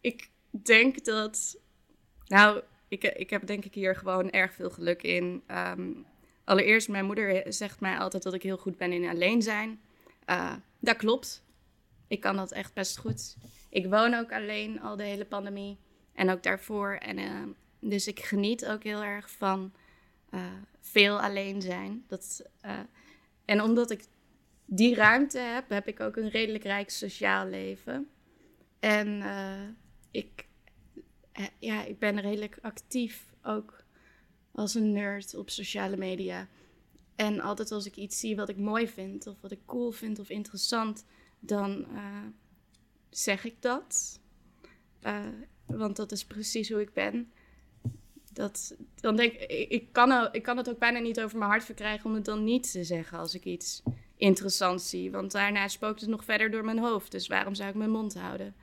ik 0.00 0.30
denk 0.50 1.04
dat. 1.04 1.60
Nou, 2.26 2.62
ik, 2.88 3.04
ik 3.04 3.30
heb 3.30 3.46
denk 3.46 3.64
ik 3.64 3.74
hier 3.74 3.96
gewoon 3.96 4.30
erg 4.30 4.54
veel 4.54 4.70
geluk 4.70 5.02
in. 5.02 5.42
Allereerst, 6.44 6.88
mijn 6.88 7.06
moeder 7.06 7.52
zegt 7.52 7.80
mij 7.80 7.98
altijd 7.98 8.22
dat 8.22 8.34
ik 8.34 8.42
heel 8.42 8.58
goed 8.58 8.76
ben 8.76 8.92
in 8.92 9.08
alleen 9.08 9.42
zijn. 9.42 9.80
Uh, 10.26 10.54
dat 10.78 10.96
klopt. 10.96 11.44
Ik 12.08 12.20
kan 12.20 12.36
dat 12.36 12.52
echt 12.52 12.74
best 12.74 12.98
goed. 12.98 13.36
Ik 13.68 13.86
woon 13.86 14.14
ook 14.14 14.32
alleen 14.32 14.80
al 14.80 14.96
de 14.96 15.02
hele 15.02 15.24
pandemie. 15.24 15.78
En 16.12 16.30
ook 16.30 16.42
daarvoor. 16.42 16.92
En, 16.92 17.18
uh, 17.18 17.42
dus 17.80 18.06
ik 18.06 18.20
geniet 18.20 18.66
ook 18.66 18.82
heel 18.82 19.02
erg 19.02 19.30
van 19.30 19.72
uh, 20.30 20.44
veel 20.80 21.20
alleen 21.20 21.62
zijn. 21.62 22.04
Dat, 22.06 22.44
en 23.44 23.62
omdat 23.62 23.90
ik 23.90 24.04
die 24.64 24.94
ruimte 24.94 25.38
heb, 25.38 25.68
heb 25.68 25.88
ik 25.88 26.00
ook 26.00 26.16
een 26.16 26.28
redelijk 26.28 26.64
rijk 26.64 26.90
sociaal 26.90 27.46
leven. 27.46 28.10
En 28.78 29.22
ik, 30.10 30.46
ja, 31.58 31.84
ik 31.84 31.98
ben 31.98 32.20
redelijk 32.20 32.58
actief 32.62 33.34
ook 33.42 33.84
als 34.52 34.74
een 34.74 34.92
nerd 34.92 35.34
op 35.34 35.50
sociale 35.50 35.96
media. 35.96 36.48
En 37.20 37.40
altijd 37.40 37.72
als 37.72 37.86
ik 37.86 37.96
iets 37.96 38.18
zie 38.18 38.36
wat 38.36 38.48
ik 38.48 38.56
mooi 38.56 38.88
vind, 38.88 39.26
of 39.26 39.40
wat 39.40 39.50
ik 39.50 39.58
cool 39.66 39.90
vind 39.90 40.18
of 40.18 40.28
interessant, 40.28 41.04
dan 41.40 41.86
uh, 41.92 42.26
zeg 43.10 43.44
ik 43.44 43.62
dat. 43.62 44.20
want 45.66 45.96
dat 45.96 46.12
is 46.12 46.24
precies 46.24 46.70
hoe 46.70 46.80
ik 46.80 46.92
ben. 46.92 47.32
Dat, 48.32 48.76
dan 48.94 49.16
denk 49.16 49.32
ik, 49.32 49.70
ik 49.70 49.92
kan, 49.92 50.28
ik 50.32 50.42
kan 50.42 50.56
het 50.56 50.70
ook 50.70 50.78
bijna 50.78 50.98
niet 50.98 51.20
over 51.20 51.38
mijn 51.38 51.50
hart 51.50 51.64
verkrijgen 51.64 52.06
om 52.06 52.14
het 52.14 52.24
dan 52.24 52.44
niet 52.44 52.72
te 52.72 52.84
zeggen 52.84 53.18
als 53.18 53.34
ik 53.34 53.44
iets 53.44 53.82
interessant 54.16 54.82
zie. 54.82 55.10
Want 55.10 55.32
daarna 55.32 55.68
spookt 55.68 56.00
het 56.00 56.10
nog 56.10 56.24
verder 56.24 56.50
door 56.50 56.64
mijn 56.64 56.78
hoofd. 56.78 57.10
Dus 57.10 57.26
waarom 57.26 57.54
zou 57.54 57.68
ik 57.68 57.74
mijn 57.74 57.90
mond 57.90 58.14
houden? 58.14 58.54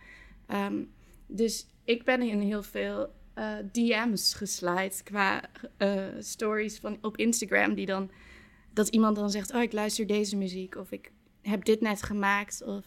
Um, 0.47 0.91
dus 1.27 1.67
ik 1.83 2.03
ben 2.03 2.21
in 2.21 2.39
heel 2.39 2.63
veel 2.63 3.13
uh, 3.35 3.53
DM's 3.71 4.33
geslide 4.33 5.03
qua 5.03 5.49
stories 6.19 6.79
van, 6.79 6.97
op 7.01 7.17
Instagram. 7.17 7.73
Die 7.73 7.85
dan, 7.85 8.09
dat 8.77 8.87
iemand 8.87 9.15
dan 9.15 9.29
zegt, 9.29 9.53
oh 9.53 9.61
ik 9.61 9.73
luister 9.73 10.07
deze 10.07 10.35
muziek. 10.35 10.75
Of 10.75 10.91
ik 10.91 11.11
heb 11.41 11.65
dit 11.65 11.81
net 11.81 12.03
gemaakt. 12.03 12.63
Of 12.63 12.85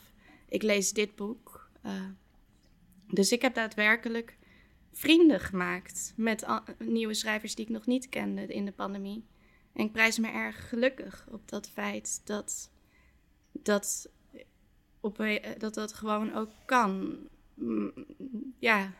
ik 0.48 0.62
lees 0.62 0.92
dit 0.92 1.16
boek. 1.16 1.70
Uh, 1.86 1.92
dus 3.06 3.32
ik 3.32 3.42
heb 3.42 3.54
daadwerkelijk 3.54 4.38
vrienden 4.92 5.40
gemaakt 5.40 6.12
met 6.16 6.46
nieuwe 6.78 7.14
schrijvers 7.14 7.54
die 7.54 7.64
ik 7.64 7.70
nog 7.70 7.86
niet 7.86 8.08
kende 8.08 8.46
in 8.46 8.64
de 8.64 8.72
pandemie. 8.72 9.24
En 9.72 9.84
ik 9.84 9.92
prijs 9.92 10.18
me 10.18 10.28
erg 10.28 10.68
gelukkig 10.68 11.26
op 11.30 11.48
dat 11.48 11.70
feit 11.70 12.20
dat 12.24 12.70
dat, 13.52 14.10
op, 15.00 15.24
dat, 15.58 15.74
dat 15.74 15.92
gewoon 15.92 16.34
ook 16.34 16.50
kan. 16.64 17.18
Mm, 17.54 17.92
ja, 18.58 18.92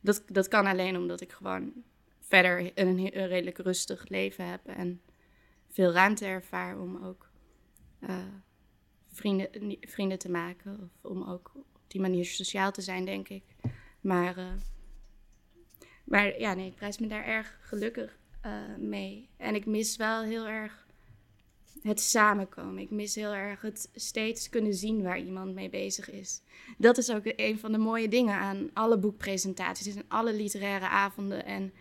dat, 0.00 0.22
dat 0.26 0.48
kan 0.48 0.66
alleen 0.66 0.96
omdat 0.96 1.20
ik 1.20 1.32
gewoon 1.32 1.72
verder 2.20 2.70
een, 2.74 2.98
een 2.98 3.26
redelijk 3.26 3.58
rustig 3.58 4.08
leven 4.08 4.48
heb 4.48 4.66
en 4.66 5.00
veel 5.74 5.92
ruimte 5.92 6.24
ervaar 6.24 6.80
om 6.80 7.04
ook 7.04 7.30
uh, 8.00 8.16
vrienden, 9.08 9.76
vrienden 9.80 10.18
te 10.18 10.30
maken. 10.30 10.80
Of 10.82 11.10
om 11.10 11.22
ook 11.22 11.52
op 11.54 11.80
die 11.86 12.00
manier 12.00 12.24
sociaal 12.24 12.72
te 12.72 12.80
zijn, 12.80 13.04
denk 13.04 13.28
ik. 13.28 13.42
Maar, 14.00 14.38
uh, 14.38 14.52
maar 16.04 16.38
ja, 16.40 16.54
nee, 16.54 16.66
ik 16.66 16.74
prijs 16.74 16.98
me 16.98 17.06
daar 17.06 17.24
erg 17.24 17.58
gelukkig 17.60 18.18
uh, 18.46 18.52
mee. 18.78 19.28
En 19.36 19.54
ik 19.54 19.66
mis 19.66 19.96
wel 19.96 20.22
heel 20.22 20.46
erg 20.46 20.86
het 21.82 22.00
samenkomen. 22.00 22.82
Ik 22.82 22.90
mis 22.90 23.14
heel 23.14 23.32
erg 23.32 23.60
het 23.60 23.88
steeds 23.94 24.48
kunnen 24.48 24.74
zien 24.74 25.02
waar 25.02 25.18
iemand 25.18 25.54
mee 25.54 25.70
bezig 25.70 26.10
is. 26.10 26.42
Dat 26.78 26.98
is 26.98 27.10
ook 27.10 27.22
een 27.24 27.58
van 27.58 27.72
de 27.72 27.78
mooie 27.78 28.08
dingen 28.08 28.34
aan 28.34 28.70
alle 28.72 28.98
boekpresentaties 28.98 29.94
en 29.94 30.04
alle 30.08 30.34
literaire 30.34 30.88
avonden 30.88 31.44
en 31.44 31.72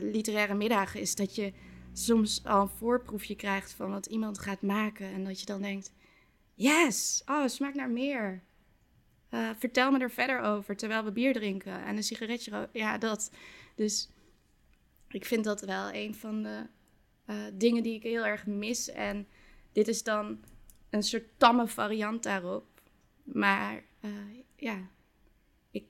literaire 0.00 0.54
middagen. 0.54 1.00
Is 1.00 1.14
dat 1.14 1.34
je 1.34 1.52
soms 1.98 2.44
al 2.44 2.62
een 2.62 2.68
voorproefje 2.68 3.36
krijgt 3.36 3.72
van 3.72 3.90
wat 3.90 4.06
iemand 4.06 4.38
gaat 4.38 4.62
maken. 4.62 5.06
En 5.06 5.24
dat 5.24 5.40
je 5.40 5.46
dan 5.46 5.62
denkt: 5.62 5.92
yes, 6.54 7.22
oh, 7.26 7.46
smaakt 7.46 7.74
naar 7.74 7.90
meer. 7.90 8.42
Uh, 9.30 9.50
vertel 9.58 9.90
me 9.90 9.98
er 9.98 10.10
verder 10.10 10.40
over 10.40 10.76
terwijl 10.76 11.04
we 11.04 11.12
bier 11.12 11.32
drinken 11.32 11.84
en 11.84 11.96
een 11.96 12.02
sigaretje. 12.02 12.68
Ja, 12.72 12.98
dat. 12.98 13.32
Dus 13.74 14.08
ik 15.08 15.24
vind 15.24 15.44
dat 15.44 15.60
wel 15.60 15.92
een 15.92 16.14
van 16.14 16.42
de 16.42 16.66
uh, 17.26 17.36
dingen 17.52 17.82
die 17.82 17.94
ik 17.94 18.02
heel 18.02 18.26
erg 18.26 18.46
mis. 18.46 18.90
En 18.90 19.26
dit 19.72 19.88
is 19.88 20.02
dan 20.02 20.44
een 20.90 21.02
soort 21.02 21.24
tamme 21.36 21.66
variant 21.66 22.22
daarop. 22.22 22.66
Maar 23.22 23.84
uh, 24.00 24.10
ja, 24.56 24.88
ik, 25.70 25.84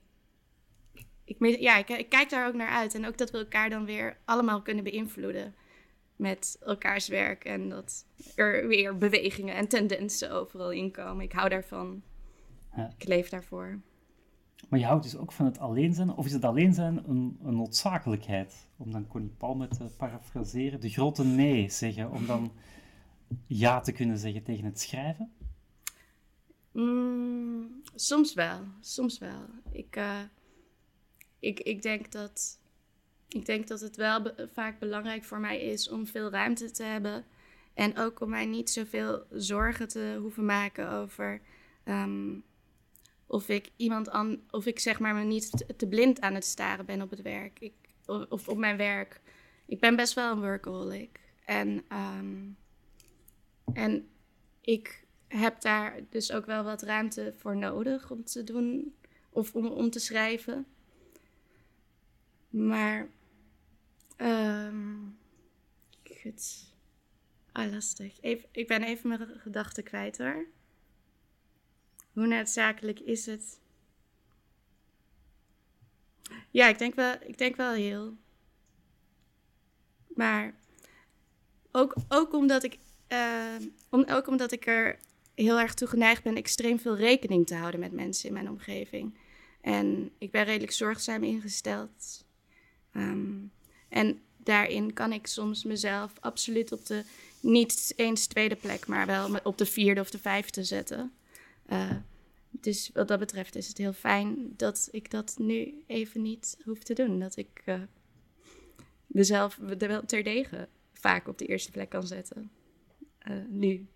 ja 1.58 1.76
ik, 1.76 1.88
ik, 1.88 2.08
kijk 2.08 2.30
daar 2.30 2.48
ook 2.48 2.54
naar 2.54 2.68
uit. 2.68 2.94
En 2.94 3.06
ook 3.06 3.18
dat 3.18 3.30
we 3.30 3.38
elkaar 3.38 3.70
dan 3.70 3.84
weer 3.84 4.16
allemaal 4.24 4.62
kunnen 4.62 4.84
beïnvloeden. 4.84 5.54
Met 6.16 6.58
elkaars 6.64 7.08
werk 7.08 7.44
en 7.44 7.68
dat 7.68 8.06
er 8.34 8.66
weer 8.66 8.98
bewegingen 8.98 9.54
en 9.54 9.68
tendensen 9.68 10.30
overal 10.30 10.72
in 10.72 10.90
komen. 10.90 11.24
Ik 11.24 11.32
hou 11.32 11.48
daarvan. 11.48 12.02
Ja. 12.76 12.94
Ik 12.98 13.08
leef 13.08 13.28
daarvoor. 13.28 13.80
Maar 14.68 14.78
je 14.78 14.86
houdt 14.86 15.04
dus 15.04 15.16
ook 15.16 15.32
van 15.32 15.46
het 15.46 15.58
alleen 15.58 15.94
zijn, 15.94 16.14
of 16.14 16.26
is 16.26 16.32
het 16.32 16.44
alleen 16.44 16.74
zijn 16.74 17.08
een, 17.08 17.38
een 17.42 17.56
noodzakelijkheid? 17.56 18.68
Om 18.76 18.92
dan 18.92 19.06
Connie 19.06 19.30
Palme 19.38 19.68
te 19.68 19.84
parafraseren, 19.96 20.80
de 20.80 20.88
grote 20.88 21.24
nee 21.24 21.70
zeggen, 21.70 22.10
om 22.10 22.26
dan 22.26 22.52
ja 23.46 23.80
te 23.80 23.92
kunnen 23.92 24.18
zeggen 24.18 24.42
tegen 24.42 24.64
het 24.64 24.80
schrijven? 24.80 25.32
Mm, 26.72 27.82
soms 27.94 28.34
wel, 28.34 28.60
soms 28.80 29.18
wel. 29.18 29.46
Ik, 29.72 29.96
uh, 29.96 30.20
ik, 31.38 31.60
ik, 31.60 31.82
denk 31.82 32.12
dat, 32.12 32.60
ik 33.28 33.46
denk 33.46 33.68
dat 33.68 33.80
het 33.80 33.96
wel 33.96 34.32
vaak 34.52 34.78
belangrijk 34.78 35.24
voor 35.24 35.40
mij 35.40 35.60
is 35.60 35.88
om 35.88 36.06
veel 36.06 36.30
ruimte 36.30 36.70
te 36.70 36.82
hebben. 36.82 37.24
En 37.74 37.98
ook 37.98 38.20
om 38.20 38.30
mij 38.30 38.46
niet 38.46 38.70
zoveel 38.70 39.24
zorgen 39.30 39.88
te 39.88 40.16
hoeven 40.20 40.44
maken 40.44 40.90
over 40.90 41.40
um, 41.84 42.44
of 43.26 43.48
ik 43.48 43.70
iemand 43.76 44.10
aan, 44.10 44.40
of 44.50 44.66
ik 44.66 44.78
zeg 44.78 44.98
maar 44.98 45.14
me 45.14 45.22
niet 45.22 45.64
te 45.76 45.86
blind 45.86 46.20
aan 46.20 46.34
het 46.34 46.44
staren 46.44 46.86
ben 46.86 47.02
op 47.02 47.10
het 47.10 47.22
werk. 47.22 47.60
Ik, 47.60 47.72
of, 48.06 48.48
op 48.48 48.56
mijn 48.56 48.76
werk. 48.76 49.20
Ik 49.66 49.80
ben 49.80 49.96
best 49.96 50.14
wel 50.14 50.32
een 50.32 50.40
workaholic. 50.40 51.20
En, 51.44 51.84
um, 51.92 52.56
en 53.72 54.08
ik 54.60 55.04
heb 55.28 55.60
daar 55.60 56.00
dus 56.10 56.32
ook 56.32 56.46
wel 56.46 56.64
wat 56.64 56.82
ruimte 56.82 57.34
voor 57.36 57.56
nodig 57.56 58.10
om 58.10 58.24
te 58.24 58.44
doen 58.44 58.94
of 59.30 59.54
om, 59.54 59.66
om 59.66 59.90
te 59.90 59.98
schrijven. 59.98 60.66
Maar, 62.54 63.08
um, 64.16 65.18
goed. 66.22 66.72
Ah, 67.52 67.72
lastig. 67.72 68.20
Ik 68.52 68.66
ben 68.66 68.82
even 68.82 69.08
mijn 69.08 69.40
gedachten 69.40 69.84
kwijt 69.84 70.18
hoor. 70.18 70.46
Hoe 72.12 72.26
noodzakelijk 72.26 73.00
is 73.00 73.26
het? 73.26 73.60
Ja, 76.50 76.68
ik 76.68 76.78
denk 76.78 76.94
wel, 76.94 77.14
ik 77.20 77.38
denk 77.38 77.56
wel 77.56 77.72
heel. 77.72 78.16
Maar 80.06 80.54
ook, 81.70 81.94
ook, 82.08 82.32
omdat 82.32 82.62
ik, 82.62 82.78
om, 83.88 84.04
ook 84.04 84.26
omdat 84.26 84.52
ik 84.52 84.66
er 84.66 84.98
heel 85.34 85.58
erg 85.58 85.74
toe 85.74 85.88
geneigd 85.88 86.22
ben 86.22 86.36
extreem 86.36 86.78
veel 86.78 86.96
rekening 86.96 87.46
te 87.46 87.54
houden 87.54 87.80
met 87.80 87.92
mensen 87.92 88.28
in 88.28 88.34
mijn 88.34 88.50
omgeving. 88.50 89.18
En 89.60 90.10
ik 90.18 90.30
ben 90.30 90.44
redelijk 90.44 90.72
zorgzaam 90.72 91.22
ingesteld. 91.22 92.24
Um, 92.96 93.52
en 93.88 94.20
daarin 94.36 94.92
kan 94.92 95.12
ik 95.12 95.26
soms 95.26 95.64
mezelf 95.64 96.12
absoluut 96.20 96.72
op 96.72 96.86
de 96.86 97.04
niet 97.40 97.92
eens 97.96 98.26
tweede 98.26 98.56
plek, 98.56 98.86
maar 98.86 99.06
wel 99.06 99.38
op 99.42 99.58
de 99.58 99.66
vierde 99.66 100.00
of 100.00 100.10
de 100.10 100.18
vijfde 100.18 100.64
zetten. 100.64 101.12
Uh, 101.72 101.90
dus 102.50 102.90
wat 102.94 103.08
dat 103.08 103.18
betreft 103.18 103.56
is 103.56 103.68
het 103.68 103.78
heel 103.78 103.92
fijn 103.92 104.52
dat 104.56 104.88
ik 104.90 105.10
dat 105.10 105.34
nu 105.38 105.84
even 105.86 106.22
niet 106.22 106.56
hoef 106.64 106.78
te 106.78 106.94
doen. 106.94 107.18
Dat 107.18 107.36
ik 107.36 107.62
uh, 107.66 107.80
mezelf 109.06 109.58
terdege 110.06 110.68
vaak 110.92 111.28
op 111.28 111.38
de 111.38 111.46
eerste 111.46 111.70
plek 111.70 111.88
kan 111.88 112.06
zetten. 112.06 112.50
Uh, 113.28 113.36
nu. 113.48 113.86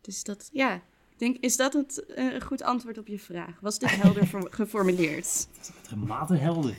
Dus 0.00 0.24
dat, 0.24 0.48
ja. 0.52 0.74
Ik 1.10 1.18
denk, 1.22 1.36
is 1.36 1.56
dat 1.56 1.72
het, 1.72 2.04
een 2.06 2.42
goed 2.42 2.62
antwoord 2.62 2.98
op 2.98 3.06
je 3.06 3.18
vraag? 3.18 3.60
Was 3.60 3.78
dit 3.78 3.90
helder 3.90 4.26
geformuleerd? 4.50 5.48
Dat 5.56 6.30
is 6.30 6.38
helder. 6.38 6.76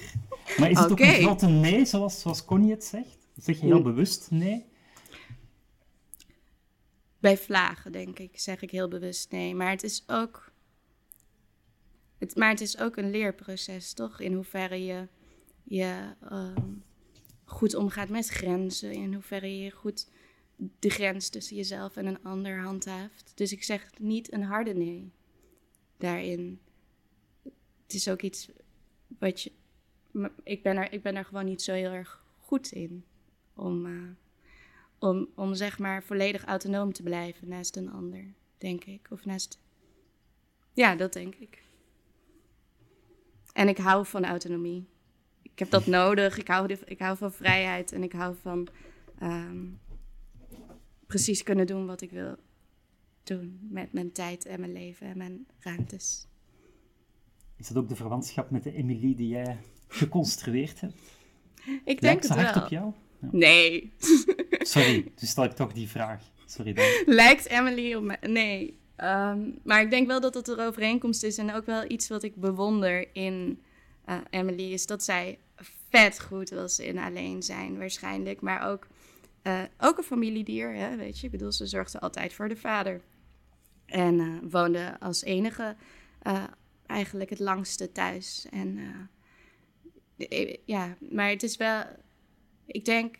Maar 0.57 0.69
is 0.69 0.79
het 0.79 0.91
okay. 0.91 1.09
ook 1.09 1.15
een 1.15 1.21
grote 1.21 1.47
nee, 1.47 1.85
zoals, 1.85 2.21
zoals 2.21 2.45
Connie 2.45 2.71
het 2.71 2.83
zegt? 2.83 3.17
Zeg 3.37 3.59
je 3.59 3.65
heel 3.65 3.81
bewust 3.81 4.31
nee? 4.31 4.65
Bij 7.19 7.37
vlagen, 7.37 7.91
denk 7.91 8.19
ik, 8.19 8.39
zeg 8.39 8.61
ik 8.61 8.71
heel 8.71 8.87
bewust 8.87 9.31
nee. 9.31 9.55
Maar 9.55 9.69
het 9.69 9.83
is 9.83 10.03
ook. 10.07 10.51
Het, 12.17 12.35
maar 12.35 12.49
het 12.49 12.61
is 12.61 12.79
ook 12.79 12.97
een 12.97 13.09
leerproces, 13.09 13.93
toch? 13.93 14.19
In 14.19 14.33
hoeverre 14.33 14.85
je, 14.85 15.07
je 15.63 16.15
um, 16.31 16.83
goed 17.43 17.75
omgaat 17.75 18.09
met 18.09 18.27
grenzen. 18.27 18.91
In 18.91 19.13
hoeverre 19.13 19.59
je 19.59 19.71
goed 19.71 20.07
de 20.79 20.89
grens 20.89 21.29
tussen 21.29 21.55
jezelf 21.55 21.95
en 21.95 22.05
een 22.05 22.23
ander 22.23 22.61
handhaaft. 22.61 23.31
Dus 23.35 23.51
ik 23.51 23.63
zeg 23.63 23.89
niet 23.99 24.33
een 24.33 24.43
harde 24.43 24.73
nee 24.73 25.11
daarin. 25.97 26.59
Het 27.83 27.93
is 27.93 28.09
ook 28.09 28.21
iets 28.21 28.49
wat 29.19 29.41
je. 29.41 29.51
Ik 30.43 30.63
ben 30.63 30.78
er, 30.78 30.93
ik 30.93 31.01
ben 31.01 31.15
er 31.15 31.26
gewoon 31.26 31.45
niet 31.45 31.61
zo 31.61 31.74
heel 31.74 31.91
erg 31.91 32.24
goed 32.38 32.72
in. 32.72 33.05
Om. 33.53 33.86
Uh, 33.86 34.09
om, 34.99 35.28
om 35.36 35.55
zeg 35.55 35.80
maar 35.80 36.03
volledig 36.03 36.45
autonoom 36.45 36.93
te 36.93 37.03
blijven 37.03 37.47
naast 37.47 37.76
een 37.76 37.91
ander, 37.91 38.26
denk 38.57 38.84
ik. 38.84 39.07
Of 39.09 39.26
naast. 39.26 39.59
Ja, 40.74 40.95
dat 40.95 41.13
denk 41.13 41.36
ik. 41.36 41.63
En 43.53 43.68
ik 43.68 43.78
hou 43.78 44.05
van 44.05 44.26
autonomie. 44.26 44.86
Ik 45.41 45.59
heb 45.59 45.70
dat 45.70 45.86
nodig. 45.99 46.38
Ik 46.38 46.47
hou, 46.47 46.74
ik 46.86 46.99
hou 46.99 47.18
van 47.18 47.32
vrijheid 47.32 47.91
en 47.91 48.03
ik 48.03 48.11
hou 48.11 48.36
van 48.41 48.68
um, 49.24 49.80
precies 51.07 51.43
kunnen 51.43 51.68
doen 51.68 51.86
wat 51.86 52.01
ik 52.01 52.11
wil 52.11 52.36
doen 53.24 53.68
met 53.70 53.93
mijn 53.93 54.11
tijd 54.11 54.45
en 54.45 54.59
mijn 54.59 54.72
leven 54.72 55.07
en 55.07 55.18
mijn 55.18 55.47
ruimtes. 55.59 56.28
Is 57.55 57.68
dat 57.68 57.78
ook 57.78 57.89
de 57.89 57.95
verwantschap 57.95 58.49
met 58.49 58.63
de 58.63 58.72
Emily 58.72 59.15
die 59.15 59.28
jij 59.28 59.59
geconstrueerd 59.88 60.81
hebt? 60.81 61.01
Ik 61.65 61.83
denk 61.85 62.01
Lijkt 62.01 62.27
het 62.27 62.38
hard 62.38 62.53
wel. 62.55 62.63
op 62.63 62.69
jou? 62.69 62.93
Ja. 63.21 63.27
Nee. 63.31 63.93
Sorry, 64.59 65.11
dus 65.15 65.29
stel 65.29 65.43
ik 65.43 65.51
toch 65.51 65.73
die 65.73 65.89
vraag. 65.89 66.21
Sorry 66.45 66.73
dan. 66.73 66.85
Lijkt 67.05 67.47
Emily 67.47 67.93
op 67.93 68.03
mij? 68.03 68.17
Nee. 68.21 68.79
Um, 68.97 69.59
maar 69.63 69.81
ik 69.81 69.89
denk 69.89 70.07
wel 70.07 70.21
dat 70.21 70.33
het 70.33 70.47
een 70.47 70.59
overeenkomst 70.59 71.23
is 71.23 71.38
en 71.38 71.53
ook 71.53 71.65
wel 71.65 71.91
iets 71.91 72.07
wat 72.07 72.23
ik 72.23 72.35
bewonder 72.35 73.15
in 73.15 73.61
uh, 74.09 74.17
Emily 74.29 74.73
is 74.73 74.85
dat 74.85 75.03
zij 75.03 75.39
vet 75.89 76.21
goed 76.21 76.49
was 76.49 76.79
in 76.79 76.97
alleen 76.97 77.43
zijn 77.43 77.77
waarschijnlijk, 77.77 78.41
maar 78.41 78.69
ook, 78.69 78.88
uh, 79.43 79.61
ook 79.77 79.97
een 79.97 80.03
familiedier, 80.03 80.75
hè, 80.75 80.95
weet 80.95 81.19
je. 81.19 81.25
Ik 81.25 81.31
bedoel, 81.31 81.51
ze 81.51 81.65
zorgde 81.65 81.99
altijd 81.99 82.33
voor 82.33 82.47
de 82.47 82.55
vader 82.55 83.01
en 83.85 84.13
uh, 84.19 84.38
woonde 84.51 84.99
als 84.99 85.23
enige 85.23 85.75
eigenlijk 86.85 87.29
het 87.29 87.39
langste 87.39 87.91
thuis. 87.91 88.47
En 88.51 88.79
ja, 90.65 90.97
maar 91.11 91.30
het 91.30 91.43
is 91.43 91.57
wel, 91.57 91.84
ik 92.65 92.86
denk, 92.86 93.15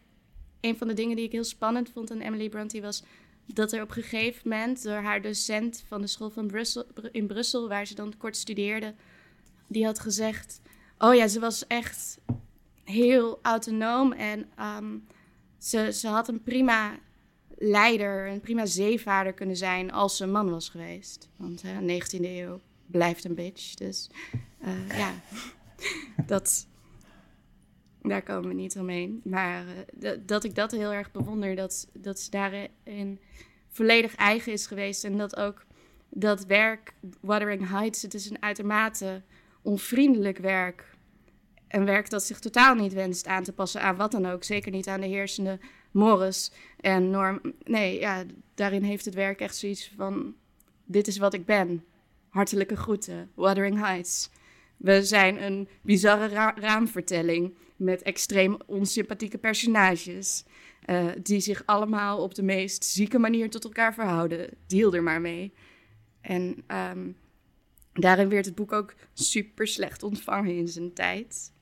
een 0.62 0.78
van 0.78 0.88
de 0.88 0.94
dingen 0.94 1.16
die 1.16 1.26
ik 1.26 1.32
heel 1.32 1.44
spannend 1.44 1.90
vond 1.90 2.12
aan 2.12 2.22
Emily 2.22 2.50
Bronte 2.50 2.82
was 2.82 3.04
dat 3.46 3.72
er 3.72 3.82
op 3.82 3.96
een 3.96 4.04
gegeven 4.04 4.50
moment 4.50 4.84
door 4.84 4.94
haar 4.94 5.22
docent 5.22 5.84
van 5.88 6.02
de 6.02 6.08
school 6.08 6.30
van 6.30 6.48
Brussel, 6.48 6.86
in 7.12 7.28
Brussel, 7.28 7.68
waar 7.68 7.86
ze 7.86 7.96
dan 7.96 8.14
kort 8.18 8.38
studeerde, 8.38 8.96
die 9.68 9.86
had 9.86 10.00
gezegd: 10.00 10.62
Oh 10.98 11.16
ja, 11.16 11.28
ze 11.28 11.40
was 11.40 11.68
echt 11.68 12.20
heel 12.84 13.40
autonoom 13.42 14.12
en 14.12 14.50
um, 14.60 15.06
ze, 15.58 15.94
ze 15.94 16.08
had 16.08 16.28
een 16.28 16.44
prima 16.44 17.00
leider, 17.58 18.28
een 18.28 18.40
prima 18.40 18.66
zeevaarder 18.66 19.34
kunnen 19.34 19.58
zijn 19.58 19.92
als 19.92 20.18
ze 20.18 20.24
een 20.24 20.32
man 20.32 20.50
was 20.50 20.70
geweest. 20.70 21.30
Want 21.36 21.62
hè, 21.62 22.00
19e 22.00 22.22
eeuw 22.22 22.60
blijft 22.86 23.24
een 23.24 23.36
bitch. 23.36 23.74
Dus 23.74 24.10
uh, 24.66 24.98
ja, 24.98 25.14
dat, 26.28 26.68
daar 28.08 28.24
komen 28.24 28.50
we 28.50 28.56
niet 28.56 28.78
omheen. 28.78 29.22
Maar 29.24 29.66
uh, 30.00 30.10
dat 30.26 30.44
ik 30.44 30.56
dat 30.56 30.72
heel 30.72 30.94
erg 30.94 31.12
bewonder, 31.12 31.56
dat, 31.56 31.88
dat 31.94 32.20
ze 32.20 32.30
daarin 32.30 33.20
volledig 33.70 34.16
eigen 34.16 34.52
is 34.52 34.68
geweest. 34.68 35.04
En 35.04 35.18
dat 35.18 35.36
ook 35.36 35.66
dat 36.10 36.46
werk, 36.46 36.94
Wuthering 37.22 37.70
Heights, 37.70 38.02
het 38.02 38.14
is 38.14 38.30
een 38.30 38.42
uitermate 38.42 39.22
onvriendelijk 39.62 40.38
werk. 40.38 40.96
Een 41.68 41.86
werk 41.86 42.10
dat 42.10 42.24
zich 42.24 42.40
totaal 42.40 42.76
niet 42.76 42.94
wenst 42.94 43.28
aan 43.28 43.44
te 43.44 43.54
passen 43.54 43.82
aan 43.82 43.96
wat 43.96 44.12
dan 44.12 44.26
ook. 44.26 44.44
Zeker 44.44 44.72
niet 44.72 44.88
aan 44.88 45.02
de 45.02 45.08
heersende 45.08 45.60
mores 45.92 46.52
en 46.80 47.10
norm. 47.10 47.42
Nee, 47.64 48.00
ja, 48.00 48.24
daarin 48.56 48.84
heeft 48.84 49.06
het 49.06 49.14
werk 49.14 49.40
echt 49.40 49.56
zoiets 49.56 49.94
van: 49.96 50.36
dit 50.86 51.08
is 51.08 51.18
wat 51.18 51.34
ik 51.34 51.46
ben. 51.46 51.84
Hartelijke 52.30 52.76
groeten, 52.76 53.32
Wuthering 53.36 53.80
Heights. 53.80 54.30
We 54.78 55.04
zijn 55.04 55.44
een 55.44 55.68
bizarre 55.82 56.28
ra 56.28 56.54
raamvertelling 56.56 57.58
met 57.76 58.02
extreem 58.02 58.58
onsympathieke 58.66 59.38
personages. 59.38 60.44
Uh, 60.86 61.06
die 61.22 61.40
zich 61.40 61.66
allemaal 61.66 62.22
op 62.22 62.36
de 62.36 62.44
meest 62.44 62.86
zieke 62.86 63.20
manier 63.20 63.50
tot 63.50 63.64
elkaar 63.64 63.94
verhouden. 63.94 64.50
Deal 64.68 64.94
er 64.94 65.04
maar 65.04 65.22
mee. 65.22 65.54
En 66.22 66.64
um, 66.68 67.18
daarin 67.94 68.30
werd 68.30 68.46
het 68.46 68.56
boek 68.56 68.72
ook 68.72 68.94
super 69.14 69.68
slecht 69.68 70.04
ontvangen 70.04 70.56
in 70.56 70.68
zijn 70.68 70.94
tijd. 70.94 71.54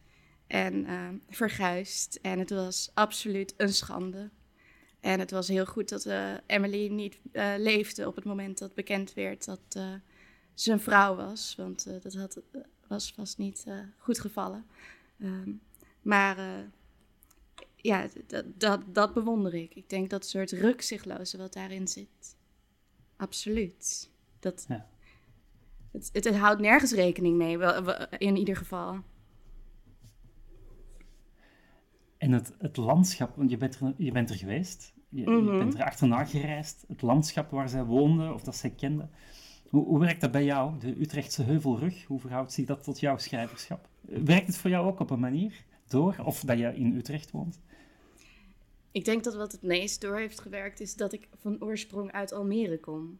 En 0.47 0.85
uh, 0.85 1.09
verguisd. 1.29 2.19
En 2.21 2.39
het 2.39 2.49
was 2.49 2.91
absoluut 2.93 3.53
een 3.57 3.73
schande. 3.73 4.29
En 4.99 5.19
het 5.19 5.31
was 5.31 5.47
heel 5.47 5.65
goed 5.65 5.89
dat 5.89 6.05
uh, 6.05 6.33
Emily 6.45 6.87
niet 6.87 7.19
uh, 7.31 7.53
leefde 7.57 8.07
op 8.07 8.15
het 8.15 8.25
moment 8.25 8.57
dat 8.57 8.73
bekend 8.73 9.13
werd 9.13 9.45
dat 9.45 9.61
ze 10.53 10.71
een 10.71 10.79
vrouw 10.79 11.15
was. 11.15 11.55
Want 11.57 12.03
dat 12.03 12.13
had, 12.13 12.41
was 12.87 13.11
vast 13.13 13.37
niet 13.37 13.65
goed 13.97 14.19
gevallen. 14.19 14.65
Um, 15.19 15.61
maar 16.01 16.37
ja, 17.75 18.07
dat, 18.27 18.45
dat, 18.59 18.81
dat 18.87 19.13
bewonder 19.13 19.53
ik. 19.53 19.73
Ik 19.75 19.89
denk 19.89 20.09
dat 20.09 20.25
soort 20.25 20.51
rukzichtloze 20.51 21.37
wat 21.37 21.53
daarin 21.53 21.87
zit. 21.87 22.37
Absoluut. 23.15 24.09
Dat, 24.39 24.65
Ja. 24.67 24.87
het, 25.91 26.09
het, 26.13 26.23
het 26.23 26.35
houdt 26.35 26.61
nergens 26.61 26.91
rekening 26.91 27.37
mee, 27.37 27.57
in 28.17 28.35
ieder 28.35 28.55
geval. 28.55 28.99
En 32.17 32.31
het, 32.31 32.53
het 32.57 32.77
landschap, 32.77 33.35
want 33.35 33.49
je 33.49 33.57
bent 33.57 33.79
er, 33.79 33.93
je 33.97 34.11
bent 34.11 34.29
er 34.29 34.35
geweest, 34.35 34.93
je, 35.09 35.21
je 35.21 35.29
Mhm. 35.29 35.57
bent 35.57 35.73
er 35.73 35.83
achterna 35.83 36.25
gereisd, 36.25 36.83
het 36.87 37.01
landschap 37.01 37.51
waar 37.51 37.69
zij 37.69 37.83
woonde 37.83 38.33
of 38.33 38.43
dat 38.43 38.55
zij 38.55 38.69
kende. 38.69 39.07
Hoe, 39.69 39.85
hoe 39.85 39.99
werkt 39.99 40.21
dat 40.21 40.31
bij 40.31 40.43
jou, 40.43 40.79
de 40.79 41.01
Utrechtse 41.01 41.43
Heuvelrug? 41.43 42.05
Hoe 42.05 42.19
verhoudt 42.19 42.53
zich 42.53 42.65
dat 42.65 42.83
tot 42.83 42.99
jouw 42.99 43.17
schrijverschap? 43.17 43.87
Werkt 44.01 44.47
het 44.47 44.57
voor 44.57 44.69
jou 44.69 44.87
ook 44.87 44.99
op 44.99 45.09
een 45.09 45.19
manier 45.19 45.63
door, 45.87 46.15
of 46.23 46.39
dat 46.39 46.57
je 46.57 46.75
in 46.75 46.95
Utrecht 46.95 47.31
woont? 47.31 47.59
Ik 48.91 49.05
denk 49.05 49.23
dat 49.23 49.35
wat 49.35 49.51
het 49.51 49.61
meest 49.61 50.01
door 50.01 50.17
heeft 50.17 50.39
gewerkt 50.39 50.79
is 50.79 50.95
dat 50.95 51.13
ik 51.13 51.27
van 51.41 51.63
oorsprong 51.63 52.11
uit 52.11 52.33
Almere 52.33 52.79
kom. 52.79 53.19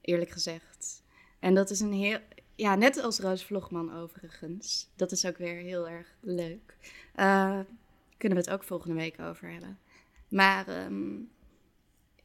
Eerlijk 0.00 0.30
gezegd. 0.30 1.02
En 1.38 1.54
dat 1.54 1.70
is 1.70 1.80
een 1.80 1.92
heel. 1.92 2.18
Ja, 2.54 2.74
net 2.74 3.02
als 3.02 3.18
Roos 3.18 3.44
Vlogman 3.44 3.94
overigens. 3.94 4.88
Dat 4.96 5.12
is 5.12 5.26
ook 5.26 5.36
weer 5.36 5.56
heel 5.56 5.88
erg 5.88 6.16
leuk. 6.20 6.76
Eh, 7.14 7.60
kunnen 8.16 8.38
we 8.38 8.44
het 8.44 8.50
ook 8.50 8.64
volgende 8.64 8.94
week 8.94 9.20
over 9.20 9.50
hebben. 9.50 9.78
Maar 10.28 10.68
ehm, 10.68 11.18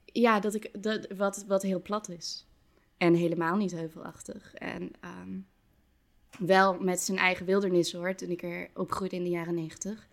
ja, 0.05 0.39
dat 0.39 0.53
ik, 0.53 0.84
dat, 0.84 1.07
wat, 1.18 1.43
wat 1.47 1.61
heel 1.61 1.82
plat 1.82 2.09
is. 2.09 2.45
En 2.98 3.14
helemaal 3.14 3.56
niet 3.56 3.72
heuvelachtig. 3.72 4.54
En 4.54 4.91
ehm, 5.00 5.39
wel 6.39 6.80
met 6.80 7.00
zijn 7.00 7.18
eigen 7.18 7.46
wildernis 7.46 7.93
hoor, 7.93 8.16
toen 8.16 8.30
ik 8.30 8.43
er 8.43 8.70
opgroeide 8.74 9.16
in 9.16 9.24
de 9.24 9.30
jaren 9.30 9.56
negentig. 9.56 10.08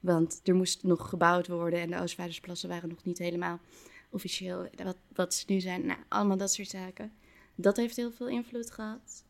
Want 0.00 0.40
er 0.44 0.54
moest 0.54 0.82
nog 0.82 1.08
gebouwd 1.08 1.48
worden 1.48 1.80
en 1.80 1.90
de 1.90 2.00
Oostvaardersplassen 2.00 2.68
waren 2.68 2.88
nog 2.88 3.04
niet 3.04 3.18
helemaal 3.18 3.60
officieel 4.10 4.68
wat, 4.84 4.96
wat 5.14 5.34
ze 5.34 5.44
nu 5.48 5.60
zijn. 5.60 5.86
Nou, 5.86 5.98
allemaal 6.08 6.36
dat 6.36 6.52
soort 6.52 6.68
zaken. 6.68 7.12
Dat 7.54 7.76
heeft 7.76 7.96
heel 7.96 8.12
veel 8.12 8.28
invloed 8.28 8.70
gehad. 8.70 9.24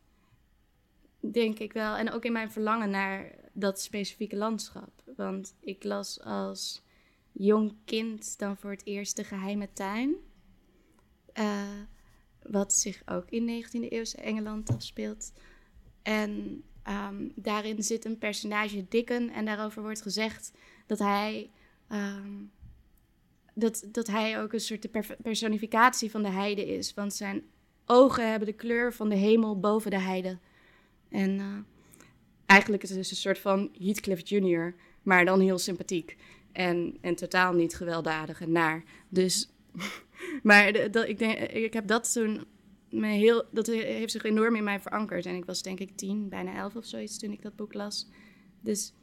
Denk 1.20 1.58
ik 1.58 1.72
wel. 1.72 1.96
En 1.96 2.12
ook 2.12 2.24
in 2.24 2.32
mijn 2.32 2.50
verlangen 2.50 2.90
naar 2.90 3.34
dat 3.52 3.80
specifieke 3.80 4.36
landschap. 4.36 5.02
Want 5.16 5.54
ik 5.60 5.84
las 5.84 6.20
als 6.20 6.82
jong 7.32 7.74
kind 7.84 8.38
dan 8.38 8.56
voor 8.56 8.70
het 8.70 8.86
eerst 8.86 9.16
De 9.16 9.24
Geheime 9.24 9.68
Tuin. 9.72 10.14
Eh, 11.32 11.62
wat 12.50 12.72
zich 12.72 13.02
ook 13.06 13.30
in 13.30 13.64
19e 13.64 13.88
eeuwse 13.88 14.16
Engeland 14.16 14.70
afspeelt. 14.70 15.32
En 16.02 16.62
ehm, 16.82 17.28
daarin 17.34 17.82
zit 17.82 18.04
een 18.04 18.18
personage, 18.18 18.86
Dickon, 18.88 19.30
en 19.30 19.44
daarover 19.44 19.82
wordt 19.82 20.02
gezegd 20.02 20.52
dat 20.86 20.98
hij, 20.98 21.50
ehm, 21.88 22.34
dat, 23.54 23.88
dat 23.92 24.06
hij 24.06 24.42
ook 24.42 24.52
een 24.52 24.60
soort 24.60 24.88
personificatie 25.22 26.10
van 26.10 26.22
de 26.22 26.30
heide 26.30 26.66
is. 26.66 26.94
Want 26.94 27.14
zijn 27.14 27.42
ogen 27.86 28.30
hebben 28.30 28.48
de 28.48 28.54
kleur 28.54 28.92
van 28.92 29.08
de 29.08 29.14
hemel 29.14 29.60
boven 29.60 29.90
de 29.90 30.00
heide. 30.00 30.38
En 31.08 31.38
eh, 31.38 31.58
eigenlijk 32.46 32.82
is 32.82 32.88
het 32.88 32.98
dus 32.98 33.10
een 33.10 33.16
soort 33.16 33.38
van 33.38 33.70
Heathcliff 33.78 34.28
Jr., 34.28 34.74
maar 35.02 35.24
dan 35.24 35.40
heel 35.40 35.58
sympathiek. 35.58 36.16
En, 36.52 36.98
en 37.00 37.14
totaal 37.14 37.52
niet 37.52 37.76
gewelddadig 37.76 38.40
en 38.40 38.52
naar. 38.52 38.82
Dus, 39.08 39.50
maar 40.42 40.68
ik, 41.08 41.18
denk, 41.18 41.38
ik 41.38 41.72
heb 41.72 41.86
dat 41.86 42.12
toen 42.12 42.46
me 42.90 43.06
heel, 43.06 43.44
dat 43.50 43.66
heeft 43.66 44.12
zich 44.12 44.22
enorm 44.22 44.56
in 44.56 44.64
mij 44.64 44.80
verankerd. 44.80 45.26
En 45.26 45.34
ik 45.34 45.44
was 45.44 45.62
denk 45.62 45.80
ik 45.80 45.96
tien, 45.96 46.28
bijna 46.28 46.54
elf 46.54 46.76
of 46.76 46.84
zoiets 46.84 47.18
toen 47.18 47.32
ik 47.32 47.42
dat 47.42 47.56
boek 47.56 47.74
las. 47.74 48.08
Dus 48.60 48.94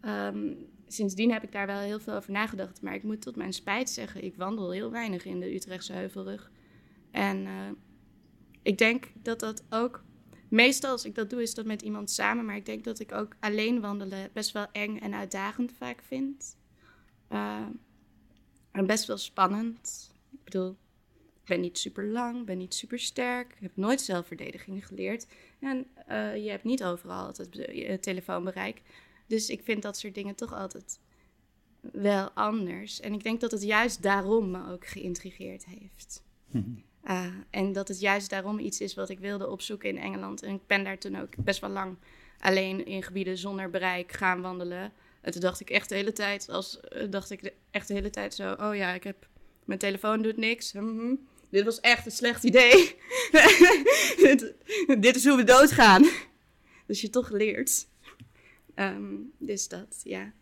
ehm, 0.00 0.52
sindsdien 0.86 1.32
heb 1.32 1.42
ik 1.42 1.52
daar 1.52 1.66
wel 1.66 1.80
heel 1.80 2.00
veel 2.00 2.14
over 2.14 2.32
nagedacht. 2.32 2.82
Maar 2.82 2.94
ik 2.94 3.02
moet 3.02 3.22
tot 3.22 3.36
mijn 3.36 3.52
spijt 3.52 3.90
zeggen, 3.90 4.24
ik 4.24 4.36
wandel 4.36 4.70
heel 4.70 4.90
weinig 4.90 5.24
in 5.24 5.40
de 5.40 5.54
Utrechtse 5.54 5.92
Heuvelrug. 5.92 6.50
En 7.10 7.46
eh, 7.46 7.70
ik 8.62 8.78
denk 8.78 9.12
dat 9.22 9.40
dat 9.40 9.64
ook... 9.70 10.04
Meestal 10.48 10.90
als 10.90 11.04
ik 11.04 11.14
dat 11.14 11.30
doe, 11.30 11.42
is 11.42 11.54
dat 11.54 11.64
met 11.64 11.82
iemand 11.82 12.10
samen. 12.10 12.44
Maar 12.44 12.56
ik 12.56 12.66
denk 12.66 12.84
dat 12.84 12.98
ik 12.98 13.12
ook 13.12 13.36
alleen 13.40 13.80
wandelen 13.80 14.30
best 14.32 14.52
wel 14.52 14.66
eng 14.72 14.98
en 14.98 15.14
uitdagend 15.14 15.72
vaak 15.72 16.02
vind. 16.02 16.56
Eh, 17.28 17.66
en 18.72 18.86
best 18.86 19.06
wel 19.06 19.16
spannend. 19.16 20.13
Ik 20.54 20.60
bedoel, 20.60 20.76
ik 21.42 21.44
ben 21.44 21.60
niet 21.60 21.78
super 21.78 22.04
lang, 22.04 22.46
ben 22.46 22.58
niet 22.58 22.74
super 22.74 22.98
sterk. 22.98 23.52
Ik 23.52 23.60
heb 23.60 23.76
nooit 23.76 24.00
zelfverdediging 24.00 24.86
geleerd. 24.86 25.26
En 25.60 25.86
eh, 26.06 26.44
je 26.44 26.50
hebt 26.50 26.64
niet 26.64 26.84
overal 26.84 27.26
altijd 27.26 27.54
je 27.54 27.98
telefoonbereik. 28.00 28.82
Dus 29.26 29.48
ik 29.48 29.62
vind 29.62 29.82
dat 29.82 29.98
soort 29.98 30.14
dingen 30.14 30.34
toch 30.34 30.54
altijd 30.54 31.00
wel 31.80 32.30
anders. 32.30 33.00
En 33.00 33.12
ik 33.12 33.22
denk 33.22 33.40
dat 33.40 33.50
het 33.50 33.62
juist 33.62 34.02
daarom 34.02 34.50
me 34.50 34.70
ook 34.72 34.86
geïntrigeerd 34.86 35.64
heeft. 35.64 36.22
Uh, 37.04 37.26
en 37.50 37.72
dat 37.72 37.88
het 37.88 38.00
juist 38.00 38.30
daarom 38.30 38.58
iets 38.58 38.80
is 38.80 38.94
wat 38.94 39.08
ik 39.08 39.18
wilde 39.18 39.48
opzoeken 39.48 39.88
in 39.88 39.98
Engeland. 39.98 40.42
En 40.42 40.54
ik 40.54 40.66
ben 40.66 40.84
daar 40.84 40.98
toen 40.98 41.20
ook 41.20 41.36
best 41.36 41.60
wel 41.60 41.70
lang 41.70 41.96
alleen 42.38 42.86
in 42.86 43.02
gebieden 43.02 43.38
zonder 43.38 43.70
bereik 43.70 44.12
gaan 44.12 44.40
wandelen. 44.40 44.92
En 45.20 45.32
toen 45.32 45.40
dacht 45.40 45.60
ik 45.60 45.70
echt 45.70 45.88
de 45.88 45.94
hele 45.94 46.12
tijd, 46.12 46.48
als, 46.48 46.80
uh, 46.92 47.10
dacht 47.10 47.30
ik 47.30 47.54
echt 47.70 47.88
de 47.88 47.94
hele 47.94 48.10
tijd 48.10 48.34
zo, 48.34 48.52
oh 48.52 48.76
ja, 48.76 48.92
ik 48.92 49.04
heb, 49.04 49.28
mijn 49.64 49.78
telefoon 49.78 50.22
doet 50.22 50.36
niks. 50.36 50.72
Mm-hmm. 50.72 51.28
Dit 51.50 51.64
was 51.64 51.80
echt 51.80 52.06
een 52.06 52.12
slecht 52.12 52.44
idee. 52.44 52.96
dit, 54.24 54.54
dit 55.00 55.16
is 55.16 55.26
hoe 55.26 55.36
we 55.36 55.44
doodgaan. 55.44 56.04
Dus 56.86 57.00
je 57.00 57.10
toch 57.10 57.30
leert. 57.30 57.86
Um, 58.74 59.32
dus 59.38 59.68
dat, 59.68 60.00
ja. 60.04 60.32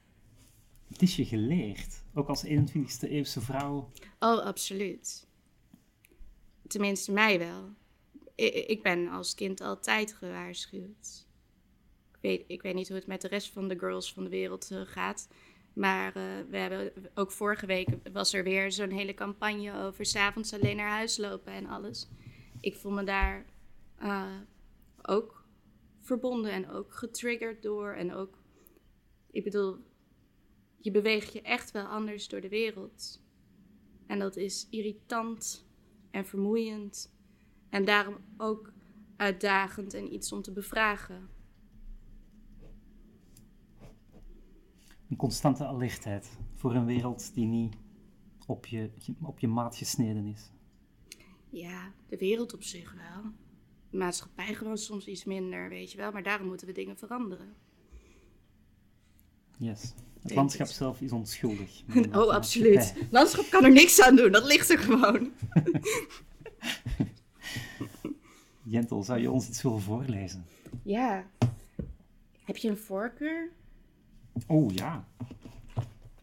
Het 0.89 1.03
is 1.03 1.17
je 1.17 1.25
geleerd, 1.25 2.03
ook 2.15 2.29
als 2.29 2.47
21ste 2.47 3.09
eeuwse 3.09 3.41
vrouw. 3.41 3.91
Oh, 4.19 4.45
absoluut. 4.45 5.27
Tenminste, 6.67 7.13
mij 7.13 7.39
wel. 7.39 7.75
Ik, 8.35 8.55
ik 8.55 8.83
ben 8.83 9.09
als 9.09 9.35
kind 9.35 9.61
altijd 9.61 10.13
gewaarschuwd. 10.13 11.27
Ik 12.13 12.19
weet, 12.21 12.45
ik 12.47 12.63
weet 12.63 12.75
niet 12.75 12.89
hoe 12.89 12.97
het 12.97 13.07
met 13.07 13.21
de 13.21 13.29
rest 13.29 13.53
van 13.53 13.69
de 13.69 13.79
girls 13.79 14.13
van 14.13 14.25
de 14.25 14.31
wereld 14.31 14.71
uh, 14.73 14.81
gaat. 14.85 15.29
Maar 15.73 16.17
uh, 16.17 16.23
we 16.51 16.57
hebben 16.57 16.93
ook 17.15 17.31
vorige 17.31 17.67
week 17.67 17.89
was 18.13 18.33
er 18.33 18.45
weer 18.45 18.73
zo'n 18.73 18.91
hele 18.91 19.15
campagne 19.15 19.83
over 19.83 20.05
s'avonds 20.05 20.53
alleen 20.53 20.77
naar 20.77 20.91
huis 20.91 21.17
lopen 21.17 21.53
en 21.53 21.67
alles. 21.67 22.09
Ik 22.61 22.77
voel 22.77 22.93
me 22.93 23.05
daar 23.05 23.47
uh, 24.03 24.41
ook 25.03 25.45
verbonden 26.01 26.53
en 26.53 26.71
ook 26.71 26.95
getriggerd 26.95 27.63
door. 27.63 27.93
En 27.93 28.15
ook, 28.15 28.39
ik 29.31 29.45
bedoel, 29.45 29.77
je 30.79 30.91
beweegt 30.91 31.33
je 31.33 31.43
echt 31.43 31.71
wel 31.71 31.85
anders 31.85 32.29
door 32.29 32.41
de 32.41 32.49
wereld. 32.49 33.23
En 34.07 34.19
dat 34.19 34.37
is 34.37 34.67
irritant 34.71 35.67
en 36.11 36.27
vermoeiend. 36.27 37.15
En 37.71 37.85
daarom 37.85 38.17
ook 38.37 38.73
uitdagend 39.17 39.95
en 39.95 40.15
iets 40.15 40.33
om 40.33 40.43
te 40.43 40.53
bevragen. 40.53 41.29
Een 45.13 45.19
constante 45.19 45.65
alertheid 45.65 46.39
voor 46.55 46.75
een 46.75 46.87
wereld 46.87 47.35
die 47.35 47.47
niet 47.47 47.75
op 48.47 48.67
je, 48.67 48.91
op 49.23 49.39
je 49.39 49.49
maat 49.49 49.77
gesneden 49.77 50.27
is. 50.27 50.51
Ja, 51.51 51.93
de 52.09 52.17
wereld 52.17 52.55
op 52.55 52.63
zich 52.63 52.95
wel. 52.95 53.33
De 53.91 53.97
maatschappij 53.97 54.55
gewoon 54.55 54.79
soms 54.79 55.07
iets 55.07 55.25
minder, 55.25 55.69
weet 55.69 55.91
je 55.91 55.97
wel. 55.97 56.13
Maar 56.13 56.23
daarom 56.23 56.47
moeten 56.47 56.67
we 56.67 56.73
dingen 56.73 56.97
veranderen. 56.97 57.55
Yes. 59.59 59.95
Het 60.23 60.35
landschap 60.35 60.67
het. 60.67 60.77
zelf 60.77 61.01
is 61.01 61.13
onschuldig. 61.13 61.83
Oh, 62.13 62.29
absoluut. 62.29 62.95
Het 62.95 63.13
landschap 63.13 63.51
kan 63.51 63.65
er 63.65 63.73
niks 63.73 64.01
aan 64.01 64.17
doen, 64.17 64.33
dat 64.33 64.45
ligt 64.45 64.71
er 64.71 64.79
gewoon. 64.79 65.33
Jentel, 68.63 69.03
zou 69.03 69.21
je 69.21 69.31
ons 69.31 69.49
iets 69.49 69.63
willen 69.63 69.81
voorlezen? 69.81 70.47
Ja. 70.83 71.31
Heb 72.45 72.57
je 72.57 72.69
een 72.69 72.77
voorkeur? 72.77 73.51
Oh 74.47 74.75
ja. 74.75 75.05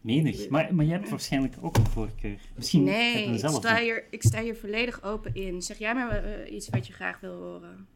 Menig. 0.00 0.48
Maar, 0.48 0.74
maar 0.74 0.84
je 0.84 0.92
hebt 0.92 1.08
waarschijnlijk 1.08 1.54
ook 1.60 1.76
een 1.76 1.86
voorkeur. 1.86 2.38
Misschien 2.56 2.84
nee, 2.84 3.24
ik 3.24 3.38
sta, 3.38 3.78
hier, 3.78 4.04
ik 4.10 4.22
sta 4.22 4.42
hier 4.42 4.56
volledig 4.56 5.02
open 5.02 5.34
in. 5.34 5.62
Zeg 5.62 5.78
jij 5.78 5.94
maar 5.94 6.24
uh, 6.24 6.52
iets 6.52 6.68
wat 6.68 6.86
je 6.86 6.92
graag 6.92 7.20
wil 7.20 7.34
horen. 7.34 7.86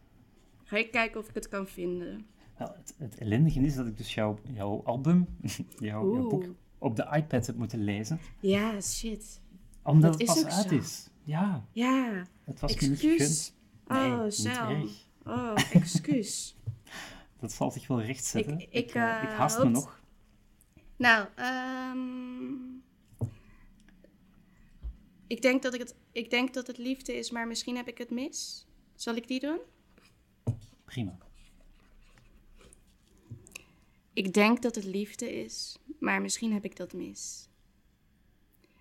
Ga 0.65 0.77
ik 0.77 0.91
kijken 0.91 1.21
of 1.21 1.29
ik 1.29 1.35
het 1.35 1.49
kan 1.49 1.67
vinden. 1.67 2.27
Nou, 2.59 2.71
het, 2.77 2.95
het 2.99 3.19
ellendige 3.19 3.61
is 3.61 3.75
dat 3.75 3.87
ik 3.87 3.97
dus 3.97 4.15
jouw, 4.15 4.39
jouw 4.53 4.83
album, 4.85 5.27
jouw, 5.41 6.15
jouw, 6.15 6.29
boek, 6.29 6.45
op 6.79 6.97
de 6.97 7.09
iPad 7.17 7.47
heb 7.47 7.57
moeten 7.57 7.85
lezen. 7.85 8.21
Ja, 8.41 8.81
shit. 8.81 9.41
Omdat 9.83 10.19
dat 10.19 10.21
het 10.21 10.29
pas 10.29 10.45
is 10.45 10.53
uit 10.53 10.69
zo. 10.69 10.75
is. 10.75 11.09
Ja. 11.23 11.65
Ja. 11.73 12.27
Het 12.45 12.61
was 12.61 12.73
excuus. 12.73 12.89
me 12.89 13.09
niet 13.09 13.21
gegund. 13.21 13.55
Nee, 13.87 14.57
oh, 14.57 14.71
erg. 14.71 14.91
Oh, 15.27 15.55
excuus. 15.73 16.57
dat 17.41 17.53
zal 17.53 17.71
zich 17.71 17.87
wel 17.87 18.03
rechtzetten. 18.03 18.59
Ik, 18.61 18.67
ik, 18.71 18.89
ik, 18.89 18.95
uh, 18.95 19.21
ik 19.23 19.29
haast 19.29 19.59
me 19.59 19.69
nog. 19.69 20.03
Nou, 20.97 21.28
um... 21.92 22.82
ik, 25.26 25.42
denk 25.42 25.62
dat 25.62 25.74
ik, 25.74 25.80
het, 25.80 25.95
ik 26.12 26.30
denk 26.30 26.55
dat 26.55 26.66
het 26.66 26.78
liefde 26.78 27.16
is, 27.16 27.30
maar 27.30 27.47
misschien 27.47 27.76
heb 27.76 27.88
ik 27.88 27.99
het 27.99 28.11
mis. 28.11 28.66
Zal 28.95 29.14
ik 29.14 29.28
die 29.28 29.40
doen? 29.40 29.59
Prima. 30.84 31.18
Ik 34.12 34.32
denk 34.32 34.62
dat 34.62 34.74
het 34.74 34.84
liefde 34.84 35.32
is, 35.45 35.78
maar 36.01 36.20
misschien 36.20 36.53
heb 36.53 36.64
ik 36.64 36.76
dat 36.76 36.92
mis. 36.92 37.49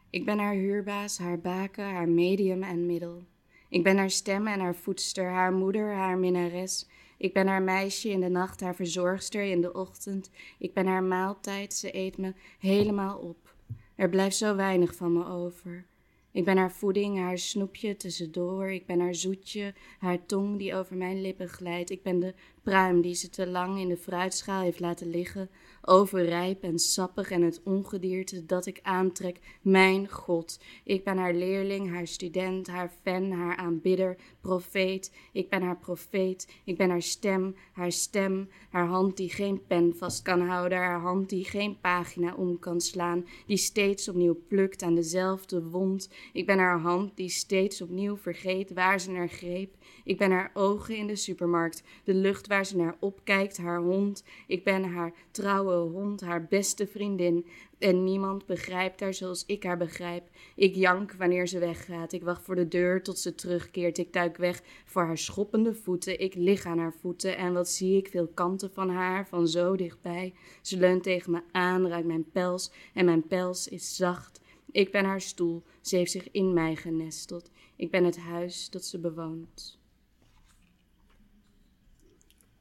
Ik 0.10 0.26
ben 0.26 0.40
haar 0.40 0.54
huurbaas, 0.54 1.18
haar 1.18 1.40
baken, 1.40 1.84
haar 1.84 2.10
medium 2.10 2.64
en 2.64 2.86
middel. 2.86 3.24
Ik 3.70 3.84
ben 3.84 3.98
haar 3.98 4.10
stem 4.10 4.48
en 4.48 4.60
haar 4.60 4.76
voedster, 4.76 5.30
haar 5.30 5.54
moeder, 5.54 5.94
haar 5.94 6.18
minnares. 6.18 6.88
Ik 7.24 7.34
ben 7.34 7.48
haar 7.48 7.62
meisje 7.62 8.10
in 8.10 8.20
de 8.20 8.30
nacht, 8.30 8.62
haar 8.62 8.76
verzorgster 8.76 9.44
in 9.44 9.62
de 9.62 9.74
ochtend. 9.74 10.30
Ik 10.60 10.74
ben 10.74 10.86
haar 10.86 11.04
maaltijd, 11.04 11.74
ze 11.74 11.96
eet 11.96 12.18
me 12.18 12.34
helemaal 12.60 13.18
op. 13.18 13.56
Er 13.96 14.10
blijft 14.10 14.36
zo 14.36 14.56
weinig 14.56 14.96
van 14.96 15.14
me 15.14 15.26
over. 15.26 15.86
Ik 16.32 16.46
ben 16.46 16.58
haar 16.58 16.72
voeding, 16.72 17.18
haar 17.18 17.38
snoepje 17.38 17.96
tussendoor. 17.96 18.72
Ik 18.72 18.86
ben 18.86 19.00
haar 19.00 19.16
zoetje, 19.16 19.74
haar 20.00 20.26
tong 20.26 20.58
die 20.58 20.76
over 20.76 20.96
mijn 20.96 21.22
lippen 21.22 21.50
glijdt. 21.50 21.90
Ik 21.90 22.04
ben 22.04 22.20
de 22.20 22.34
pruim 22.62 23.02
die 23.02 23.16
ze 23.16 23.30
te 23.30 23.48
lang 23.48 23.80
in 23.80 23.88
de 23.88 23.98
fruitschaal 23.98 24.62
heeft 24.62 24.80
laten 24.80 25.10
liggen 25.10 25.50
overrijp 25.86 26.64
en 26.64 26.80
sappig 26.80 27.32
en 27.32 27.42
het 27.42 27.62
ongedierte 27.64 28.46
dat 28.46 28.66
ik 28.66 28.80
aantrek. 28.82 29.40
Mijn 29.62 30.10
God, 30.10 30.60
ik 30.84 31.04
ben 31.04 31.18
haar 31.18 31.34
leerling, 31.34 31.92
haar 31.92 32.08
student, 32.08 32.68
haar 32.68 32.92
fan, 33.04 33.32
haar 33.32 33.56
aanbidder, 33.56 34.18
profeet. 34.42 35.12
Ik 35.32 35.50
ben 35.50 35.62
haar 35.62 35.78
profeet, 35.78 36.54
ik 36.64 36.78
ben 36.78 36.90
haar 36.90 37.02
stem, 37.02 37.56
haar 37.72 37.92
stem, 37.92 38.50
haar 38.70 38.88
hand 38.88 39.18
die 39.18 39.30
geen 39.30 39.66
pen 39.68 39.96
vast 39.96 40.22
kan 40.22 40.42
houden, 40.42 40.78
haar 40.78 41.02
hand 41.02 41.30
die 41.30 41.46
geen 41.46 41.80
pagina 41.80 42.36
om 42.36 42.60
kan 42.60 42.82
slaan, 42.82 43.26
die 43.46 43.58
steeds 43.58 44.10
opnieuw 44.10 44.42
plukt 44.48 44.82
aan 44.82 44.96
dezelfde 44.96 45.64
wond. 45.64 46.10
Ik 46.34 46.46
ben 46.46 46.58
haar 46.58 46.80
hand 46.80 47.18
die 47.18 47.30
steeds 47.30 47.82
opnieuw 47.82 48.18
vergeet 48.18 48.74
waar 48.74 49.00
ze 49.00 49.12
naar 49.12 49.30
greep. 49.30 49.76
Ik 50.04 50.18
ben 50.18 50.32
haar 50.32 50.52
ogen 50.54 50.96
in 50.96 51.08
de 51.08 51.16
supermarkt, 51.16 51.84
de 52.04 52.14
lucht 52.14 52.48
waar 52.48 52.66
ze 52.66 52.78
naar 52.78 52.96
opkijkt, 53.00 53.58
haar 53.58 53.82
hond. 53.82 54.24
Ik 54.48 54.64
ben 54.64 54.84
haar 54.84 55.14
trouwe 55.32 55.73
hond, 55.76 56.22
haar 56.22 56.46
beste 56.48 56.88
vriendin. 56.88 57.46
En 57.78 58.04
niemand 58.04 58.46
begrijpt 58.46 59.00
haar 59.00 59.14
zoals 59.14 59.46
ik 59.46 59.64
haar 59.64 59.78
begrijp. 59.78 60.30
Ik 60.56 60.76
jank 60.76 61.14
wanneer 61.14 61.48
ze 61.48 61.60
weggaat. 61.60 62.14
Ik 62.14 62.24
wacht 62.24 62.42
voor 62.42 62.56
de 62.56 62.68
deur 62.68 63.04
tot 63.04 63.20
ze 63.20 63.36
terugkeert. 63.36 63.98
Ik 63.98 64.14
duik 64.14 64.38
weg 64.38 64.62
voor 64.86 65.04
haar 65.04 65.18
schoppende 65.18 65.74
voeten. 65.74 66.20
Ik 66.20 66.36
lig 66.36 66.66
aan 66.66 66.78
haar 66.78 66.94
voeten. 66.94 67.38
En 67.38 67.54
wat 67.54 67.70
zie 67.70 67.98
ik? 67.98 68.08
Veel 68.08 68.28
kanten 68.28 68.72
van 68.72 68.90
haar, 68.90 69.28
van 69.28 69.48
zo 69.48 69.76
dichtbij. 69.76 70.34
Ze 70.62 70.78
leunt 70.78 71.04
tegen 71.04 71.32
me 71.32 71.42
aan, 71.52 71.88
ruikt 71.88 72.08
mijn 72.08 72.32
pels. 72.32 72.72
En 72.94 73.06
mijn 73.06 73.28
pels 73.28 73.68
is 73.68 73.96
zacht. 73.96 74.42
Ik 74.72 74.92
ben 74.92 75.06
haar 75.06 75.22
stoel. 75.22 75.64
Ze 75.82 75.96
heeft 75.96 76.12
zich 76.12 76.32
in 76.32 76.54
mij 76.54 76.76
genesteld. 76.76 77.52
Ik 77.76 77.92
ben 77.92 78.04
het 78.04 78.18
huis 78.18 78.70
dat 78.70 78.86
ze 78.86 79.00
bewoont. 79.00 79.80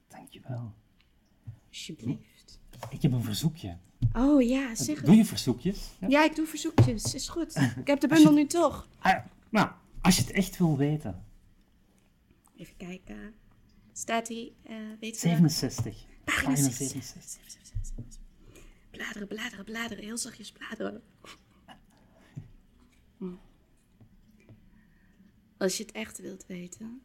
Dankjewel. 0.08 0.72
Alsjeblieft. 1.68 2.31
Ik 2.90 3.02
heb 3.02 3.12
een 3.12 3.22
verzoekje. 3.22 3.76
Oh 4.12 4.42
ja, 4.42 4.74
zeg 4.74 5.00
Doe 5.00 5.08
het. 5.08 5.16
je 5.16 5.24
verzoekjes? 5.24 5.90
Ja? 6.00 6.08
Ja, 6.08 6.24
ik 6.24 6.36
doe 6.36 6.46
verzoekjes. 6.46 7.14
Is 7.14 7.28
goed. 7.28 7.56
Ik 7.76 7.86
heb 7.86 8.00
de 8.00 8.08
bundel 8.08 8.32
nu 8.32 8.46
toch. 8.46 8.88
Ah, 8.98 9.24
nou, 9.50 9.70
als 10.00 10.16
je 10.16 10.22
het 10.22 10.30
echt 10.30 10.58
wil 10.58 10.76
weten. 10.76 11.24
Even 12.56 12.76
kijken. 12.76 13.34
Staat 13.92 14.28
hij, 14.28 14.52
eh 14.62 14.76
weet 15.00 15.14
je 15.14 15.20
67. 15.20 15.94
Pagina 16.24 16.48
Pagina 16.48 16.70
67. 16.70 17.40
67. 17.50 18.20
Bladeren, 18.90 19.28
bladeren, 19.28 19.64
bladeren. 19.64 20.04
Heel 20.04 20.18
zachtjes 20.18 20.52
bladeren. 20.52 21.02
Hm. 23.18 23.34
Als 25.58 25.76
je 25.76 25.82
het 25.82 25.92
echt 25.92 26.18
wilt 26.18 26.46
weten. 26.46 27.02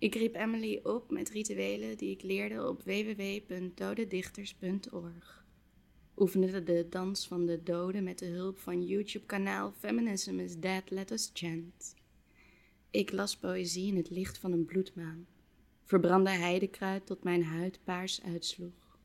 Ik 0.00 0.14
riep 0.14 0.34
Emily 0.34 0.80
op 0.82 1.10
met 1.10 1.30
rituelen 1.30 1.96
die 1.96 2.10
ik 2.10 2.22
leerde 2.22 2.68
op 2.68 2.82
www.dodedichters.org. 2.82 5.44
Oefende 6.16 6.62
de 6.62 6.86
dans 6.90 7.26
van 7.26 7.46
de 7.46 7.62
doden 7.62 8.04
met 8.04 8.18
de 8.18 8.26
hulp 8.26 8.58
van 8.58 8.86
YouTube-kanaal 8.86 9.72
Feminism 9.78 10.38
is 10.38 10.56
Dead, 10.56 10.90
Let 10.90 11.10
Us 11.10 11.30
Chant. 11.32 11.94
Ik 12.90 13.12
las 13.12 13.36
poëzie 13.36 13.86
in 13.86 13.96
het 13.96 14.10
licht 14.10 14.38
van 14.38 14.52
een 14.52 14.64
bloedmaan. 14.64 15.26
Verbrandde 15.84 16.30
heidekruid 16.30 17.06
tot 17.06 17.24
mijn 17.24 17.44
huid 17.44 17.80
paars 17.84 18.22
uitsloeg. 18.22 18.98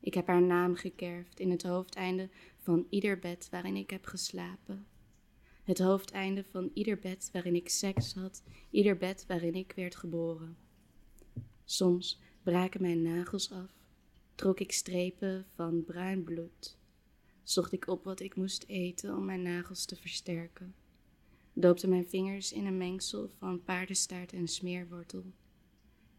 Ik 0.00 0.14
heb 0.14 0.26
haar 0.26 0.42
naam 0.42 0.74
gekerfd 0.74 1.40
in 1.40 1.50
het 1.50 1.62
hoofdeinde 1.62 2.28
van 2.58 2.86
ieder 2.88 3.18
bed 3.18 3.48
waarin 3.50 3.76
ik 3.76 3.90
heb 3.90 4.04
geslapen. 4.04 4.86
Het 5.70 5.78
hoofdeinde 5.78 6.44
van 6.44 6.70
ieder 6.74 6.98
bed 6.98 7.28
waarin 7.32 7.54
ik 7.54 7.68
seks 7.68 8.14
had, 8.14 8.42
ieder 8.70 8.96
bed 8.96 9.24
waarin 9.26 9.54
ik 9.54 9.72
werd 9.76 9.96
geboren. 9.96 10.56
Soms 11.64 12.20
braken 12.42 12.82
mijn 12.82 13.02
nagels 13.02 13.50
af, 13.50 13.70
trok 14.34 14.60
ik 14.60 14.72
strepen 14.72 15.46
van 15.54 15.84
bruin 15.84 16.24
bloed. 16.24 16.78
Zocht 17.42 17.72
ik 17.72 17.86
op 17.86 18.04
wat 18.04 18.20
ik 18.20 18.36
moest 18.36 18.64
eten 18.66 19.16
om 19.16 19.24
mijn 19.24 19.42
nagels 19.42 19.84
te 19.84 19.96
versterken. 19.96 20.74
Doopte 21.52 21.88
mijn 21.88 22.08
vingers 22.08 22.52
in 22.52 22.66
een 22.66 22.78
mengsel 22.78 23.30
van 23.38 23.64
paardenstaart 23.64 24.32
en 24.32 24.48
smeerwortel. 24.48 25.24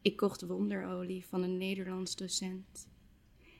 Ik 0.01 0.15
kocht 0.17 0.41
wonderolie 0.41 1.25
van 1.25 1.43
een 1.43 1.57
Nederlands 1.57 2.15
docent. 2.15 2.87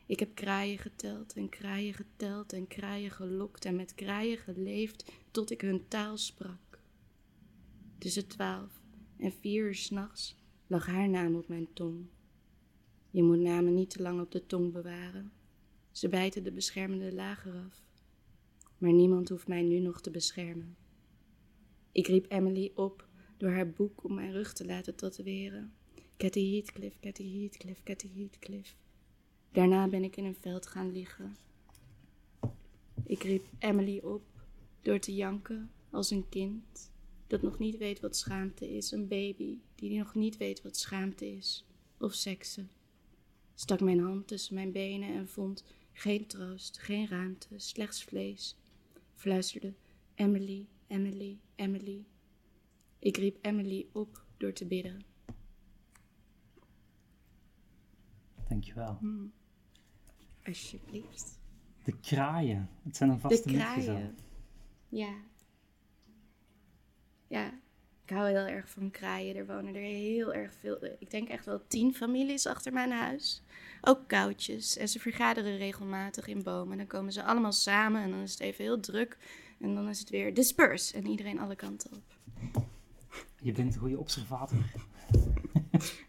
Ik 0.05 0.19
heb 0.19 0.35
kraaien 0.35 0.77
geteld 0.77 1.33
en 1.33 1.49
kraaien 1.49 1.93
geteld 1.93 2.53
en 2.53 2.67
kraaien 2.67 3.11
gelokt 3.11 3.65
en 3.65 3.75
met 3.75 3.95
kraaien 3.95 4.37
geleefd 4.37 5.11
tot 5.32 5.51
ik 5.51 5.61
hun 5.61 5.88
taal 5.88 6.17
sprak. 6.17 6.84
Tussen 7.97 8.27
twaalf 8.27 8.82
en 9.17 9.32
vier 9.32 9.65
uur 9.65 9.75
s'nachts 9.75 10.36
lag 10.67 10.86
haar 10.86 11.09
naam 11.09 11.36
op 11.36 11.47
mijn 11.47 11.73
tong. 11.73 12.05
Je 13.09 13.23
moet 13.23 13.39
namen 13.39 13.73
niet 13.73 13.89
te 13.89 14.01
lang 14.01 14.21
op 14.21 14.32
de 14.32 14.45
tong 14.45 14.71
bewaren. 14.71 15.32
Ze 15.91 16.09
bijten 16.09 16.43
de 16.43 16.51
beschermende 16.51 17.13
lagen 17.13 17.65
af. 17.65 17.84
Maar 18.77 18.93
niemand 18.93 19.29
hoeft 19.29 19.47
mij 19.47 19.61
nu 19.61 19.79
nog 19.79 20.01
te 20.01 20.11
beschermen. 20.11 20.75
Ik 21.91 22.07
riep 22.07 22.32
Emily 22.32 22.71
op 22.75 23.07
door 23.38 23.49
haar 23.49 23.69
boek 23.69 24.03
op 24.03 24.11
mijn 24.11 24.32
rug 24.32 24.53
te 24.53 24.65
laten 24.65 24.95
tatoeëren. 24.95 25.73
Cathy 26.17 26.51
Heathcliff, 26.51 26.99
Cathy 26.99 27.39
Heathcliff, 27.39 27.84
Cathy 27.84 28.09
Heathcliff. 28.15 28.75
Daarna 29.51 29.88
ben 29.88 30.03
ik 30.03 30.17
in 30.17 30.25
een 30.25 30.36
veld 30.36 30.67
gaan 30.67 30.91
liggen. 30.91 31.36
Ik 33.03 33.23
riep 33.23 33.45
Emily 33.59 33.99
op 33.99 34.30
door 34.82 34.99
te 34.99 35.15
janken 35.15 35.71
als 35.89 36.09
een 36.11 36.29
kind 36.29 36.91
dat 37.27 37.41
nog 37.41 37.59
niet 37.59 37.77
weet 37.77 37.99
wat 37.99 38.15
schaamte 38.15 38.75
is, 38.75 38.91
een 38.91 39.07
baby 39.07 39.57
die 39.75 39.97
nog 39.97 40.15
niet 40.15 40.38
weet 40.38 40.61
wat 40.61 40.77
schaamte 40.77 41.32
is 41.36 41.65
of 41.97 42.13
seksen. 42.13 42.69
Stak 43.55 43.82
mijn 43.82 43.99
hand 43.99 44.27
tussen 44.27 44.53
mijn 44.55 44.71
benen 44.71 45.13
en 45.13 45.27
vond 45.27 45.63
geen 45.93 46.27
troost, 46.27 46.77
geen 46.79 47.07
ruimte, 47.07 47.47
slechts 47.55 48.03
vlees. 48.03 48.57
Fluisterde 49.15 49.73
Emily, 50.15 50.67
Emily, 50.88 51.38
Emily. 51.55 52.05
Ik 52.99 53.17
riep 53.17 53.38
Emily 53.41 53.88
op 53.91 54.25
door 54.38 54.53
te 54.53 54.65
bidden. 54.65 55.01
Dankjewel. 58.49 58.97
Hmm. 58.99 59.32
Alsjeblieft. 60.43 61.39
De 61.84 61.99
kraaien. 61.99 62.69
Het 62.84 62.95
zijn 62.97 63.09
een 63.09 63.15
De 63.15 63.21
vaste 63.21 63.51
metgezel. 63.51 63.93
kraaien. 63.93 64.15
Ja. 64.91 65.13
Ja, 67.27 67.53
ik 68.03 68.09
hou 68.09 68.27
heel 68.27 68.45
erg 68.45 68.69
van 68.69 68.91
kraaien. 68.91 69.35
Er 69.35 69.45
wonen 69.45 69.75
er 69.75 69.81
heel 69.81 70.33
erg 70.33 70.53
veel. 70.53 70.77
Ik 70.99 71.11
denk 71.11 71.29
echt 71.29 71.45
wel 71.45 71.67
tien 71.67 71.93
families 71.93 72.45
achter 72.47 72.73
mijn 72.73 72.91
huis. 72.91 73.41
Ook 73.81 74.07
koudjes. 74.07 74.77
En 74.77 74.89
ze 74.89 74.99
vergaderen 74.99 75.57
regelmatig 75.57 76.27
in 76.27 76.43
bomen. 76.43 76.77
Dan 76.77 76.87
komen 76.87 77.13
ze 77.13 77.23
allemaal 77.23 77.51
samen 77.51 78.01
en 78.01 78.09
dan 78.09 78.19
is 78.19 78.31
het 78.31 78.39
even 78.39 78.63
heel 78.63 78.79
druk. 78.79 79.17
En 79.59 79.75
dan 79.75 79.89
is 79.89 79.99
het 79.99 80.09
weer 80.09 80.33
disperse 80.33 80.95
en 80.95 81.07
iedereen 81.07 81.39
alle 81.39 81.55
kanten 81.55 81.91
op. 81.91 82.19
Je 83.41 83.51
bent 83.51 83.73
een 83.73 83.79
goede 83.79 83.99
observator. 83.99 84.63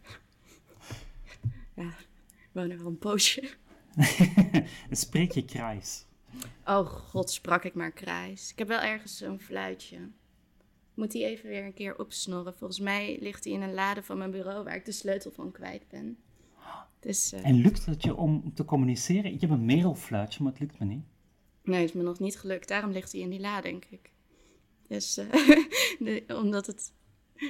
Ja, 1.74 1.88
ik 2.28 2.48
woon 2.52 2.70
er 2.70 2.80
al 2.80 2.86
een 2.86 2.98
poosje. 2.98 3.50
En 4.88 4.96
spreek 5.06 5.32
je 5.32 5.44
kraais. 5.44 6.04
Oh 6.72 6.86
god, 6.86 7.30
sprak 7.30 7.64
ik 7.64 7.74
maar 7.74 7.92
kraais. 7.92 8.50
Ik 8.50 8.58
heb 8.58 8.68
wel 8.68 8.80
ergens 8.80 9.16
zo'n 9.16 9.40
fluitje. 9.40 9.98
Moet 10.94 11.10
die 11.10 11.24
even 11.24 11.48
weer 11.48 11.64
een 11.64 11.74
keer 11.74 11.98
opsnorren. 11.98 12.54
Volgens 12.54 12.80
mij 12.80 13.18
ligt 13.20 13.42
die 13.42 13.52
in 13.52 13.62
een 13.62 13.74
lade 13.74 14.02
van 14.02 14.18
mijn 14.18 14.30
bureau 14.30 14.64
waar 14.64 14.74
ik 14.76 14.84
de 14.84 14.92
sleutel 14.92 15.30
van 15.30 15.52
kwijt 15.52 15.88
ben. 15.88 16.18
Dus 17.00 17.32
eh, 17.32 17.46
En 17.46 17.54
lukt 17.54 17.86
het 17.86 18.02
je 18.02 18.14
om 18.16 18.54
te 18.54 18.64
communiceren? 18.64 19.32
Ik 19.32 19.40
heb 19.40 19.50
een 19.50 19.64
merelfluitje, 19.64 20.42
maar 20.42 20.52
het 20.52 20.60
lukt 20.60 20.78
me 20.78 20.84
niet. 20.86 21.04
nee, 21.62 21.80
het 21.80 21.88
is 21.88 21.94
me 21.94 22.02
nog 22.02 22.18
niet 22.18 22.38
gelukt. 22.38 22.68
Daarom 22.68 22.90
ligt 22.90 23.12
hij 23.12 23.20
in 23.20 23.30
die 23.30 23.40
la, 23.40 23.60
denk 23.60 23.84
ik. 23.84 24.10
Dus 24.88 25.16
eh, 25.16 25.32
de- 25.98 26.24
omdat, 26.28 26.66
het, 26.66 26.92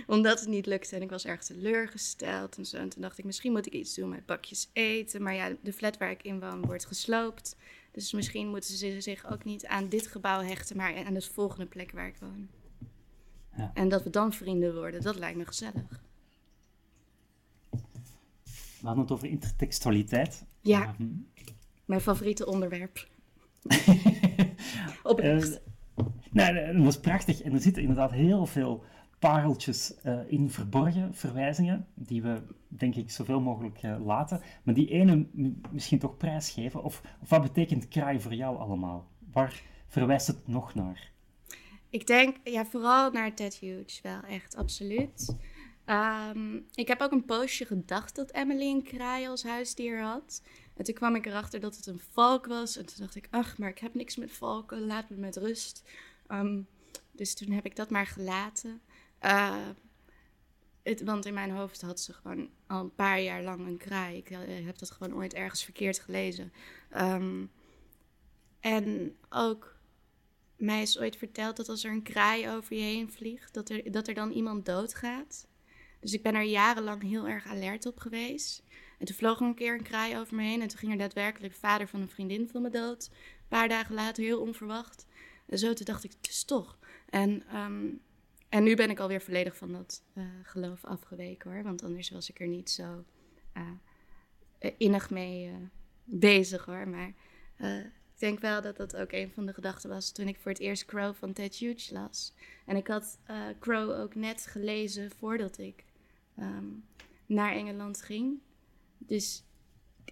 omdat 0.07 0.41
het 0.41 0.49
niet 0.49 0.67
lukte 0.67 0.97
en 0.97 1.03
ik 1.03 1.11
was 1.11 1.25
erg 1.25 1.45
teleurgesteld 1.45 2.57
en 2.57 2.67
zo. 2.67 2.77
En 2.77 2.89
toen 2.89 3.03
dacht 3.03 3.19
ik, 3.19 3.25
misschien 3.25 3.53
moet 3.53 3.67
ik 3.67 3.73
iets 3.73 3.95
doen 3.95 4.09
met 4.09 4.27
bakjes 4.27 4.71
eten. 4.73 5.23
Maar 5.23 5.35
ja, 5.35 5.57
de 5.63 5.73
flat 5.73 5.99
waar 5.99 6.11
ik 6.11 6.23
in 6.23 6.41
woon 6.41 6.67
wordt 6.67 6.87
gesloopt. 6.87 7.57
Dus 7.93 8.13
misschien 8.13 8.49
moeten 8.49 8.75
ze 8.75 9.01
zich 9.01 9.33
ook 9.33 9.45
niet 9.45 9.67
aan 9.67 9.89
dit 9.89 10.07
gebouw 10.07 10.41
hechten, 10.41 10.77
maar 10.77 11.05
aan 11.05 11.15
de 11.15 11.21
volgende 11.21 11.67
plek 11.67 11.93
waar 11.93 12.07
ik 12.07 12.17
woon. 12.21 12.49
Ja. 13.57 13.71
En 13.75 13.89
dat 13.89 14.03
we 14.03 14.11
dan 14.11 14.33
vrienden 14.33 14.75
worden, 14.75 15.03
dat 15.03 15.19
lijkt 15.19 15.37
me 15.37 15.47
gezellig. 15.47 16.03
We 18.81 18.89
hadden 18.89 19.03
het 19.03 19.13
over 19.13 19.29
intertextualiteit. 19.29 20.45
Ja, 20.61 20.83
Ehm, 20.85 21.09
mijn 21.85 22.01
favoriete 22.01 22.47
onderwerp. 22.47 23.09
eh, 23.63 23.87
Oprecht. 25.03 25.61
Nee, 26.31 26.73
dat 26.77 26.87
is 26.87 27.01
prachtig. 27.01 27.43
En 27.43 27.53
er 27.53 27.61
zitten 27.61 27.83
inderdaad 27.83 28.11
heel 28.11 28.47
veel 28.47 28.85
pareltjes 29.23 29.95
uh, 30.07 30.21
in 30.27 30.51
verborgen, 30.51 31.15
verwijzingen, 31.15 31.87
die 31.95 32.23
we 32.23 32.43
denk 32.69 32.95
ik 32.95 33.11
zoveel 33.11 33.41
mogelijk 33.41 33.83
uh, 33.83 34.05
laten. 34.05 34.41
Maar 34.63 34.75
die 34.75 34.89
ene 34.89 35.27
misschien 35.71 35.99
toch 35.99 36.17
prijsgeven. 36.17 36.83
Of, 36.83 37.03
of 37.21 37.29
wat 37.29 37.43
betekent 37.43 37.89
kraai 37.89 38.21
voor 38.21 38.35
jou 38.35 38.59
allemaal? 38.59 39.11
Waar 39.33 39.63
verwijst 39.87 40.27
het 40.27 40.49
nog 40.49 40.75
naar? 40.75 41.11
Ik 41.91 42.07
denk 42.07 42.37
ja, 42.45 42.67
vooral 42.67 43.11
naar 43.11 43.35
Ted 43.35 43.55
Hughes, 43.55 44.01
wel 44.01 44.23
echt, 44.23 44.57
absoluut. 44.57 45.37
Um, 45.87 46.65
ik 46.75 46.89
heb 46.89 47.01
ook 47.01 47.13
een 47.13 47.25
poosje 47.25 47.65
gedacht 47.65 48.17
dat 48.17 48.33
Emily 48.33 48.71
een 48.71 48.83
kraai 48.83 49.29
als 49.29 49.43
huisdier 49.43 50.03
had. 50.03 50.43
En 50.77 50.85
toen 50.85 50.95
kwam 50.95 51.15
ik 51.15 51.27
erachter 51.27 51.61
dat 51.61 51.77
het 51.77 51.87
een 51.87 52.01
valk 52.11 52.47
was. 52.47 52.77
En 52.77 52.87
toen 52.87 52.97
dacht 52.99 53.17
ik, 53.17 53.29
ach, 53.31 53.59
maar 53.59 53.69
ik 53.69 53.79
heb 53.79 53.95
niks 53.95 54.17
met 54.17 54.33
valken, 54.33 54.87
laat 54.87 55.11
me 55.11 55.17
met 55.17 55.37
rust. 55.37 55.85
Um, 56.29 56.67
dus 57.13 57.35
toen 57.35 57.51
heb 57.51 57.65
ik 57.65 57.77
dat 57.77 57.91
maar 57.91 58.07
gelaten. 58.07 58.81
Uh, 59.25 59.69
het, 60.83 61.03
want 61.03 61.27
in 61.27 61.35
mijn 61.35 61.51
hoofd 61.51 61.81
had 61.81 62.01
ze 62.01 62.13
gewoon 62.13 62.51
al 62.67 62.81
een 62.81 62.95
paar 62.95 63.21
jaar 63.21 63.43
lang 63.43 63.67
een 63.67 63.77
kraai. 63.77 64.17
Ik 64.17 64.31
uh, 64.31 64.39
heb 64.67 64.79
dat 64.79 64.91
gewoon 64.91 65.15
ooit 65.15 65.35
ergens 65.35 65.65
verkeerd 65.65 65.99
gelezen. 65.99 66.53
Um, 66.97 67.51
en 68.61 69.17
ook 69.29 69.77
mij 70.57 70.83
is 70.83 70.99
ooit 70.99 71.17
verteld 71.17 71.57
dat 71.57 71.69
als 71.69 71.85
er 71.85 71.91
een 71.91 72.03
kraai 72.03 72.49
over 72.49 72.77
je 72.77 72.83
heen 72.83 73.13
vliegt, 73.13 73.55
dat 73.55 73.71
er, 73.71 73.93
dat 73.93 74.09
er 74.09 74.15
dan 74.15 74.31
iemand 74.31 74.67
doodgaat. 74.67 75.47
Dus 76.01 76.13
ik 76.13 76.23
ben 76.23 76.35
er 76.35 76.43
jarenlang 76.43 77.03
heel 77.03 77.29
erg 77.29 77.47
alert 77.47 77.87
op 77.87 77.99
geweest. 77.99 78.63
En 78.99 79.07
toen 79.07 79.17
vloog 79.17 79.41
er 79.41 79.47
een 79.47 79.55
keer 79.55 79.75
een 79.75 79.83
kraai 79.83 80.19
over 80.19 80.37
me 80.37 80.43
heen. 80.43 80.61
En 80.61 80.69
toen 80.69 80.79
ging 80.79 80.93
er 80.93 80.99
daadwerkelijk 80.99 81.53
de 81.53 81.59
vader 81.59 81.89
van 81.89 82.01
een 82.01 82.09
vriendin 82.09 82.49
van 82.49 82.63
me 82.63 82.71
dood. 82.71 83.09
Een 83.13 83.49
paar 83.49 83.69
dagen 83.69 83.95
later, 83.95 84.25
heel 84.25 84.41
onverwacht. 84.41 85.07
En 85.47 85.59
zo 85.59 85.73
toen 85.73 85.87
dacht 85.87 86.05
ik, 86.05 86.13
het 86.13 86.29
is 86.29 86.45
toch. 86.45 86.79
En, 87.09 87.57
um, 87.57 88.01
en 88.53 88.63
nu 88.63 88.77
ben 88.77 88.91
ik 88.91 88.99
alweer 88.99 89.21
volledig 89.21 89.57
van 89.57 89.73
dat 89.73 90.03
uh, 90.15 90.25
geloof 90.43 90.85
afgeweken 90.85 91.53
hoor. 91.53 91.63
Want 91.63 91.83
anders 91.83 92.11
was 92.11 92.31
ik 92.31 92.41
er 92.41 92.47
niet 92.47 92.71
zo 92.71 93.05
uh, 93.57 94.71
innig 94.77 95.11
mee 95.11 95.51
bezig 96.05 96.65
hoor. 96.65 96.89
Maar 96.89 97.13
ik 97.57 98.19
denk 98.19 98.41
wel 98.41 98.63
dat 98.63 98.77
dat 98.77 98.97
ook 98.97 99.13
een 99.13 99.31
van 99.31 99.47
de 99.47 99.53
gedachten 99.53 99.91
was 99.91 100.13
toen 100.13 100.29
ik 100.29 100.39
voor 100.39 100.51
het 100.51 100.61
eerst 100.61 100.85
Crow 100.85 101.15
van 101.15 101.33
Ted 101.33 101.57
Hughes 101.57 101.91
las. 101.91 102.35
En 102.67 102.77
ik 102.77 102.87
had 102.87 103.19
Crow 103.61 103.91
ook 103.91 104.15
net 104.15 104.47
gelezen 104.47 105.11
voordat 105.19 105.59
ik 105.59 105.85
um, 106.39 106.85
naar 107.27 107.53
Engeland 107.53 108.03
ging. 108.03 108.39
Dus 108.99 109.45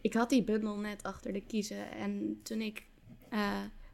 ik 0.01 0.15
had 0.15 0.31
die 0.31 0.45
bundel 0.45 0.77
net 0.77 1.03
achter 1.03 1.33
de 1.33 1.47
kiezen. 1.47 1.91
En 1.91 2.41
toen 2.43 2.61
ik 2.61 2.85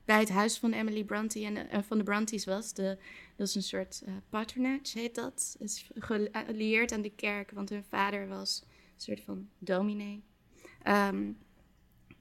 bij 0.04 0.20
het 0.20 0.30
huis 0.30 0.58
van 0.58 0.72
Emily 0.72 1.04
Bronte 1.04 1.66
en 1.70 1.84
van 1.84 1.98
de 1.98 2.04
Brontes 2.04 2.44
was, 2.44 2.74
de, 2.74 2.98
dat 3.36 3.46
is 3.46 3.54
een 3.54 3.62
soort 3.62 4.02
uh, 4.06 4.14
patronage, 4.28 4.98
heet 4.98 5.14
dat. 5.14 5.56
Het 5.58 5.70
is 5.70 5.90
gelieerd 5.94 6.92
aan 6.92 7.02
de 7.02 7.14
kerk, 7.14 7.50
want 7.50 7.68
hun 7.68 7.84
vader 7.84 8.28
was 8.28 8.62
een 8.64 9.00
soort 9.00 9.20
van 9.20 9.48
dominee. 9.58 10.24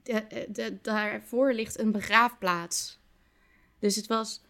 De, 0.02 0.46
de, 0.48 0.78
daarvoor 0.82 1.52
ligt 1.52 1.78
een 1.78 1.92
begraafplaats. 1.92 2.98
Dus 3.78 3.96
het 3.96 4.06
was 4.06 4.40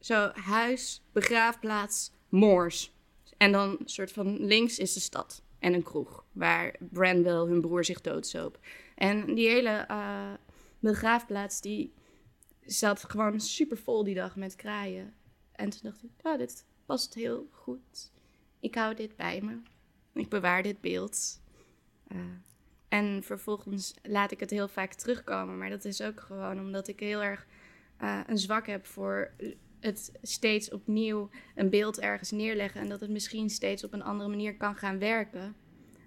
zo 0.00 0.30
huis, 0.34 1.02
begraafplaats, 1.12 2.12
moors. 2.28 2.94
En 3.36 3.52
dan 3.52 3.78
soort 3.84 4.12
van 4.12 4.44
links 4.44 4.78
is 4.78 4.92
de 4.92 5.00
stad 5.00 5.42
en 5.58 5.74
een 5.74 5.82
kroeg 5.82 6.24
waar 6.32 6.74
Branwell 6.78 7.46
hun 7.46 7.60
broer 7.60 7.84
zich 7.84 8.00
doodzoop. 8.00 8.58
En 8.94 9.34
die 9.34 9.48
hele 9.48 9.86
uh, 9.90 10.32
begraafplaats 10.78 11.60
die 11.60 11.92
zat 12.60 13.04
gewoon 13.04 13.40
super 13.40 13.76
vol 13.76 14.04
die 14.04 14.14
dag 14.14 14.36
met 14.36 14.56
kraaien. 14.56 15.14
En 15.56 15.70
toen 15.70 15.80
dacht 15.82 16.02
ik, 16.02 16.10
ja, 16.22 16.36
dit 16.36 16.64
past 16.86 17.14
heel 17.14 17.48
goed. 17.52 18.12
Ik 18.60 18.74
hou 18.74 18.94
dit 18.94 19.16
bij 19.16 19.40
me. 19.40 19.60
Ik 20.12 20.28
bewaar 20.28 20.62
dit 20.62 20.80
beeld. 20.80 21.40
Uh, 22.08 22.18
en 22.88 23.22
vervolgens 23.22 23.94
laat 24.02 24.30
ik 24.30 24.40
het 24.40 24.50
heel 24.50 24.68
vaak 24.68 24.92
terugkomen. 24.92 25.58
Maar 25.58 25.70
dat 25.70 25.84
is 25.84 26.02
ook 26.02 26.20
gewoon 26.20 26.60
omdat 26.60 26.88
ik 26.88 27.00
heel 27.00 27.22
erg 27.22 27.46
uh, 28.02 28.20
een 28.26 28.38
zwak 28.38 28.66
heb 28.66 28.86
voor 28.86 29.30
het 29.80 30.12
steeds 30.22 30.70
opnieuw 30.70 31.30
een 31.54 31.70
beeld 31.70 32.00
ergens 32.00 32.30
neerleggen 32.30 32.80
en 32.80 32.88
dat 32.88 33.00
het 33.00 33.10
misschien 33.10 33.50
steeds 33.50 33.84
op 33.84 33.92
een 33.92 34.02
andere 34.02 34.28
manier 34.28 34.56
kan 34.56 34.76
gaan 34.76 34.98
werken. 34.98 35.56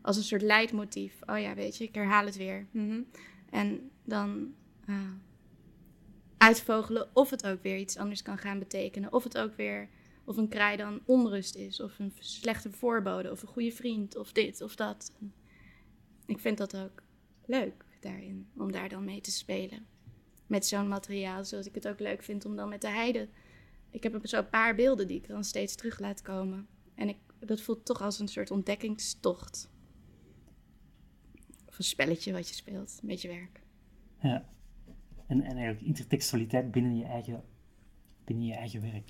Als 0.01 0.17
een 0.17 0.23
soort 0.23 0.41
leidmotief. 0.41 1.19
Oh 1.25 1.39
ja, 1.39 1.53
weet 1.53 1.77
je, 1.77 1.83
ik 1.83 1.95
herhaal 1.95 2.25
het 2.25 2.37
weer. 2.37 2.67
Mm 2.71 2.89
-hmm. 2.89 3.07
En 3.49 3.91
dan 4.03 4.53
uh, 4.85 4.95
uitvogelen 6.39 7.09
of 7.13 7.29
het 7.29 7.47
ook 7.47 7.63
weer 7.63 7.77
iets 7.77 7.97
anders 7.97 8.21
kan 8.21 8.37
gaan 8.37 8.59
betekenen. 8.59 9.13
Of 9.13 9.23
het 9.23 9.37
ook 9.37 9.55
weer, 9.55 9.89
of 10.23 10.37
een 10.37 10.47
kraai 10.47 10.77
dan 10.77 11.01
onrust 11.05 11.55
is, 11.55 11.79
of 11.79 11.99
een 11.99 12.13
slechte 12.19 12.71
voorbode, 12.71 13.31
of 13.31 13.41
een 13.41 13.47
goede 13.47 13.71
vriend, 13.71 14.15
of 14.15 14.31
dit 14.31 14.61
of 14.61 14.75
dat. 14.75 15.11
Ik 16.25 16.39
vind 16.39 16.57
dat 16.57 16.77
ook 16.77 17.03
leuk 17.45 17.85
daarin, 17.99 18.49
om 18.57 18.71
daar 18.71 18.89
dan 18.89 19.03
mee 19.03 19.21
te 19.21 19.31
spelen. 19.31 19.85
Met 20.47 20.65
zo'n 20.65 20.87
materiaal, 20.87 21.45
zoals 21.45 21.67
ik 21.67 21.75
het 21.75 21.87
ook 21.87 21.99
leuk 21.99 22.23
vind 22.23 22.45
om 22.45 22.55
dan 22.55 22.69
met 22.69 22.81
de 22.81 22.89
heide 22.89 23.27
ik 23.91 24.03
heb 24.03 24.19
zo 24.23 24.37
een 24.37 24.49
paar 24.49 24.75
beelden 24.75 25.07
die 25.07 25.17
ik 25.17 25.27
dan 25.27 25.43
steeds 25.43 25.75
terug 25.75 25.99
laat 25.99 26.21
komen. 26.21 26.67
En 26.95 27.09
ik, 27.09 27.17
dat 27.39 27.61
voelt 27.61 27.85
toch 27.85 28.01
als 28.01 28.19
een 28.19 28.27
soort 28.27 28.51
ontdekkingstocht. 28.51 29.69
Of 31.67 31.77
een 31.77 31.83
spelletje 31.83 32.31
wat 32.31 32.47
je 32.47 32.55
speelt 32.55 32.99
met 33.03 33.21
je 33.21 33.27
werk. 33.27 33.61
Ja. 34.21 34.49
En, 35.29 35.41
en 35.41 35.55
eigenlijk 35.55 35.81
intertextualiteit 35.81 36.71
binnen 36.71 36.97
je 36.97 37.05
eigen, 37.05 37.43
binnen 38.23 38.45
je 38.45 38.53
eigen 38.53 38.81
werk. 38.81 39.09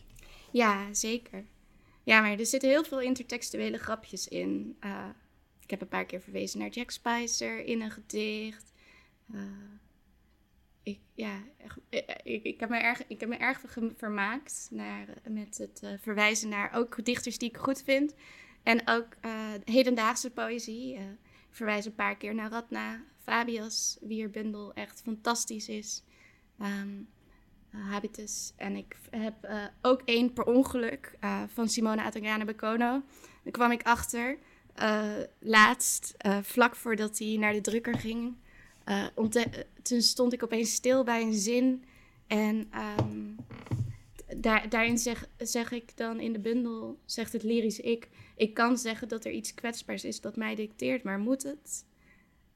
Ja, 0.52 0.94
zeker. 0.94 1.46
Ja, 2.04 2.22
maar 2.22 2.40
er 2.40 2.46
zitten 2.46 2.70
heel 2.70 2.84
veel 2.84 3.02
intertextuele 3.02 3.78
grapjes 3.78 4.28
in. 4.28 4.78
Uh, 4.86 5.06
ik 5.60 5.70
heb 5.70 5.82
een 5.82 5.88
paar 5.88 6.06
keer 6.06 6.22
verwezen 6.22 6.60
naar 6.60 6.70
Jack 6.70 6.92
Spicer 6.92 7.66
in 7.66 7.82
een 7.82 7.92
gedicht. 7.92 8.74
Uh, 9.34 9.42
ik, 10.84 11.00
ja, 11.14 11.44
eh, 11.90 12.00
ik, 12.24 12.44
ik, 12.44 12.60
heb 12.60 12.70
me 12.70 12.78
erg, 12.78 13.08
ik 13.08 13.20
heb 13.20 13.30
me 13.30 13.38
erg 13.38 13.64
vermaakt 13.98 14.68
naar, 14.72 15.08
met 15.30 15.58
het 15.58 15.98
verwijzen 16.02 16.50
naar 16.50 16.74
ook 16.74 17.06
dichters 17.06 17.38
die 17.38 17.50
ik 17.50 17.58
goed 17.58 17.84
vind. 17.84 18.16
En 18.64 18.88
ook 18.88 19.18
hedendaagse 19.64 20.32
poëzie. 20.32 20.94
Ik 20.94 21.56
verwijs 21.56 21.86
een 21.86 21.96
paar 21.96 22.18
keer 22.18 22.36
naar 22.36 22.50
Radna 22.50 23.04
Fabias, 23.18 23.98
wier 24.02 24.30
bundel 24.30 24.74
echt 24.74 25.02
fantastisch 25.02 25.70
is. 25.70 26.04
Um, 26.62 27.08
Habitus. 27.70 28.54
En 28.56 28.76
ik 28.76 28.96
heb 29.10 29.50
ook 29.82 30.02
één 30.06 30.34
per 30.34 30.44
ongeluk 30.44 31.18
van 31.48 31.70
Simone 31.70 32.04
Atangana 32.04 32.46
Bekono. 32.46 33.02
Daar 33.44 33.52
kwam 33.52 33.72
ik 33.72 33.84
achter 33.84 34.38
laatst, 35.40 36.16
vlak 36.42 36.76
voordat 36.76 37.18
hij 37.18 37.38
naar 37.38 37.54
de 37.54 37.62
drukker 37.62 37.98
ging. 37.98 38.36
Toen 39.82 40.02
stond 40.02 40.34
ik 40.34 40.44
opeens 40.44 40.74
stil 40.74 41.04
bij 41.04 41.22
een 41.22 41.34
zin. 41.34 41.84
En 42.28 42.72
um, 43.00 43.36
daar, 44.38 44.70
daarin 44.70 44.98
zeg, 44.98 45.30
zeg 45.38 45.72
ik 45.72 45.98
dan 45.98 46.20
in 46.20 46.34
de 46.34 46.40
bundel, 46.40 47.00
zegt 47.06 47.34
het 47.34 47.44
lyrisch 47.44 47.80
ik... 47.80 48.10
Ik 48.36 48.54
kan 48.54 48.78
zeggen 48.78 49.08
dat 49.08 49.26
er 49.26 49.32
iets 49.32 49.54
kwetsbaars 49.54 50.04
is 50.04 50.22
dat 50.22 50.36
mij 50.36 50.56
dicteert, 50.56 51.04
maar 51.04 51.20
moet 51.20 51.44
het? 51.44 51.86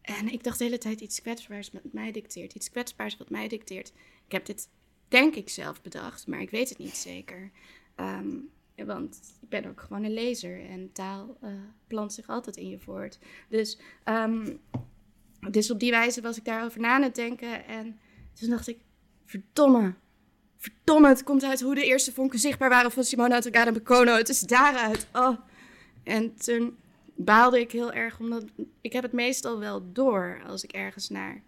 En 0.04 0.32
ik 0.32 0.44
dacht 0.44 0.58
de 0.58 0.64
hele 0.64 0.78
tijd 0.78 1.02
iets 1.02 1.22
kwetsbaars 1.22 1.72
wat 1.72 1.82
mij 1.92 2.12
dicteert. 2.12 2.54
Iets 2.54 2.70
kwetsbaars 2.70 3.18
wat 3.18 3.30
mij 3.30 3.48
dicteert. 3.48 3.94
Ik 4.26 4.32
heb 4.32 4.46
dit, 4.46 4.70
denk 5.08 5.36
ik, 5.36 5.50
zelf 5.50 5.82
bedacht, 5.82 6.28
maar 6.28 6.42
ik 6.42 6.50
weet 6.50 6.70
het 6.70 6.78
niet 6.78 6.98
zeker. 6.98 7.52
Um, 7.96 8.50
want 8.76 9.20
ik 9.42 9.50
ben 9.50 9.66
ook 9.66 9.82
gewoon 9.82 10.04
een 10.04 10.14
lezer 10.14 10.70
en 10.70 10.92
taal 10.92 11.38
uh, 11.44 11.50
plant 11.88 12.14
zich 12.14 12.28
altijd 12.28 12.56
in 12.58 12.70
je 12.70 12.80
voort. 12.80 13.20
Dus 13.50 13.80
um, 14.06 14.60
dus 15.52 15.72
op 15.72 15.80
die 15.80 15.92
wijze 15.92 16.22
was 16.22 16.38
ik 16.38 16.46
daarover 16.46 16.80
na 16.80 16.94
aan 16.94 17.02
het 17.02 17.16
denken. 17.16 17.66
En 17.66 18.00
toen 18.34 18.50
dacht 18.50 18.68
ik, 18.68 18.78
verdomme. 19.26 19.94
Verdomme, 20.58 21.08
het 21.08 21.24
komt 21.24 21.44
uit 21.44 21.62
hoe 21.62 21.76
de 21.76 21.86
eerste 21.86 22.14
vonken 22.14 22.40
zichtbaar 22.40 22.70
waren 22.70 22.92
van 22.92 23.04
Simone 23.04 23.36
Atagada 23.36 23.72
Bekono. 23.72 24.16
Het 24.16 24.30
is 24.30 24.40
daaruit. 24.40 25.08
Oh. 25.14 25.38
En 26.04 26.36
toen 26.36 26.78
baalde 27.24 27.60
ik 27.60 27.72
heel 27.72 27.92
erg, 27.92 28.20
omdat 28.20 28.46
ik 28.82 28.94
heb 28.94 29.04
het 29.04 29.12
meestal 29.12 29.60
wel 29.60 29.92
door 29.92 30.42
als 30.46 30.64
ik 30.64 30.72
ergens 30.72 31.10
naar 31.10 31.44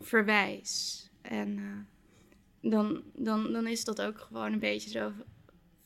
verwijs. 0.00 1.08
En 1.22 1.58
uh, 1.58 2.70
dan, 2.70 3.02
dan, 3.14 3.52
dan 3.52 3.66
is 3.66 3.84
dat 3.84 4.02
ook 4.02 4.18
gewoon 4.18 4.52
een 4.52 4.58
beetje 4.58 4.90
zo 4.90 5.12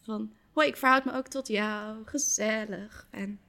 van... 0.01 0.33
Hoi, 0.53 0.69
ik 0.69 0.77
verhoud 0.77 1.05
me 1.05 1.13
ook 1.13 1.29
tot 1.29 1.49
jou, 1.49 2.03
gezellig. 2.05 3.07
En 3.11 3.41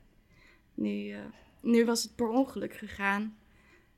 nu, 0.73 1.05
uh, 1.05 1.19
nu 1.61 1.85
was 1.85 2.03
het 2.03 2.15
per 2.15 2.27
ongeluk 2.27 2.73
gegaan. 2.73 3.37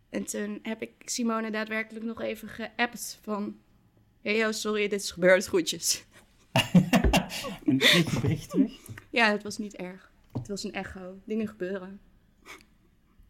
En 0.09 0.23
toen 0.23 0.59
heb 0.61 0.81
ik 0.81 0.91
Simone 1.05 1.51
daadwerkelijk 1.51 2.05
nog 2.05 2.21
even 2.21 2.47
geappt 2.47 3.19
van... 3.21 3.57
Hey, 4.21 4.37
yo, 4.37 4.51
sorry, 4.51 4.87
dit 4.87 5.01
is 5.01 5.11
gebeurd, 5.11 5.45
groetjes. 5.45 6.05
een 7.65 7.77
beetje 7.77 8.19
bericht 8.21 8.49
terug? 8.49 8.71
Ja, 9.09 9.31
het 9.31 9.43
was 9.43 9.57
niet 9.57 9.75
erg. 9.75 10.12
Het 10.33 10.47
was 10.47 10.63
een 10.63 10.73
echo. 10.73 11.17
Dingen 11.25 11.47
gebeuren. 11.47 11.99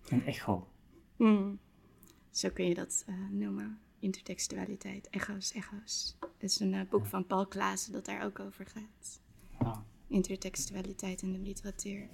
Een 0.10 0.26
echo? 0.26 0.68
Hmm. 1.16 1.60
Zo 2.32 2.50
kun 2.50 2.66
je 2.68 2.74
dat 2.74 3.06
uh, 3.10 3.16
noemen. 3.32 3.80
Intertextualiteit. 4.00 5.10
Echo's, 5.10 5.52
echo's. 5.52 6.18
Het 6.20 6.52
is 6.52 6.60
een 6.60 6.74
eh, 6.74 6.82
boek 6.90 7.06
van 7.06 7.28
Paul 7.28 7.48
Klaassen 7.48 7.92
dat 7.94 8.06
daar 8.06 8.24
ook 8.26 8.40
over 8.40 8.66
gaat. 8.66 9.22
Ah. 9.58 9.78
Intertextualiteit 10.08 11.22
in 11.22 11.32
de 11.34 11.40
literatuur. 11.40 12.10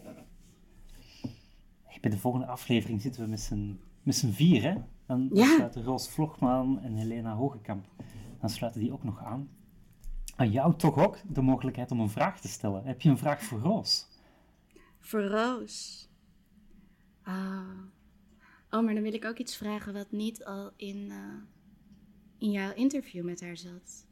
Hey, 1.83 1.97
bij 2.01 2.09
de 2.11 2.17
volgende 2.17 2.45
aflevering 2.47 3.01
zitten 3.01 3.21
we 3.23 3.27
met 3.29 3.39
z'n, 3.39 3.79
met 4.03 4.15
z'n 4.15 4.31
vier, 4.31 4.61
hè? 4.63 4.75
Dan 5.05 5.29
Ja. 5.33 5.55
sluiten 5.55 5.83
Roos 5.83 6.09
Vlogman 6.09 6.79
en 6.79 6.93
Helena 6.93 7.35
Hogekamp. 7.35 7.85
Dan 8.39 8.49
sluiten 8.49 8.81
die 8.81 8.91
ook 8.91 9.03
nog 9.03 9.23
aan. 9.23 9.49
Aan 10.35 10.51
jou 10.51 10.75
toch 10.75 10.97
ook 10.97 11.17
de 11.33 11.41
mogelijkheid 11.41 11.91
om 11.91 11.99
een 11.99 12.09
vraag 12.09 12.41
te 12.41 12.47
stellen. 12.47 12.83
Heb 12.83 13.01
je 13.01 13.09
een 13.09 13.17
vraag 13.17 13.41
voor 13.43 13.59
Roos? 13.59 14.07
Voor 15.00 15.24
Roos. 15.24 16.08
Ah. 17.24 17.70
Oh, 18.72 18.84
maar 18.86 18.93
dan 18.93 19.04
wil 19.04 19.14
ik 19.14 19.26
ook 19.26 19.38
iets 19.38 19.58
vragen 19.58 19.93
wat 19.93 20.12
niet 20.12 20.45
al 20.45 20.72
in, 20.76 21.08
eh, 21.12 21.18
in 22.38 22.52
jouw 22.52 22.74
interview 22.74 23.26
met 23.26 23.41
haar 23.41 23.58
zat. 23.58 24.06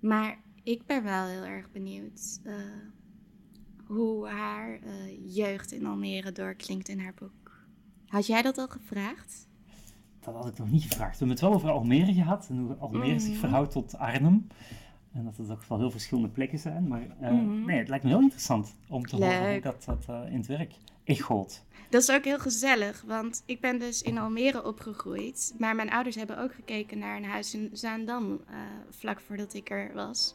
Maar 0.00 0.38
ik 0.62 0.86
ben 0.86 1.02
wel 1.02 1.26
heel 1.26 1.44
erg 1.44 1.70
benieuwd 1.70 2.40
eh, 2.44 2.54
hoe 3.86 4.28
haar 4.28 4.78
eh, 4.82 5.34
jeugd 5.34 5.72
in 5.72 5.86
Almere 5.86 6.32
doorklinkt 6.32 6.88
in 6.88 6.98
haar 7.00 7.14
boek. 7.14 7.66
Had 8.06 8.26
jij 8.26 8.42
dat 8.42 8.58
al 8.58 8.68
gevraagd? 8.68 9.48
Dat 10.20 10.34
had 10.34 10.46
ik 10.48 10.58
nog 10.58 10.70
niet 10.70 10.82
gevraagd. 10.82 11.10
We 11.18 11.26
hebben 11.26 11.28
het 11.36 11.40
wel 11.40 11.52
over 11.54 11.70
Almere 11.70 12.12
gehad 12.14 12.48
en 12.48 12.58
hoe 12.58 12.74
Almere 12.76 13.18
zich 13.18 13.30
Mhm. 13.30 13.38
verhoudt 13.40 13.70
tot 13.72 13.96
Arnhem. 13.96 14.46
En 15.16 15.24
dat 15.24 15.36
het 15.36 15.50
ook 15.50 15.64
wel 15.68 15.78
heel 15.78 15.90
verschillende 15.90 16.28
plekken 16.28 16.58
zijn. 16.58 16.88
Maar 16.88 17.06
eh, 17.20 17.30
Mhm. 17.30 17.64
nee, 17.64 17.78
het 17.78 17.88
lijkt 17.88 18.04
me 18.04 18.10
heel 18.10 18.20
interessant 18.20 18.74
om 18.88 19.06
te 19.06 19.16
horen 19.16 19.52
hoe 19.52 19.60
dat, 19.60 19.84
dat 19.84 20.04
eh, 20.08 20.20
in 20.32 20.36
het 20.36 20.46
werk 20.46 20.72
echoot. 21.04 21.64
Dat 21.90 22.02
is 22.02 22.10
ook 22.10 22.24
heel 22.24 22.38
gezellig, 22.38 23.02
want 23.06 23.42
ik 23.46 23.60
ben 23.60 23.78
dus 23.78 24.02
in 24.02 24.18
Almere 24.18 24.64
opgegroeid. 24.64 25.54
Maar 25.58 25.74
mijn 25.74 25.90
ouders 25.90 26.16
hebben 26.16 26.38
ook 26.38 26.54
gekeken 26.54 26.98
naar 26.98 27.16
een 27.16 27.24
huis 27.24 27.54
in 27.54 27.70
Zaandam, 27.72 28.40
eh, 28.46 28.56
vlak 28.90 29.20
voordat 29.20 29.54
ik 29.54 29.70
er 29.70 29.90
was. 29.94 30.34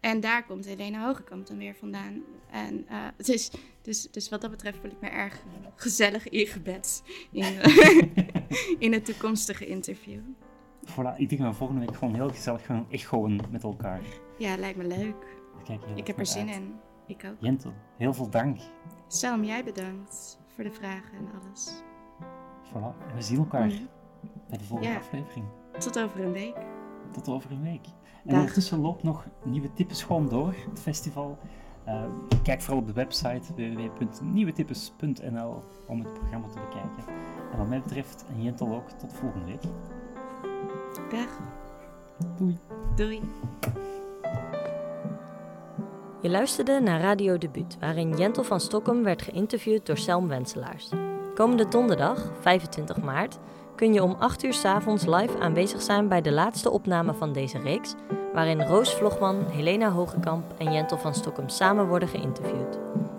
En 0.00 0.20
daar 0.20 0.44
komt 0.46 0.64
Helena 0.64 1.06
Hogekamp 1.06 1.46
dan 1.46 1.58
weer 1.58 1.74
vandaan. 1.74 2.22
En, 2.50 2.86
dus, 3.16 3.50
dus, 3.82 4.08
dus 4.10 4.28
wat 4.28 4.40
dat 4.40 4.50
betreft 4.50 4.78
voel 4.80 4.90
ik 4.90 5.00
me 5.00 5.08
erg 5.08 5.42
gezellig 5.76 6.28
ingebed 6.28 7.02
in, 7.30 7.44
in 8.86 8.92
het 8.92 9.04
toekomstige 9.04 9.66
interview. 9.66 10.20
Voilà, 10.90 11.16
ik 11.16 11.28
denk 11.28 11.40
dat 11.40 11.50
we 11.50 11.56
volgende 11.56 11.86
week 11.86 11.96
gewoon 11.96 12.14
heel 12.14 12.28
gezellig 12.28 12.66
gaan 12.66 12.86
echoen 12.90 13.40
met 13.50 13.62
elkaar. 13.62 14.00
Ja, 14.38 14.56
lijkt 14.56 14.78
me 14.78 14.86
leuk. 14.86 15.36
Kijk 15.64 15.80
Ik 15.94 16.06
heb 16.06 16.18
er 16.18 16.26
zin 16.26 16.46
uit. 16.48 16.56
in. 16.56 16.74
Ik 17.06 17.24
ook. 17.26 17.36
Jentel, 17.40 17.72
heel 17.96 18.14
veel 18.14 18.30
dank. 18.30 18.58
Salm, 19.06 19.44
jij 19.44 19.64
bedankt 19.64 20.38
voor 20.54 20.64
de 20.64 20.70
vragen 20.70 21.18
en 21.18 21.28
alles. 21.42 21.82
Voilà, 22.68 22.94
en 23.08 23.14
we 23.14 23.22
zien 23.22 23.38
elkaar 23.38 23.68
bij 24.48 24.58
de 24.58 24.64
volgende 24.64 24.92
Ja. 24.92 24.98
aflevering. 24.98 25.46
Tot 25.78 25.98
over 26.02 26.20
een 26.20 26.32
week. 26.32 26.56
Tot 27.12 27.28
over 27.28 27.50
een 27.50 27.62
week. 27.62 27.86
En 27.86 27.92
Dag. 28.30 28.38
ondertussen 28.38 28.78
loopt 28.80 29.02
nog 29.02 29.26
Nieuwe 29.44 29.72
Tippes 29.72 30.02
gewoon 30.02 30.28
door, 30.28 30.54
het 30.70 30.80
festival. 30.80 31.38
Eh, 31.84 32.04
kijk 32.42 32.60
vooral 32.60 32.80
op 32.80 32.86
de 32.86 32.92
website 32.92 33.54
www.nieuwetippes.nl 33.54 35.62
om 35.86 35.98
het 36.00 36.12
programma 36.14 36.48
te 36.48 36.58
bekijken. 36.58 37.04
En 37.52 37.58
wat 37.58 37.68
mij 37.68 37.80
betreft, 37.80 38.24
en 38.28 38.42
Jentel 38.42 38.74
ook, 38.74 38.90
tot 38.90 39.12
volgende 39.14 39.46
week. 39.46 39.62
Dag. 40.94 41.28
Doei. 42.36 42.58
Doei. 42.96 43.22
Je 46.20 46.30
luisterde 46.30 46.80
naar 46.80 47.00
Radio 47.00 47.38
Debuut, 47.38 47.76
waarin 47.80 48.16
Jentel 48.16 48.44
van 48.44 48.60
Stokkem 48.60 49.02
werd 49.02 49.22
geïnterviewd 49.22 49.86
door 49.86 49.98
Selm 49.98 50.28
Wenselaars. 50.28 50.88
Komende 51.34 51.68
donderdag, 51.68 52.30
25 52.40 53.02
maart, 53.02 53.38
kun 53.76 53.92
je 53.92 54.02
om 54.02 54.16
8 54.18 54.42
uur 54.42 54.54
's 54.54 54.64
avonds 54.64 55.06
live 55.06 55.38
aanwezig 55.38 55.82
zijn 55.82 56.08
bij 56.08 56.20
de 56.20 56.32
laatste 56.32 56.70
opname 56.70 57.14
van 57.14 57.32
deze 57.32 57.58
reeks, 57.58 57.94
waarin 58.32 58.62
Roos 58.62 58.94
Vlogman, 58.94 59.44
Helena 59.50 59.90
Hogekamp 59.90 60.44
en 60.58 60.72
Jentel 60.72 60.98
van 60.98 61.14
Stokkem 61.14 61.48
samen 61.48 61.86
worden 61.88 62.08
geïnterviewd. 62.08 62.78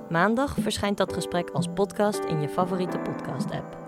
Maandag 0.10 0.56
verschijnt 0.60 0.98
dat 0.98 1.14
gesprek 1.14 1.50
als 1.50 1.68
podcast 1.74 2.24
in 2.24 2.42
je 2.42 2.50
favoriete 2.50 3.00
podcast-app. 3.00 3.79